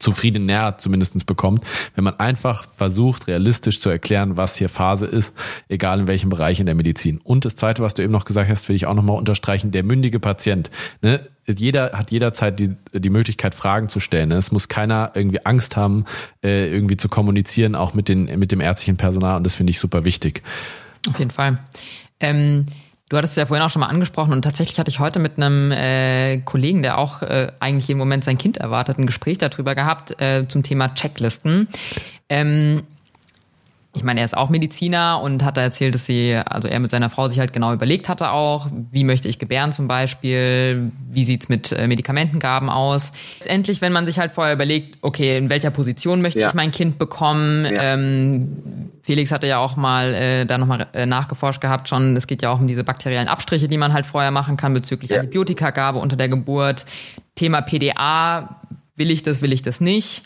zufrieden 0.00 0.46
nährt 0.46 0.80
zumindest 0.80 1.26
bekommt, 1.26 1.64
wenn 1.94 2.02
man 2.02 2.18
einfach 2.18 2.66
versucht, 2.76 3.28
realistisch 3.28 3.80
zu 3.80 3.90
erklären, 3.90 4.36
was 4.36 4.56
hier 4.56 4.68
Phase 4.68 5.06
ist, 5.06 5.34
egal 5.68 6.00
in 6.00 6.08
welchem 6.08 6.30
Bereich 6.30 6.58
in 6.58 6.66
der 6.66 6.74
Medizin. 6.74 7.20
Und 7.22 7.44
das 7.44 7.54
Zweite, 7.54 7.82
was 7.82 7.94
du 7.94 8.02
eben 8.02 8.12
noch 8.12 8.24
gesagt 8.24 8.50
hast, 8.50 8.68
will 8.68 8.76
ich 8.76 8.86
auch 8.86 8.94
nochmal 8.94 9.16
unterstreichen, 9.16 9.70
der 9.70 9.84
mündige 9.84 10.18
Patient. 10.18 10.70
Ne? 11.02 11.28
Jeder 11.46 11.92
hat 11.92 12.10
jederzeit 12.10 12.58
die, 12.58 12.74
die 12.92 13.10
Möglichkeit, 13.10 13.54
Fragen 13.54 13.88
zu 13.88 14.00
stellen. 14.00 14.30
Ne? 14.30 14.36
Es 14.36 14.52
muss 14.52 14.68
keiner 14.68 15.12
irgendwie 15.14 15.44
Angst 15.44 15.76
haben, 15.76 16.04
äh, 16.42 16.72
irgendwie 16.72 16.96
zu 16.96 17.08
kommunizieren, 17.08 17.74
auch 17.74 17.94
mit, 17.94 18.08
den, 18.08 18.38
mit 18.38 18.52
dem 18.52 18.60
ärztlichen 18.60 18.96
Personal. 18.96 19.36
Und 19.36 19.44
das 19.44 19.54
finde 19.54 19.70
ich 19.70 19.80
super 19.80 20.04
wichtig. 20.04 20.42
Auf 21.08 21.18
jeden 21.18 21.30
Fall. 21.30 21.58
Ähm 22.20 22.66
Du 23.10 23.16
hattest 23.16 23.32
es 23.32 23.36
ja 23.36 23.46
vorhin 23.46 23.66
auch 23.66 23.70
schon 23.70 23.80
mal 23.80 23.88
angesprochen 23.88 24.32
und 24.32 24.42
tatsächlich 24.42 24.78
hatte 24.78 24.88
ich 24.88 25.00
heute 25.00 25.18
mit 25.18 25.36
einem 25.36 25.72
äh, 25.72 26.38
Kollegen, 26.38 26.82
der 26.82 26.96
auch 26.96 27.22
äh, 27.22 27.50
eigentlich 27.58 27.90
im 27.90 27.98
Moment 27.98 28.22
sein 28.22 28.38
Kind 28.38 28.58
erwartet, 28.58 28.98
ein 28.98 29.06
Gespräch 29.06 29.36
darüber 29.36 29.74
gehabt 29.74 30.20
äh, 30.22 30.46
zum 30.46 30.62
Thema 30.62 30.94
Checklisten. 30.94 31.66
Ähm, 32.28 32.84
ich 33.92 34.04
meine, 34.04 34.20
er 34.20 34.26
ist 34.26 34.36
auch 34.36 34.50
Mediziner 34.50 35.20
und 35.20 35.44
hat 35.44 35.56
da 35.56 35.62
erzählt, 35.62 35.94
dass 35.94 36.06
sie, 36.06 36.36
also 36.36 36.68
er 36.68 36.78
mit 36.78 36.92
seiner 36.92 37.10
Frau 37.10 37.28
sich 37.28 37.40
halt 37.40 37.52
genau 37.52 37.72
überlegt 37.72 38.08
hatte 38.08 38.30
auch, 38.30 38.68
wie 38.92 39.02
möchte 39.02 39.26
ich 39.26 39.40
gebären 39.40 39.72
zum 39.72 39.88
Beispiel, 39.88 40.92
wie 41.08 41.24
sieht's 41.24 41.48
mit 41.48 41.72
äh, 41.72 41.88
Medikamentengaben 41.88 42.70
aus. 42.70 43.10
Letztendlich, 43.40 43.80
wenn 43.80 43.92
man 43.92 44.06
sich 44.06 44.20
halt 44.20 44.30
vorher 44.30 44.54
überlegt, 44.54 44.98
okay, 45.02 45.36
in 45.36 45.48
welcher 45.48 45.70
Position 45.70 46.22
möchte 46.22 46.38
ja. 46.38 46.48
ich 46.48 46.54
mein 46.54 46.70
Kind 46.70 46.98
bekommen, 46.98 47.64
ja. 47.64 47.94
ähm, 47.94 48.90
Felix 49.02 49.32
hatte 49.32 49.48
ja 49.48 49.58
auch 49.58 49.74
mal 49.74 50.14
äh, 50.14 50.46
da 50.46 50.56
nochmal 50.56 50.86
äh, 50.92 51.04
nachgeforscht 51.04 51.60
gehabt 51.60 51.88
schon, 51.88 52.16
es 52.16 52.28
geht 52.28 52.42
ja 52.42 52.50
auch 52.50 52.60
um 52.60 52.68
diese 52.68 52.84
bakteriellen 52.84 53.26
Abstriche, 53.26 53.66
die 53.66 53.78
man 53.78 53.92
halt 53.92 54.06
vorher 54.06 54.30
machen 54.30 54.56
kann 54.56 54.72
bezüglich 54.72 55.10
ja. 55.10 55.16
Antibiotikagabe 55.16 55.98
unter 55.98 56.16
der 56.16 56.28
Geburt. 56.28 56.86
Thema 57.34 57.60
PDA, 57.60 58.60
will 58.94 59.10
ich 59.10 59.22
das, 59.22 59.42
will 59.42 59.52
ich 59.52 59.62
das 59.62 59.80
nicht? 59.80 60.22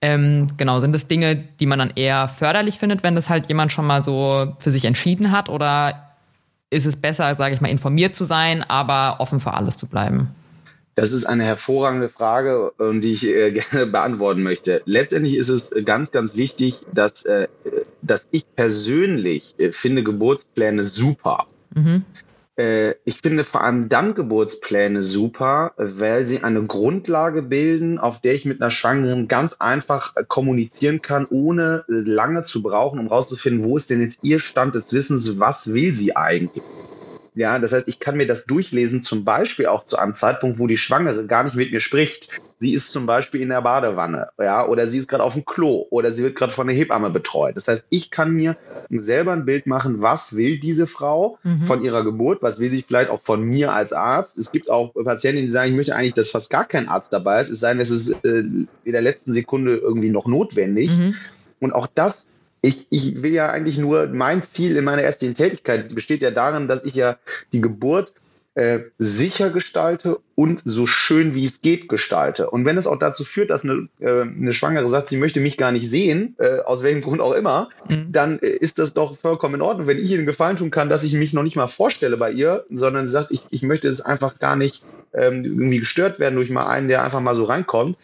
Ähm, 0.00 0.48
genau, 0.56 0.80
sind 0.80 0.94
das 0.94 1.08
Dinge, 1.08 1.36
die 1.36 1.66
man 1.66 1.78
dann 1.78 1.92
eher 1.94 2.28
förderlich 2.28 2.78
findet, 2.78 3.02
wenn 3.02 3.14
das 3.14 3.28
halt 3.28 3.48
jemand 3.48 3.72
schon 3.72 3.86
mal 3.86 4.04
so 4.04 4.54
für 4.58 4.70
sich 4.70 4.84
entschieden 4.84 5.32
hat? 5.32 5.48
Oder 5.48 5.94
ist 6.70 6.86
es 6.86 6.96
besser, 6.96 7.34
sage 7.34 7.54
ich 7.54 7.60
mal, 7.60 7.68
informiert 7.68 8.14
zu 8.14 8.24
sein, 8.24 8.64
aber 8.68 9.16
offen 9.20 9.40
für 9.40 9.54
alles 9.54 9.76
zu 9.76 9.86
bleiben? 9.86 10.34
Das 10.94 11.12
ist 11.12 11.26
eine 11.26 11.44
hervorragende 11.44 12.08
Frage, 12.08 12.72
ähm, 12.80 13.00
die 13.00 13.12
ich 13.12 13.24
äh, 13.24 13.52
gerne 13.70 13.86
beantworten 13.86 14.42
möchte. 14.42 14.82
Letztendlich 14.84 15.36
ist 15.36 15.48
es 15.48 15.70
ganz, 15.84 16.10
ganz 16.10 16.36
wichtig, 16.36 16.80
dass, 16.92 17.24
äh, 17.24 17.48
dass 18.02 18.26
ich 18.30 18.44
persönlich 18.56 19.54
äh, 19.58 19.72
finde 19.72 20.02
Geburtspläne 20.02 20.82
super. 20.82 21.46
Mhm. 21.74 22.04
Äh, 22.58 22.96
ich 23.04 23.20
finde 23.20 23.44
vor 23.44 23.62
allem 23.62 23.88
dann 23.88 24.14
Geburtspläne 24.14 25.02
super, 25.02 25.72
weil 25.76 26.26
sie 26.26 26.42
eine 26.42 26.64
Grundlage 26.64 27.42
bilden, 27.42 27.98
auf 27.98 28.20
der 28.20 28.34
ich 28.34 28.44
mit 28.44 28.60
einer 28.60 28.70
Schwangeren 28.70 29.28
ganz 29.28 29.54
einfach 29.54 30.16
äh, 30.16 30.24
kommunizieren 30.26 31.00
kann, 31.00 31.26
ohne 31.30 31.84
lange 31.86 32.42
zu 32.42 32.62
brauchen, 32.62 32.98
um 32.98 33.06
rauszufinden, 33.06 33.64
wo 33.64 33.76
ist 33.76 33.90
denn 33.90 34.02
jetzt 34.02 34.18
ihr 34.22 34.40
Stand 34.40 34.74
des 34.74 34.92
Wissens, 34.92 35.38
was 35.38 35.72
will 35.72 35.92
sie 35.92 36.16
eigentlich. 36.16 36.64
Ja, 37.38 37.60
das 37.60 37.70
heißt, 37.72 37.86
ich 37.86 38.00
kann 38.00 38.16
mir 38.16 38.26
das 38.26 38.46
durchlesen, 38.46 39.00
zum 39.00 39.24
Beispiel 39.24 39.66
auch 39.66 39.84
zu 39.84 39.96
einem 39.96 40.12
Zeitpunkt, 40.12 40.58
wo 40.58 40.66
die 40.66 40.76
Schwangere 40.76 41.24
gar 41.24 41.44
nicht 41.44 41.54
mit 41.54 41.70
mir 41.70 41.78
spricht. 41.78 42.28
Sie 42.58 42.72
ist 42.72 42.90
zum 42.90 43.06
Beispiel 43.06 43.40
in 43.40 43.50
der 43.50 43.62
Badewanne, 43.62 44.30
ja, 44.40 44.66
oder 44.66 44.88
sie 44.88 44.98
ist 44.98 45.06
gerade 45.06 45.22
auf 45.22 45.34
dem 45.34 45.44
Klo 45.44 45.86
oder 45.90 46.10
sie 46.10 46.24
wird 46.24 46.34
gerade 46.34 46.52
von 46.52 46.66
der 46.66 46.74
Hebamme 46.74 47.10
betreut. 47.10 47.56
Das 47.56 47.68
heißt, 47.68 47.84
ich 47.90 48.10
kann 48.10 48.32
mir 48.32 48.56
selber 48.90 49.32
ein 49.32 49.44
Bild 49.44 49.68
machen, 49.68 50.02
was 50.02 50.34
will 50.34 50.58
diese 50.58 50.88
Frau 50.88 51.38
mhm. 51.44 51.66
von 51.66 51.84
ihrer 51.84 52.02
Geburt, 52.02 52.42
was 52.42 52.58
will 52.58 52.72
sie 52.72 52.82
vielleicht 52.82 53.10
auch 53.10 53.22
von 53.22 53.44
mir 53.44 53.72
als 53.72 53.92
Arzt. 53.92 54.36
Es 54.36 54.50
gibt 54.50 54.68
auch 54.68 54.92
Patienten, 54.94 55.42
die 55.42 55.52
sagen, 55.52 55.70
ich 55.70 55.76
möchte 55.76 55.94
eigentlich, 55.94 56.14
dass 56.14 56.30
fast 56.30 56.50
gar 56.50 56.64
kein 56.64 56.88
Arzt 56.88 57.12
dabei 57.12 57.40
ist, 57.40 57.50
es 57.50 57.60
sei 57.60 57.68
denn, 57.68 57.80
es 57.80 57.90
ist 57.90 58.10
äh, 58.24 58.38
in 58.38 58.68
der 58.84 59.02
letzten 59.02 59.32
Sekunde 59.32 59.76
irgendwie 59.76 60.10
noch 60.10 60.26
notwendig. 60.26 60.90
Mhm. 60.90 61.14
Und 61.60 61.72
auch 61.72 61.86
das 61.94 62.27
ich, 62.60 62.86
ich 62.90 63.22
will 63.22 63.32
ja 63.32 63.50
eigentlich 63.50 63.78
nur, 63.78 64.06
mein 64.08 64.42
Ziel 64.42 64.76
in 64.76 64.84
meiner 64.84 65.02
ärztlichen 65.02 65.34
Tätigkeit 65.34 65.94
besteht 65.94 66.22
ja 66.22 66.30
darin, 66.30 66.68
dass 66.68 66.84
ich 66.84 66.94
ja 66.94 67.16
die 67.52 67.60
Geburt 67.60 68.12
äh, 68.58 68.80
sicher 68.98 69.50
gestalte 69.50 70.18
und 70.34 70.62
so 70.64 70.84
schön 70.84 71.32
wie 71.32 71.44
es 71.44 71.60
geht 71.62 71.88
gestalte. 71.88 72.50
Und 72.50 72.64
wenn 72.64 72.76
es 72.76 72.88
auch 72.88 72.98
dazu 72.98 73.22
führt, 73.24 73.50
dass 73.50 73.62
eine, 73.62 73.88
äh, 74.00 74.22
eine 74.22 74.52
Schwangere 74.52 74.88
sagt, 74.88 75.06
sie 75.06 75.16
möchte 75.16 75.38
mich 75.38 75.56
gar 75.56 75.70
nicht 75.70 75.88
sehen, 75.88 76.34
äh, 76.38 76.58
aus 76.60 76.82
welchem 76.82 77.02
Grund 77.02 77.20
auch 77.20 77.34
immer, 77.34 77.68
mhm. 77.88 78.10
dann 78.10 78.40
äh, 78.40 78.48
ist 78.48 78.80
das 78.80 78.94
doch 78.94 79.16
vollkommen 79.18 79.56
in 79.56 79.62
Ordnung. 79.62 79.86
Wenn 79.86 79.98
ich 79.98 80.10
ihr 80.10 80.16
den 80.16 80.26
Gefallen 80.26 80.56
tun 80.56 80.72
kann, 80.72 80.88
dass 80.88 81.04
ich 81.04 81.12
mich 81.12 81.32
noch 81.32 81.44
nicht 81.44 81.54
mal 81.54 81.68
vorstelle 81.68 82.16
bei 82.16 82.32
ihr, 82.32 82.64
sondern 82.68 83.06
sie 83.06 83.12
sagt, 83.12 83.30
ich, 83.30 83.46
ich 83.50 83.62
möchte 83.62 83.86
es 83.86 84.00
einfach 84.00 84.40
gar 84.40 84.56
nicht 84.56 84.82
ähm, 85.14 85.44
irgendwie 85.44 85.78
gestört 85.78 86.18
werden 86.18 86.34
durch 86.34 86.50
mal 86.50 86.66
einen, 86.66 86.88
der 86.88 87.04
einfach 87.04 87.20
mal 87.20 87.36
so 87.36 87.44
reinkommt, 87.44 87.96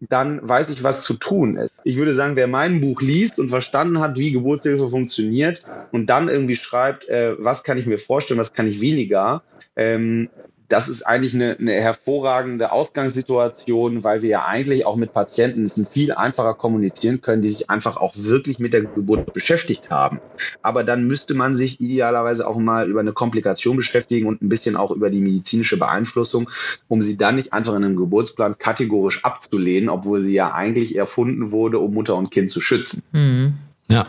dann 0.00 0.46
weiß 0.46 0.70
ich, 0.70 0.82
was 0.82 1.02
zu 1.02 1.14
tun 1.14 1.56
ist. 1.56 1.72
Ich 1.84 1.96
würde 1.96 2.12
sagen, 2.12 2.36
wer 2.36 2.46
mein 2.46 2.80
Buch 2.80 3.00
liest 3.00 3.38
und 3.38 3.48
verstanden 3.48 4.00
hat, 4.00 4.16
wie 4.16 4.32
Geburtshilfe 4.32 4.90
funktioniert 4.90 5.64
und 5.92 6.06
dann 6.06 6.28
irgendwie 6.28 6.56
schreibt, 6.56 7.08
äh, 7.08 7.34
was 7.38 7.64
kann 7.64 7.78
ich 7.78 7.86
mir 7.86 7.98
vorstellen, 7.98 8.40
was 8.40 8.52
kann 8.52 8.66
ich 8.66 8.80
weniger, 8.80 9.42
ähm, 9.74 10.28
das 10.68 10.88
ist 10.88 11.02
eigentlich 11.02 11.34
eine, 11.34 11.56
eine 11.58 11.72
hervorragende 11.72 12.72
Ausgangssituation, 12.72 14.02
weil 14.04 14.22
wir 14.22 14.30
ja 14.30 14.44
eigentlich 14.44 14.84
auch 14.84 14.96
mit 14.96 15.12
Patienten 15.12 15.64
es 15.64 15.88
viel 15.88 16.12
einfacher 16.12 16.54
kommunizieren 16.54 17.20
können, 17.20 17.42
die 17.42 17.48
sich 17.48 17.70
einfach 17.70 17.96
auch 17.96 18.14
wirklich 18.16 18.58
mit 18.58 18.72
der 18.72 18.82
Geburt 18.82 19.32
beschäftigt 19.32 19.90
haben. 19.90 20.20
Aber 20.62 20.82
dann 20.82 21.06
müsste 21.06 21.34
man 21.34 21.56
sich 21.56 21.80
idealerweise 21.80 22.46
auch 22.46 22.58
mal 22.58 22.88
über 22.88 23.00
eine 23.00 23.12
Komplikation 23.12 23.76
beschäftigen 23.76 24.26
und 24.26 24.42
ein 24.42 24.48
bisschen 24.48 24.76
auch 24.76 24.90
über 24.90 25.10
die 25.10 25.20
medizinische 25.20 25.76
Beeinflussung, 25.78 26.50
um 26.88 27.00
sie 27.00 27.16
dann 27.16 27.36
nicht 27.36 27.52
einfach 27.52 27.74
in 27.74 27.84
einem 27.84 27.96
Geburtsplan 27.96 28.58
kategorisch 28.58 29.24
abzulehnen, 29.24 29.88
obwohl 29.88 30.20
sie 30.20 30.34
ja 30.34 30.52
eigentlich 30.52 30.96
erfunden 30.96 31.52
wurde, 31.52 31.78
um 31.78 31.94
Mutter 31.94 32.16
und 32.16 32.30
Kind 32.30 32.50
zu 32.50 32.60
schützen. 32.60 33.02
Mhm. 33.12 33.54
Ja. 33.88 34.06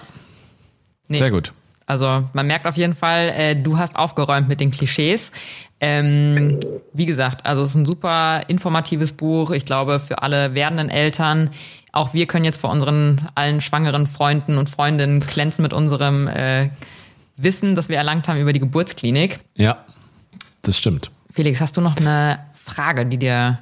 Nee. 1.07 1.17
Sehr 1.17 1.31
gut. 1.31 1.53
Also 1.87 2.25
man 2.33 2.45
merkt 2.45 2.67
auf 2.67 2.75
jeden 2.75 2.93
Fall, 2.93 3.29
äh, 3.29 3.55
du 3.55 3.77
hast 3.77 3.95
aufgeräumt 3.95 4.49
mit 4.49 4.59
den 4.59 4.71
Klischees. 4.71 5.31
Ähm, 5.79 6.59
wie 6.93 7.05
gesagt, 7.05 7.45
also 7.45 7.63
es 7.63 7.69
ist 7.69 7.75
ein 7.75 7.85
super 7.85 8.41
informatives 8.47 9.13
Buch. 9.13 9.51
Ich 9.51 9.65
glaube, 9.65 9.99
für 9.99 10.21
alle 10.21 10.53
werdenden 10.53 10.89
Eltern. 10.89 11.49
Auch 11.93 12.13
wir 12.13 12.27
können 12.27 12.43
jetzt 12.43 12.59
vor 12.59 12.71
unseren 12.71 13.27
allen 13.35 13.61
schwangeren 13.61 14.05
Freunden 14.05 14.57
und 14.57 14.69
Freundinnen 14.69 15.21
glänzen 15.21 15.63
mit 15.63 15.71
unserem 15.71 16.27
äh, 16.27 16.69
Wissen, 17.37 17.73
das 17.73 17.87
wir 17.87 17.97
erlangt 17.97 18.27
haben 18.27 18.39
über 18.39 18.51
die 18.51 18.59
Geburtsklinik. 18.59 19.39
Ja, 19.55 19.85
das 20.63 20.77
stimmt. 20.77 21.09
Felix, 21.31 21.61
hast 21.61 21.77
du 21.77 21.81
noch 21.81 21.95
eine 21.95 22.39
Frage, 22.53 23.05
die 23.05 23.17
dir, 23.17 23.59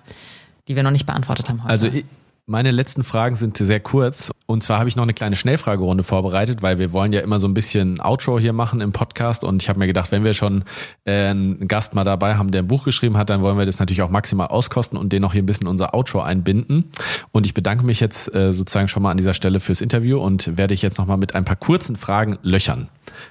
die 0.67 0.76
wir 0.76 0.82
noch 0.82 0.91
nicht 0.91 1.05
beantwortet 1.05 1.47
haben 1.49 1.61
heute? 1.63 1.69
Also 1.69 1.88
ich, 1.88 2.05
meine 2.47 2.71
letzten 2.71 3.03
Fragen 3.03 3.35
sind 3.35 3.57
sehr 3.57 3.79
kurz. 3.79 4.31
Und 4.45 4.61
zwar 4.61 4.77
habe 4.77 4.87
ich 4.87 4.95
noch 4.95 5.03
eine 5.03 5.13
kleine 5.13 5.35
Schnellfragerunde 5.35 6.03
vorbereitet, 6.03 6.61
weil 6.61 6.77
wir 6.77 6.91
wollen 6.91 7.11
ja 7.11 7.21
immer 7.21 7.39
so 7.39 7.47
ein 7.47 7.55
bisschen 7.55 7.99
Outro 7.99 8.39
hier 8.39 8.53
machen 8.53 8.81
im 8.81 8.91
Podcast. 8.91 9.43
Und 9.43 9.63
ich 9.63 9.69
habe 9.69 9.79
mir 9.79 9.87
gedacht, 9.87 10.11
wenn 10.11 10.23
wir 10.23 10.35
schon 10.35 10.63
äh, 11.05 11.29
einen 11.29 11.67
Gast 11.67 11.95
mal 11.95 12.03
dabei 12.03 12.35
haben, 12.35 12.51
der 12.51 12.61
ein 12.61 12.67
Buch 12.67 12.83
geschrieben 12.83 13.17
hat, 13.17 13.31
dann 13.31 13.41
wollen 13.41 13.57
wir 13.57 13.65
das 13.65 13.79
natürlich 13.79 14.03
auch 14.03 14.11
maximal 14.11 14.47
auskosten 14.47 14.97
und 14.97 15.11
den 15.11 15.23
noch 15.23 15.33
hier 15.33 15.41
ein 15.41 15.47
bisschen 15.47 15.67
unser 15.67 15.95
Outro 15.95 16.21
einbinden. 16.21 16.91
Und 17.31 17.47
ich 17.47 17.55
bedanke 17.55 17.83
mich 17.83 17.99
jetzt 17.99 18.33
äh, 18.35 18.53
sozusagen 18.53 18.87
schon 18.87 19.01
mal 19.01 19.11
an 19.11 19.17
dieser 19.17 19.33
Stelle 19.33 19.59
fürs 19.59 19.81
Interview 19.81 20.19
und 20.19 20.57
werde 20.57 20.75
ich 20.75 20.83
jetzt 20.83 20.99
noch 20.99 21.07
mal 21.07 21.17
mit 21.17 21.33
ein 21.33 21.45
paar 21.45 21.55
kurzen 21.55 21.95
Fragen 21.95 22.37
löchern. 22.43 22.89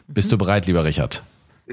Bist 0.09 0.33
du 0.33 0.39
bereit, 0.39 0.67
lieber 0.67 0.85
Richard? 0.85 1.23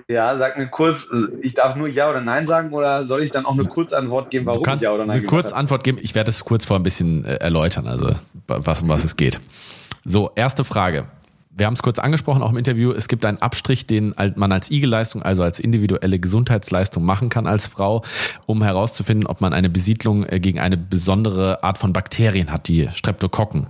Ja, 0.07 0.37
sag 0.37 0.57
mir 0.57 0.67
kurz, 0.67 1.07
ich 1.41 1.53
darf 1.53 1.75
nur 1.75 1.87
Ja 1.87 2.09
oder 2.09 2.21
Nein 2.21 2.47
sagen 2.47 2.71
oder 2.71 3.05
soll 3.05 3.23
ich 3.23 3.31
dann 3.31 3.45
auch 3.45 3.53
eine 3.53 3.65
Kurzantwort 3.65 4.29
geben, 4.29 4.45
warum 4.45 4.63
ich 4.75 4.81
Ja 4.81 4.93
oder 4.93 5.05
Nein 5.05 5.17
eine 5.17 5.25
Kurzantwort 5.25 5.83
geben. 5.83 5.97
Ich 6.01 6.15
werde 6.15 6.29
es 6.29 6.45
kurz 6.45 6.63
vor 6.63 6.77
ein 6.77 6.83
bisschen 6.83 7.25
äh, 7.25 7.35
erläutern, 7.35 7.87
also 7.87 8.15
was, 8.47 8.81
um 8.81 8.89
was 8.89 9.03
es 9.03 9.17
geht. 9.17 9.41
So, 10.05 10.31
erste 10.35 10.63
Frage. 10.63 11.07
Wir 11.53 11.65
haben 11.65 11.73
es 11.73 11.83
kurz 11.83 11.99
angesprochen, 11.99 12.41
auch 12.41 12.51
im 12.51 12.57
Interview. 12.57 12.93
Es 12.93 13.09
gibt 13.09 13.25
einen 13.25 13.39
Abstrich, 13.39 13.85
den 13.85 14.15
man 14.35 14.53
als 14.53 14.71
IG-Leistung, 14.71 15.21
also 15.21 15.43
als 15.43 15.59
individuelle 15.59 16.17
Gesundheitsleistung 16.17 17.03
machen 17.03 17.27
kann 17.27 17.45
als 17.45 17.67
Frau, 17.67 18.03
um 18.45 18.63
herauszufinden, 18.63 19.27
ob 19.27 19.41
man 19.41 19.53
eine 19.53 19.69
Besiedlung 19.69 20.25
äh, 20.25 20.39
gegen 20.39 20.59
eine 20.59 20.77
besondere 20.77 21.63
Art 21.63 21.77
von 21.77 21.91
Bakterien 21.91 22.51
hat, 22.51 22.69
die 22.69 22.87
Streptokokken. 22.93 23.67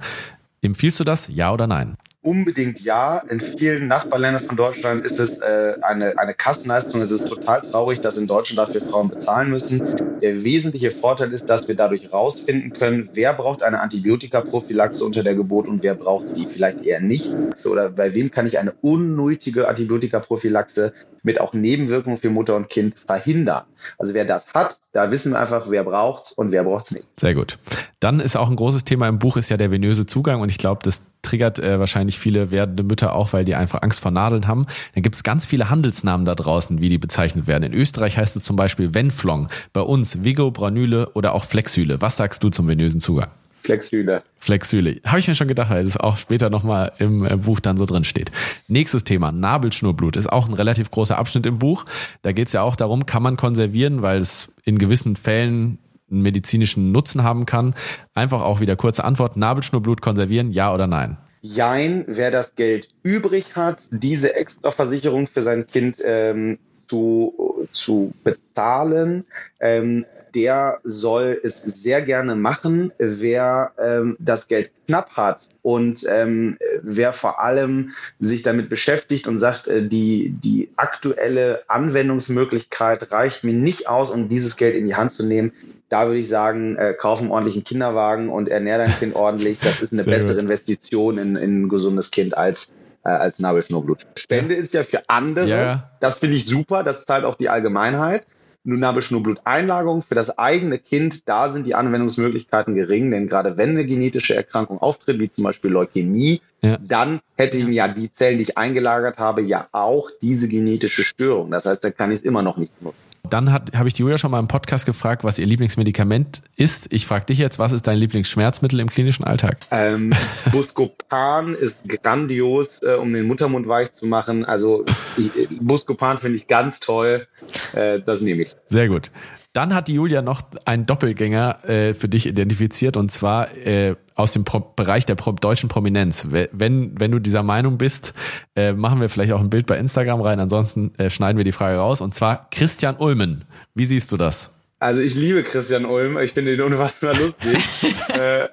Empfiehlst 0.61 0.99
du 0.99 1.03
das? 1.03 1.29
Ja 1.29 1.51
oder 1.51 1.65
nein? 1.65 1.97
Unbedingt 2.21 2.79
ja. 2.81 3.17
In 3.17 3.39
vielen 3.39 3.87
Nachbarländern 3.87 4.43
von 4.45 4.55
Deutschland 4.55 5.03
ist 5.03 5.19
es 5.19 5.39
äh, 5.39 5.75
eine, 5.81 6.17
eine 6.19 6.33
Kassenleistung. 6.33 7.01
Es 7.01 7.11
ist 7.11 7.27
total 7.27 7.61
traurig, 7.61 8.01
dass 8.01 8.17
in 8.17 8.27
Deutschland 8.27 8.69
dafür 8.69 8.87
Frauen 8.87 9.09
bezahlen 9.09 9.49
müssen. 9.49 10.19
Der 10.21 10.43
wesentliche 10.43 10.91
Vorteil 10.91 11.33
ist, 11.33 11.49
dass 11.49 11.67
wir 11.67 11.75
dadurch 11.75 12.13
rausfinden 12.13 12.73
können, 12.73 13.09
wer 13.13 13.33
braucht 13.33 13.63
eine 13.63 13.79
Antibiotikaprophylaxe 13.79 15.03
unter 15.03 15.23
der 15.23 15.35
Geburt 15.35 15.67
und 15.67 15.81
wer 15.81 15.95
braucht 15.95 16.29
sie 16.29 16.45
vielleicht 16.45 16.85
eher 16.85 17.01
nicht. 17.01 17.35
Oder 17.65 17.89
bei 17.89 18.13
wem 18.13 18.29
kann 18.29 18.45
ich 18.45 18.59
eine 18.59 18.73
unnötige 18.81 19.67
Antibiotikaprophylaxe 19.67 20.93
mit 21.23 21.39
auch 21.39 21.53
Nebenwirkungen 21.53 22.17
für 22.17 22.29
Mutter 22.29 22.55
und 22.55 22.69
Kind 22.69 22.95
verhindern. 23.05 23.63
Also 23.97 24.13
wer 24.13 24.25
das 24.25 24.47
hat, 24.53 24.79
da 24.91 25.11
wissen 25.11 25.33
wir 25.33 25.39
einfach, 25.39 25.69
wer 25.69 25.83
braucht's 25.83 26.31
und 26.31 26.51
wer 26.51 26.63
braucht's 26.63 26.91
nicht. 26.91 27.07
Sehr 27.19 27.33
gut. 27.33 27.57
Dann 27.99 28.19
ist 28.19 28.35
auch 28.35 28.49
ein 28.49 28.55
großes 28.55 28.83
Thema 28.83 29.07
im 29.07 29.19
Buch 29.19 29.37
ist 29.37 29.49
ja 29.49 29.57
der 29.57 29.71
venöse 29.71 30.05
Zugang 30.05 30.41
und 30.41 30.49
ich 30.49 30.57
glaube, 30.57 30.81
das 30.83 31.11
triggert 31.21 31.59
äh, 31.59 31.79
wahrscheinlich 31.79 32.10
viele 32.19 32.51
werdende 32.51 32.83
Mütter 32.83 33.13
auch, 33.13 33.33
weil 33.33 33.45
die 33.45 33.55
einfach 33.55 33.81
Angst 33.81 33.99
vor 33.99 34.11
Nadeln 34.11 34.47
haben. 34.47 34.65
Dann 34.93 35.03
gibt 35.03 35.15
es 35.15 35.23
ganz 35.23 35.45
viele 35.45 35.69
Handelsnamen 35.69 36.25
da 36.25 36.35
draußen, 36.35 36.81
wie 36.81 36.89
die 36.89 36.97
bezeichnet 36.97 37.47
werden. 37.47 37.63
In 37.63 37.73
Österreich 37.73 38.17
heißt 38.17 38.35
es 38.35 38.43
zum 38.43 38.55
Beispiel 38.55 38.93
Venflong, 38.93 39.49
bei 39.73 39.81
uns 39.81 40.23
Vigo, 40.23 40.51
Branyle 40.51 41.09
oder 41.13 41.33
auch 41.33 41.45
Flexüle. 41.45 42.01
Was 42.01 42.17
sagst 42.17 42.43
du 42.43 42.49
zum 42.49 42.67
venösen 42.67 42.99
Zugang? 42.99 43.29
Flexüle. 43.63 44.23
Flexüle. 44.39 45.01
Habe 45.05 45.19
ich 45.19 45.27
mir 45.27 45.35
schon 45.35 45.47
gedacht, 45.47 45.69
weil 45.69 45.85
es 45.85 45.97
auch 45.97 46.17
später 46.17 46.49
nochmal 46.49 46.93
im 46.97 47.23
äh, 47.25 47.37
Buch 47.37 47.59
dann 47.59 47.77
so 47.77 47.85
drin 47.85 48.03
steht. 48.03 48.31
Nächstes 48.67 49.03
Thema, 49.03 49.31
Nabelschnurblut, 49.31 50.15
ist 50.15 50.31
auch 50.31 50.47
ein 50.47 50.53
relativ 50.53 50.89
großer 50.89 51.17
Abschnitt 51.17 51.45
im 51.45 51.59
Buch. 51.59 51.85
Da 52.23 52.31
geht 52.31 52.47
es 52.47 52.53
ja 52.53 52.63
auch 52.63 52.75
darum, 52.75 53.05
kann 53.05 53.21
man 53.21 53.37
konservieren, 53.37 54.01
weil 54.01 54.17
es 54.17 54.51
in 54.63 54.77
gewissen 54.79 55.15
Fällen 55.15 55.77
einen 56.09 56.23
medizinischen 56.23 56.91
Nutzen 56.91 57.23
haben 57.23 57.45
kann. 57.45 57.75
Einfach 58.13 58.41
auch 58.41 58.59
wieder 58.59 58.75
kurze 58.75 59.03
Antwort, 59.03 59.37
Nabelschnurblut 59.37 60.01
konservieren, 60.01 60.51
ja 60.51 60.73
oder 60.73 60.87
nein? 60.87 61.17
Jein, 61.41 62.03
wer 62.07 62.29
das 62.29 62.55
Geld 62.55 62.89
übrig 63.01 63.55
hat, 63.55 63.79
diese 63.89 64.35
Extraversicherung 64.35 65.27
für 65.27 65.41
sein 65.41 65.65
Kind 65.65 65.97
ähm, 66.03 66.59
zu, 66.87 67.67
zu 67.71 68.13
bezahlen, 68.23 69.25
ähm, 69.59 70.05
der 70.35 70.79
soll 70.83 71.39
es 71.43 71.61
sehr 71.61 72.01
gerne 72.01 72.35
machen. 72.35 72.91
Wer 72.97 73.71
ähm, 73.79 74.17
das 74.19 74.47
Geld 74.47 74.71
knapp 74.87 75.11
hat 75.11 75.41
und 75.61 76.05
ähm, 76.09 76.57
wer 76.81 77.13
vor 77.13 77.41
allem 77.41 77.91
sich 78.19 78.43
damit 78.43 78.69
beschäftigt 78.69 79.27
und 79.27 79.37
sagt, 79.37 79.67
äh, 79.67 79.87
die, 79.87 80.29
die 80.43 80.69
aktuelle 80.75 81.63
Anwendungsmöglichkeit 81.67 83.11
reicht 83.11 83.43
mir 83.43 83.53
nicht 83.53 83.87
aus, 83.87 84.11
um 84.11 84.29
dieses 84.29 84.57
Geld 84.57 84.75
in 84.75 84.85
die 84.85 84.95
Hand 84.95 85.11
zu 85.11 85.25
nehmen, 85.25 85.53
da 85.89 86.07
würde 86.07 86.19
ich 86.19 86.29
sagen, 86.29 86.77
äh, 86.77 86.93
kauf 86.93 87.19
einen 87.19 87.31
ordentlichen 87.31 87.63
Kinderwagen 87.63 88.29
und 88.29 88.47
ernähr 88.47 88.77
dein 88.77 88.95
Kind 88.97 89.15
ordentlich. 89.15 89.59
Das 89.59 89.81
ist 89.81 89.91
eine 89.91 90.03
Sehr 90.03 90.13
bessere 90.13 90.33
gut. 90.35 90.43
Investition 90.43 91.17
in, 91.17 91.35
in 91.35 91.63
ein 91.63 91.69
gesundes 91.69 92.11
Kind 92.11 92.35
als 92.35 92.71
äh, 93.03 93.09
als 93.09 93.39
Nabelschnurblut. 93.39 94.05
Spende 94.15 94.55
ja. 94.55 94.61
ist 94.61 94.73
ja 94.73 94.83
für 94.83 95.09
andere. 95.09 95.47
Ja. 95.47 95.91
Das 95.99 96.19
finde 96.19 96.37
ich 96.37 96.45
super. 96.45 96.83
Das 96.83 97.05
zahlt 97.05 97.25
auch 97.25 97.35
die 97.35 97.49
Allgemeinheit. 97.49 98.25
Nur 98.63 98.77
Nabelschnurblut-Einlagerung 98.77 100.03
für 100.03 100.13
das 100.13 100.37
eigene 100.37 100.77
Kind, 100.77 101.27
da 101.27 101.49
sind 101.49 101.65
die 101.65 101.73
Anwendungsmöglichkeiten 101.73 102.75
gering, 102.75 103.09
denn 103.09 103.27
gerade 103.27 103.57
wenn 103.57 103.71
eine 103.71 103.85
genetische 103.85 104.35
Erkrankung 104.35 104.79
auftritt, 104.79 105.19
wie 105.19 105.29
zum 105.29 105.43
Beispiel 105.43 105.71
Leukämie, 105.71 106.41
ja. 106.61 106.77
dann 106.79 107.21
hätte 107.37 107.57
ihm 107.57 107.71
ja 107.71 107.87
die 107.87 108.11
Zellen, 108.11 108.37
die 108.37 108.43
ich 108.43 108.57
eingelagert 108.59 109.17
habe, 109.17 109.41
ja 109.41 109.65
auch 109.71 110.11
diese 110.21 110.47
genetische 110.47 111.03
Störung. 111.03 111.49
Das 111.49 111.65
heißt, 111.65 111.83
da 111.83 111.89
kann 111.89 112.11
ich 112.11 112.19
es 112.19 112.23
immer 112.23 112.43
noch 112.43 112.57
nicht 112.57 112.79
nutzen. 112.83 113.00
Dann 113.29 113.53
habe 113.53 113.87
ich 113.87 113.93
die 113.93 114.01
Julia 114.01 114.17
schon 114.17 114.31
mal 114.31 114.39
im 114.39 114.47
Podcast 114.47 114.85
gefragt, 114.85 115.23
was 115.23 115.39
ihr 115.39 115.45
Lieblingsmedikament 115.45 116.41
ist. 116.55 116.91
Ich 116.91 117.05
frage 117.05 117.25
dich 117.25 117.37
jetzt, 117.37 117.59
was 117.59 117.71
ist 117.71 117.87
dein 117.87 117.97
Lieblingsschmerzmittel 117.97 118.79
im 118.79 118.87
klinischen 118.87 119.23
Alltag? 119.23 119.57
Ähm, 119.69 120.11
Buscopan 120.51 121.53
ist 121.53 121.87
grandios, 121.87 122.81
äh, 122.83 122.95
um 122.95 123.13
den 123.13 123.25
Muttermund 123.25 123.67
weich 123.67 123.91
zu 123.91 124.05
machen. 124.05 124.43
Also 124.43 124.85
ich, 125.17 125.31
Buscopan 125.59 126.17
finde 126.17 126.37
ich 126.37 126.47
ganz 126.47 126.79
toll. 126.79 127.27
Äh, 127.73 128.01
das 128.01 128.21
nehme 128.21 128.41
ich. 128.41 128.55
Sehr 128.65 128.89
gut. 128.89 129.11
Dann 129.53 129.75
hat 129.75 129.89
die 129.89 129.95
Julia 129.95 130.21
noch 130.21 130.43
einen 130.65 130.85
Doppelgänger 130.85 131.67
äh, 131.67 131.93
für 131.93 132.07
dich 132.07 132.25
identifiziert 132.25 132.95
und 132.95 133.11
zwar 133.11 133.53
äh, 133.57 133.95
aus 134.15 134.31
dem 134.31 134.45
Pro 134.45 134.59
Bereich 134.59 135.05
der 135.05 135.15
Pro 135.15 135.33
deutschen 135.33 135.67
Prominenz. 135.67 136.27
Wenn, 136.29 136.99
wenn 136.99 137.11
du 137.11 137.19
dieser 137.19 137.43
Meinung 137.43 137.77
bist, 137.77 138.13
äh, 138.55 138.71
machen 138.71 139.01
wir 139.01 139.09
vielleicht 139.09 139.33
auch 139.33 139.41
ein 139.41 139.49
Bild 139.49 139.65
bei 139.65 139.77
Instagram 139.77 140.21
rein, 140.21 140.39
ansonsten 140.39 140.93
äh, 140.97 141.09
schneiden 141.09 141.37
wir 141.37 141.43
die 141.43 141.51
Frage 141.51 141.77
raus. 141.77 141.99
Und 141.99 142.13
zwar 142.13 142.49
Christian 142.51 142.95
Ulmen. 142.95 143.43
Wie 143.75 143.85
siehst 143.85 144.11
du 144.11 144.17
das? 144.17 144.53
Also 144.79 145.01
ich 145.01 145.13
liebe 145.13 145.43
Christian 145.43 145.85
Ulm, 145.85 146.17
ich 146.17 146.31
finde 146.31 146.55
ihn 146.55 146.61
unfassbar 146.61 147.13
lustig 147.13 147.63
äh, 148.09 148.47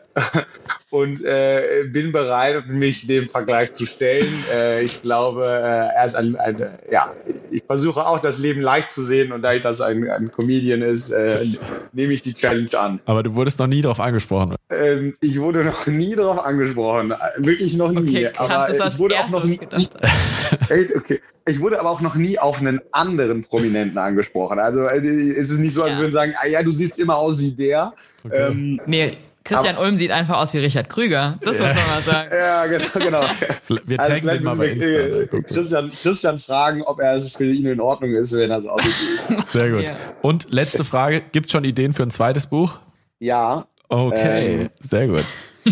und 0.91 1.23
äh, 1.25 1.85
bin 1.93 2.13
bereit, 2.13 2.67
mich 2.69 3.07
dem 3.07 3.29
Vergleich 3.29 3.73
zu 3.73 3.87
stellen. 3.87 4.29
Äh, 4.53 4.83
ich 4.83 5.03
glaube, 5.03 5.45
äh, 5.45 5.95
er 5.95 6.05
ist 6.07 6.15
ein, 6.15 6.37
ein, 6.37 6.79
ja, 6.91 7.13
ich 7.51 7.63
versuche 7.65 8.07
auch 8.07 8.19
das 8.19 8.39
Leben 8.39 8.63
leicht 8.63 8.91
zu 8.91 9.03
sehen 9.03 9.31
und 9.31 9.43
da 9.43 9.53
ich 9.53 9.63
das 9.63 9.81
ein, 9.81 10.09
ein 10.09 10.33
Comedian 10.33 10.81
ist, 10.81 11.11
äh, 11.11 11.45
nehme 11.93 12.15
ich 12.15 12.23
die 12.23 12.35
Challenge 12.35 12.79
an. 12.79 13.01
Aber 13.05 13.23
du 13.23 13.35
wurdest 13.35 13.59
noch 13.59 13.67
nie 13.67 13.83
darauf 13.83 14.01
angesprochen. 14.01 14.57
Ähm, 14.71 15.15
ich 15.21 15.39
wurde 15.39 15.65
noch 15.65 15.87
nie 15.87 16.15
darauf 16.15 16.39
angesprochen, 16.39 17.13
wirklich 17.37 17.75
noch 17.75 17.93
nie. 17.93 18.27
Okay, 18.27 18.31
krass, 18.33 18.51
Aber 18.51 18.73
das 18.73 18.95
ich 18.95 18.99
wurde 18.99 19.21
auch 19.21 19.29
noch 19.29 19.45
nie. 19.45 19.61
okay. 20.97 21.21
Ich 21.47 21.61
wurde 21.61 21.81
aber 21.81 21.91
auch 21.91 22.01
noch 22.01 22.15
nie 22.15 22.39
auf 22.39 22.61
einen 22.61 22.81
anderen 22.93 23.43
Prominenten 23.43 23.99
angesprochen. 23.99 24.59
Also 24.59 24.83
äh, 24.83 24.99
es 25.33 25.51
ist 25.51 25.59
nicht 25.59 25.75
so, 25.75 25.83
als 25.83 25.95
ja. 25.95 25.99
würden 25.99 26.13
sagen, 26.13 26.35
ah 26.41 26.47
ja, 26.47 26.63
du 26.63 26.71
siehst 26.71 26.99
immer 26.99 27.17
aus 27.17 27.39
wie 27.39 27.53
der. 27.53 27.95
Okay. 28.25 28.49
Ähm, 28.51 28.81
nee, 28.87 29.13
Christian 29.49 29.77
aber, 29.77 29.87
Ulm 29.87 29.97
sieht 29.97 30.11
einfach 30.11 30.39
aus 30.39 30.53
wie 30.53 30.59
Richard 30.59 30.91
Krüger. 30.91 31.39
Das 31.41 31.59
muss 31.59 31.69
man 31.69 31.77
mal 31.77 32.03
sagen. 32.03 32.31
Ja, 32.33 32.67
genau. 32.67 32.85
genau. 32.93 33.23
Wir 33.87 33.99
also 33.99 34.11
taggen 34.11 34.29
also 34.29 34.39
den 34.39 34.45
mal 34.45 34.57
bei 34.57 34.67
Insta. 34.69 34.93
Äh, 34.93 35.27
Christian, 35.27 35.91
Christian 35.91 36.39
fragen, 36.39 36.83
ob 36.83 37.01
er 37.01 37.15
es 37.15 37.35
für 37.35 37.45
ihn 37.45 37.67
in 37.67 37.81
Ordnung 37.81 38.13
ist, 38.13 38.37
wenn 38.37 38.51
er 38.51 38.59
es 38.59 38.67
aussieht. 38.67 38.93
Sehr 39.49 39.71
gut. 39.71 39.85
Ja. 39.85 39.97
Und 40.21 40.53
letzte 40.53 40.85
Frage, 40.85 41.23
gibt 41.33 41.47
es 41.47 41.53
schon 41.53 41.65
Ideen 41.65 41.95
für 41.95 42.03
ein 42.03 42.11
zweites 42.11 42.47
Buch? 42.47 42.79
Ja. 43.21 43.67
Okay, 43.89 44.61
ähm, 44.61 44.71
sehr 44.81 45.09
gut. 45.09 45.25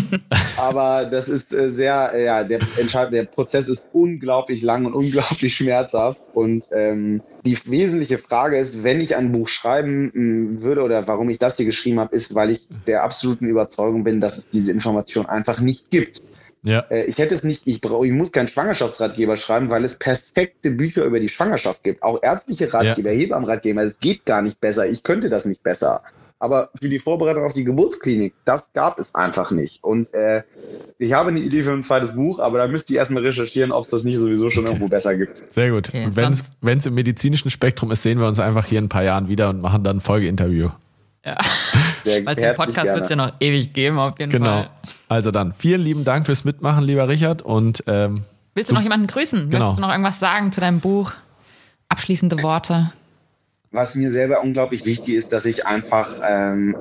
Aber 0.57 1.05
das 1.05 1.29
ist 1.29 1.53
äh, 1.53 1.69
sehr, 1.69 2.11
äh, 2.13 2.25
ja, 2.25 2.43
der, 2.43 2.59
der 2.59 3.23
Prozess 3.25 3.67
ist 3.67 3.89
unglaublich 3.93 4.61
lang 4.61 4.85
und 4.85 4.93
unglaublich 4.93 5.55
schmerzhaft. 5.55 6.21
Und 6.33 6.65
ähm, 6.71 7.21
die 7.45 7.57
wesentliche 7.65 8.17
Frage 8.17 8.57
ist, 8.57 8.83
wenn 8.83 9.01
ich 9.01 9.15
ein 9.15 9.31
Buch 9.31 9.47
schreiben 9.47 10.11
mh, 10.13 10.61
würde 10.61 10.81
oder 10.81 11.07
warum 11.07 11.29
ich 11.29 11.39
das 11.39 11.57
hier 11.57 11.65
geschrieben 11.65 11.99
habe, 11.99 12.15
ist, 12.15 12.35
weil 12.35 12.51
ich 12.51 12.67
der 12.85 13.03
absoluten 13.03 13.47
Überzeugung 13.47 14.03
bin, 14.03 14.21
dass 14.21 14.37
es 14.37 14.49
diese 14.49 14.71
Information 14.71 15.25
einfach 15.25 15.59
nicht 15.59 15.89
gibt. 15.89 16.21
Ja. 16.63 16.85
Äh, 16.89 17.03
ich 17.05 17.17
hätte 17.17 17.33
es 17.33 17.43
nicht, 17.43 17.61
ich 17.65 17.81
brauche, 17.81 18.05
ich 18.05 18.13
muss 18.13 18.31
keinen 18.31 18.47
Schwangerschaftsratgeber 18.47 19.37
schreiben, 19.37 19.69
weil 19.69 19.85
es 19.85 19.95
perfekte 19.95 20.71
Bücher 20.71 21.05
über 21.05 21.19
die 21.19 21.29
Schwangerschaft 21.29 21.83
gibt. 21.83 22.03
Auch 22.03 22.21
ärztliche 22.21 22.73
Ratgeber, 22.73 23.11
ja. 23.11 23.19
Hebammenratgeber. 23.19 23.83
Es 23.83 23.99
geht 23.99 24.25
gar 24.25 24.41
nicht 24.41 24.59
besser. 24.59 24.87
Ich 24.87 25.03
könnte 25.03 25.29
das 25.29 25.45
nicht 25.45 25.63
besser. 25.63 26.01
Aber 26.39 26.69
für 26.79 26.89
die 26.89 26.99
Vorbereitung 26.99 27.43
auf 27.45 27.53
die 27.53 27.63
Geburtsklinik, 27.63 28.33
das 28.45 28.71
gab 28.73 28.99
es 28.99 29.15
einfach 29.15 29.49
nicht. 29.49 29.83
Und 29.83 30.13
äh, 30.13 30.43
ich 30.99 31.13
habe 31.13 31.29
eine 31.29 31.39
Idee 31.39 31.63
für 31.63 31.71
ein 31.71 31.81
zweites 31.81 32.15
Buch, 32.15 32.39
aber 32.39 32.59
da 32.59 32.67
müsst 32.67 32.89
ihr 32.91 32.97
erstmal 32.97 33.23
recherchieren, 33.23 33.71
ob 33.71 33.85
es 33.85 33.89
das 33.89 34.03
nicht 34.03 34.17
sowieso 34.17 34.49
schon 34.49 34.65
irgendwo 34.65 34.87
besser 34.87 35.17
gibt. 35.17 35.41
Sehr 35.51 35.71
gut. 35.71 35.89
Okay, 35.89 36.09
wenn 36.13 36.77
es 36.77 36.85
im 36.85 36.93
medizinischen 36.93 37.49
Spektrum 37.49 37.91
ist, 37.91 38.03
sehen 38.03 38.19
wir 38.19 38.27
uns 38.27 38.39
einfach 38.39 38.65
hier 38.65 38.79
in 38.79 38.85
ein 38.85 38.89
paar 38.89 39.03
Jahren 39.03 39.27
wieder 39.27 39.49
und 39.49 39.61
machen 39.61 39.83
dann 39.83 39.97
ein 39.97 40.01
Folgeinterview. 40.01 40.69
Ja. 41.25 41.37
Weil 42.05 42.35
den 42.35 42.55
Podcast 42.55 42.93
wird 42.93 43.03
es 43.03 43.09
ja 43.09 43.15
noch 43.15 43.33
ewig 43.39 43.73
geben, 43.73 43.97
auf 43.97 44.17
jeden 44.19 44.31
genau. 44.31 44.45
Fall. 44.45 44.63
Genau. 44.63 44.93
Also 45.09 45.31
dann, 45.31 45.53
vielen 45.53 45.81
lieben 45.81 46.03
Dank 46.03 46.25
fürs 46.25 46.45
Mitmachen, 46.45 46.83
lieber 46.85 47.07
Richard. 47.09 47.41
Und 47.41 47.83
ähm, 47.87 48.23
Willst 48.53 48.69
du 48.69 48.75
noch 48.75 48.81
jemanden 48.81 49.07
grüßen? 49.07 49.49
Genau. 49.49 49.57
Möchtest 49.57 49.77
du 49.77 49.81
noch 49.81 49.91
irgendwas 49.91 50.19
sagen 50.19 50.51
zu 50.51 50.61
deinem 50.61 50.79
Buch? 50.79 51.11
Abschließende 51.89 52.41
Worte? 52.43 52.91
Was 53.71 53.95
mir 53.95 54.11
selber 54.11 54.41
unglaublich 54.41 54.85
wichtig 54.85 55.15
ist, 55.15 55.33
dass 55.33 55.45
ich 55.45 55.65
einfach 55.65 56.19
ähm, 56.23 56.75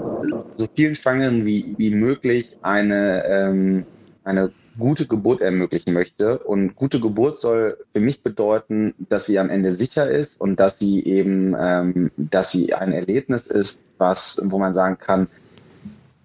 so 0.57 0.68
vielen 0.74 0.95
Schwangeren 0.95 1.45
wie, 1.45 1.74
wie 1.78 1.91
möglich 1.91 2.57
eine, 2.62 3.24
ähm, 3.24 3.87
eine 4.24 4.53
gute 4.78 5.07
Geburt 5.07 5.41
ermöglichen 5.41 5.93
möchte. 5.93 6.39
Und 6.39 6.76
gute 6.76 7.01
Geburt 7.01 7.39
soll 7.39 7.78
für 7.93 8.01
mich 8.01 8.22
bedeuten, 8.22 8.95
dass 9.09 9.26
sie 9.26 9.39
am 9.39 9.51
Ende 9.51 9.72
sicher 9.72 10.09
ist 10.09 10.41
und 10.41 10.61
dass 10.61 10.78
sie 10.78 11.05
eben, 11.05 11.57
ähm, 11.59 12.11
dass 12.16 12.51
sie 12.51 12.74
ein 12.74 12.93
Erlebnis 12.93 13.47
ist, 13.47 13.80
was, 13.99 14.41
wo 14.45 14.59
man 14.59 14.74
sagen 14.74 14.99
kann, 14.99 15.28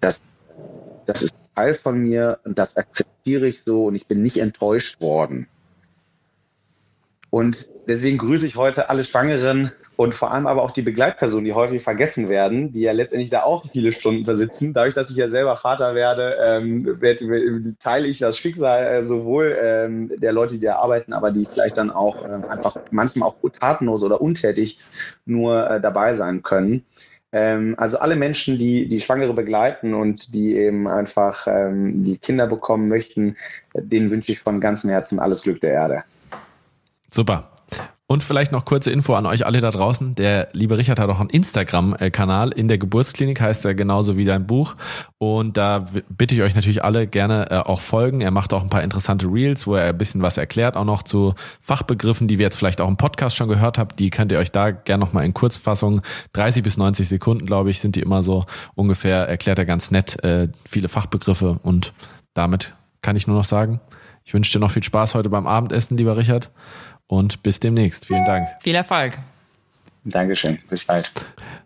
das, 0.00 0.20
das 1.06 1.22
ist 1.22 1.34
Teil 1.54 1.74
von 1.74 1.98
mir 1.98 2.38
und 2.44 2.58
das 2.58 2.76
akzeptiere 2.76 3.46
ich 3.46 3.62
so 3.62 3.86
und 3.86 3.94
ich 3.94 4.06
bin 4.06 4.22
nicht 4.22 4.38
enttäuscht 4.38 5.00
worden. 5.00 5.48
Und 7.30 7.68
deswegen 7.88 8.18
grüße 8.18 8.46
ich 8.46 8.56
heute 8.56 8.90
alle 8.90 9.04
Schwangeren 9.04 9.72
und 10.02 10.14
vor 10.14 10.32
allem 10.32 10.48
aber 10.48 10.62
auch 10.62 10.72
die 10.72 10.82
Begleitpersonen, 10.82 11.44
die 11.44 11.52
häufig 11.52 11.80
vergessen 11.80 12.28
werden, 12.28 12.72
die 12.72 12.80
ja 12.80 12.90
letztendlich 12.90 13.30
da 13.30 13.44
auch 13.44 13.64
viele 13.70 13.92
Stunden 13.92 14.24
versitzen. 14.24 14.72
Dadurch, 14.72 14.94
dass 14.94 15.10
ich 15.10 15.16
ja 15.16 15.28
selber 15.28 15.54
Vater 15.54 15.94
werde, 15.94 16.36
ähm, 16.42 16.98
teile 17.78 18.08
ich 18.08 18.18
das 18.18 18.36
Schicksal 18.36 18.84
äh, 18.84 19.04
sowohl 19.04 19.56
ähm, 19.62 20.10
der 20.20 20.32
Leute, 20.32 20.54
die 20.54 20.64
da 20.64 20.76
arbeiten, 20.76 21.12
aber 21.12 21.30
die 21.30 21.46
vielleicht 21.46 21.76
dann 21.76 21.92
auch 21.92 22.24
äh, 22.24 22.30
einfach 22.48 22.78
manchmal 22.90 23.28
auch 23.28 23.36
tatenlos 23.60 24.02
oder 24.02 24.20
untätig 24.20 24.80
nur 25.24 25.70
äh, 25.70 25.80
dabei 25.80 26.14
sein 26.14 26.42
können. 26.42 26.84
Ähm, 27.30 27.76
also 27.78 27.98
alle 27.98 28.16
Menschen, 28.16 28.58
die 28.58 28.88
die 28.88 29.00
Schwangere 29.00 29.34
begleiten 29.34 29.94
und 29.94 30.34
die 30.34 30.56
eben 30.56 30.88
einfach 30.88 31.46
ähm, 31.46 32.02
die 32.02 32.18
Kinder 32.18 32.48
bekommen 32.48 32.88
möchten, 32.88 33.36
denen 33.72 34.10
wünsche 34.10 34.32
ich 34.32 34.40
von 34.40 34.60
ganzem 34.60 34.90
Herzen 34.90 35.20
alles 35.20 35.42
Glück 35.42 35.60
der 35.60 35.72
Erde. 35.74 36.04
Super. 37.08 37.51
Und 38.12 38.22
vielleicht 38.22 38.52
noch 38.52 38.66
kurze 38.66 38.90
Info 38.90 39.14
an 39.14 39.24
euch 39.24 39.46
alle 39.46 39.62
da 39.62 39.70
draußen. 39.70 40.14
Der 40.16 40.50
liebe 40.52 40.76
Richard 40.76 40.98
hat 40.98 41.08
auch 41.08 41.20
einen 41.20 41.30
Instagram-Kanal 41.30 42.50
in 42.52 42.68
der 42.68 42.76
Geburtsklinik, 42.76 43.40
heißt 43.40 43.64
er 43.64 43.74
genauso 43.74 44.18
wie 44.18 44.24
sein 44.24 44.46
Buch. 44.46 44.76
Und 45.16 45.56
da 45.56 45.86
bitte 46.10 46.34
ich 46.34 46.42
euch 46.42 46.54
natürlich 46.54 46.84
alle 46.84 47.06
gerne 47.06 47.50
äh, 47.50 47.56
auch 47.60 47.80
folgen. 47.80 48.20
Er 48.20 48.30
macht 48.30 48.52
auch 48.52 48.62
ein 48.62 48.68
paar 48.68 48.82
interessante 48.82 49.28
Reels, 49.28 49.66
wo 49.66 49.76
er 49.76 49.88
ein 49.88 49.96
bisschen 49.96 50.20
was 50.20 50.36
erklärt, 50.36 50.76
auch 50.76 50.84
noch 50.84 51.04
zu 51.04 51.32
Fachbegriffen, 51.62 52.28
die 52.28 52.38
wir 52.38 52.44
jetzt 52.44 52.58
vielleicht 52.58 52.82
auch 52.82 52.88
im 52.88 52.98
Podcast 52.98 53.34
schon 53.34 53.48
gehört 53.48 53.78
habt. 53.78 53.98
Die 53.98 54.10
könnt 54.10 54.30
ihr 54.30 54.40
euch 54.40 54.52
da 54.52 54.72
gerne 54.72 55.02
nochmal 55.02 55.24
in 55.24 55.32
Kurzfassung, 55.32 56.02
30 56.34 56.62
bis 56.62 56.76
90 56.76 57.08
Sekunden, 57.08 57.46
glaube 57.46 57.70
ich, 57.70 57.80
sind 57.80 57.96
die 57.96 58.02
immer 58.02 58.22
so 58.22 58.44
ungefähr, 58.74 59.26
erklärt 59.26 59.58
er 59.58 59.64
ganz 59.64 59.90
nett 59.90 60.22
äh, 60.22 60.48
viele 60.66 60.90
Fachbegriffe. 60.90 61.60
Und 61.62 61.94
damit 62.34 62.74
kann 63.00 63.16
ich 63.16 63.26
nur 63.26 63.38
noch 63.38 63.44
sagen, 63.44 63.80
ich 64.22 64.34
wünsche 64.34 64.52
dir 64.52 64.60
noch 64.60 64.70
viel 64.70 64.84
Spaß 64.84 65.14
heute 65.14 65.30
beim 65.30 65.46
Abendessen, 65.46 65.96
lieber 65.96 66.18
Richard 66.18 66.50
und 67.06 67.42
bis 67.42 67.60
demnächst. 67.60 68.06
Vielen 68.06 68.24
Dank. 68.24 68.48
Viel 68.60 68.74
Erfolg. 68.74 69.18
Dankeschön. 70.04 70.58
Bis 70.68 70.84
bald. 70.84 71.10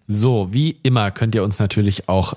So, 0.06 0.52
wie 0.52 0.76
immer 0.82 1.10
könnt 1.10 1.34
ihr 1.34 1.42
uns 1.42 1.58
natürlich 1.58 2.08
auch 2.08 2.34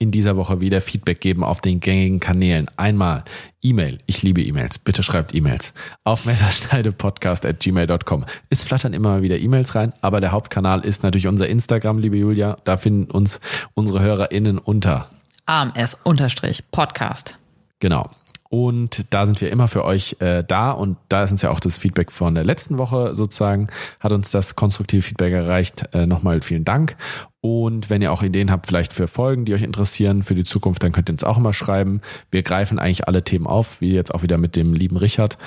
in 0.00 0.10
dieser 0.10 0.36
Woche 0.36 0.60
wieder 0.60 0.80
Feedback 0.80 1.20
geben 1.20 1.44
auf 1.44 1.60
den 1.60 1.78
gängigen 1.78 2.18
Kanälen. 2.20 2.68
Einmal 2.76 3.22
E-Mail. 3.60 3.98
Ich 4.06 4.22
liebe 4.22 4.42
E-Mails. 4.42 4.78
Bitte 4.78 5.02
schreibt 5.02 5.34
E-Mails. 5.34 5.74
Auf 6.04 6.24
messerschneidepodcast.gmail.com. 6.24 8.24
Es 8.48 8.64
flattern 8.64 8.94
immer 8.94 9.10
mal 9.10 9.20
wieder 9.22 9.38
E-Mails 9.38 9.74
rein, 9.74 9.92
aber 10.00 10.22
der 10.22 10.32
Hauptkanal 10.32 10.86
ist 10.86 11.02
natürlich 11.02 11.28
unser 11.28 11.48
Instagram, 11.48 11.98
liebe 11.98 12.16
Julia. 12.16 12.56
Da 12.64 12.78
finden 12.78 13.10
uns 13.10 13.40
unsere 13.74 14.00
HörerInnen 14.00 14.56
unter 14.56 15.10
AMS-Podcast. 15.44 17.36
Genau. 17.80 18.08
Und 18.52 19.06
da 19.10 19.26
sind 19.26 19.40
wir 19.40 19.50
immer 19.50 19.68
für 19.68 19.84
euch 19.84 20.16
äh, 20.18 20.42
da. 20.46 20.72
Und 20.72 20.98
da 21.08 21.22
ist 21.22 21.30
uns 21.30 21.40
ja 21.40 21.50
auch 21.50 21.60
das 21.60 21.78
Feedback 21.78 22.10
von 22.10 22.34
der 22.34 22.44
letzten 22.44 22.78
Woche 22.78 23.14
sozusagen, 23.14 23.68
hat 24.00 24.12
uns 24.12 24.32
das 24.32 24.56
konstruktive 24.56 25.02
Feedback 25.02 25.32
erreicht. 25.32 25.84
Äh, 25.92 26.06
Nochmal 26.06 26.42
vielen 26.42 26.64
Dank. 26.64 26.96
Und 27.40 27.90
wenn 27.90 28.02
ihr 28.02 28.12
auch 28.12 28.24
Ideen 28.24 28.50
habt, 28.50 28.66
vielleicht 28.66 28.92
für 28.92 29.06
Folgen, 29.06 29.44
die 29.44 29.54
euch 29.54 29.62
interessieren 29.62 30.24
für 30.24 30.34
die 30.34 30.42
Zukunft, 30.42 30.82
dann 30.82 30.90
könnt 30.90 31.08
ihr 31.08 31.12
uns 31.12 31.22
auch 31.22 31.38
immer 31.38 31.52
schreiben. 31.52 32.00
Wir 32.32 32.42
greifen 32.42 32.80
eigentlich 32.80 33.06
alle 33.06 33.22
Themen 33.22 33.46
auf, 33.46 33.80
wie 33.80 33.92
jetzt 33.92 34.12
auch 34.12 34.22
wieder 34.22 34.36
mit 34.36 34.56
dem 34.56 34.74
lieben 34.74 34.96
Richard. 34.96 35.38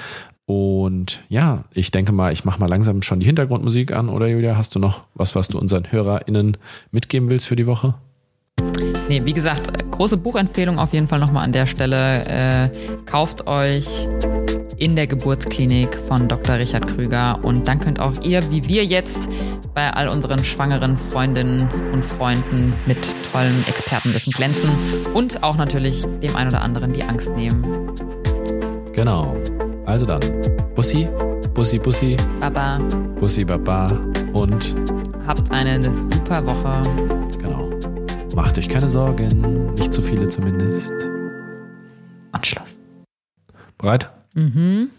Und 0.46 1.24
ja, 1.28 1.66
ich 1.74 1.92
denke 1.92 2.14
mal, 2.14 2.32
ich 2.32 2.46
mache 2.46 2.60
mal 2.60 2.70
langsam 2.70 3.02
schon 3.02 3.20
die 3.20 3.26
Hintergrundmusik 3.26 3.92
an, 3.92 4.08
oder 4.08 4.28
Julia? 4.28 4.56
Hast 4.56 4.76
du 4.76 4.80
noch 4.80 5.04
was, 5.14 5.36
was 5.36 5.50
du 5.50 5.60
unseren 5.60 5.92
HörerInnen 5.92 6.56
mitgeben 6.92 7.30
willst 7.30 7.48
für 7.48 7.58
die 7.58 7.68
Woche? 7.68 7.96
Nee, 9.10 9.22
wie 9.26 9.34
gesagt, 9.34 9.92
große 9.92 10.18
Buchempfehlung 10.18 10.80
auf 10.80 10.94
jeden 10.94 11.08
Fall 11.08 11.20
nochmal 11.20 11.44
an 11.44 11.52
der 11.52 11.66
Stelle. 11.66 12.26
Äh, 12.26 12.70
kauft 13.06 13.48
euch 13.48 14.08
in 14.78 14.96
der 14.96 15.08
Geburtsklinik 15.08 15.96
von 16.08 16.28
Dr. 16.28 16.56
Richard 16.56 16.88
Krüger 16.88 17.40
und 17.44 17.68
dann 17.68 17.80
könnt 17.80 18.00
auch 18.00 18.14
ihr, 18.24 18.42
wie 18.52 18.68
wir 18.68 18.86
jetzt, 18.86 19.30
bei 19.74 19.92
all 19.92 20.08
unseren 20.08 20.44
schwangeren 20.44 20.98
Freundinnen 20.98 21.70
und 21.92 22.04
Freunden 22.04 22.74
mit 22.86 23.16
tollen 23.32 23.56
Expertenwissen 23.68 24.32
glänzen 24.34 24.70
und 25.14 25.44
auch 25.44 25.58
natürlich 25.58 26.02
dem 26.22 26.36
einen 26.36 26.50
oder 26.50 26.62
anderen 26.62 26.94
die 26.94 27.04
Angst 27.04 27.36
nehmen. 27.36 27.92
Genau. 28.94 29.36
Also 29.86 30.06
dann, 30.06 30.22
Bussi, 30.76 31.08
Bussi, 31.54 31.78
Bussi. 31.78 32.18
Baba. 32.40 32.80
Bussi, 33.20 33.44
Baba 33.44 33.88
und 34.34 34.76
habt 35.28 35.52
eine 35.52 35.84
super 35.84 36.46
Woche. 36.46 36.82
Genau. 38.34 38.46
Macht 38.46 38.58
euch 38.58 38.68
keine 38.68 38.90
Sorgen, 38.90 39.74
nicht 39.74 39.94
zu 39.94 40.02
viele 40.02 40.28
zumindest. 40.28 40.92
Anschluss. 42.32 42.80
Bereit? 43.78 44.10
Mhm. 44.34 44.90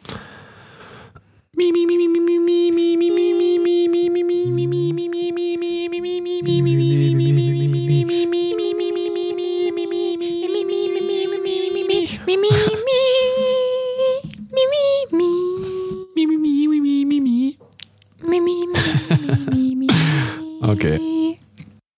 Okay. 20.63 21.14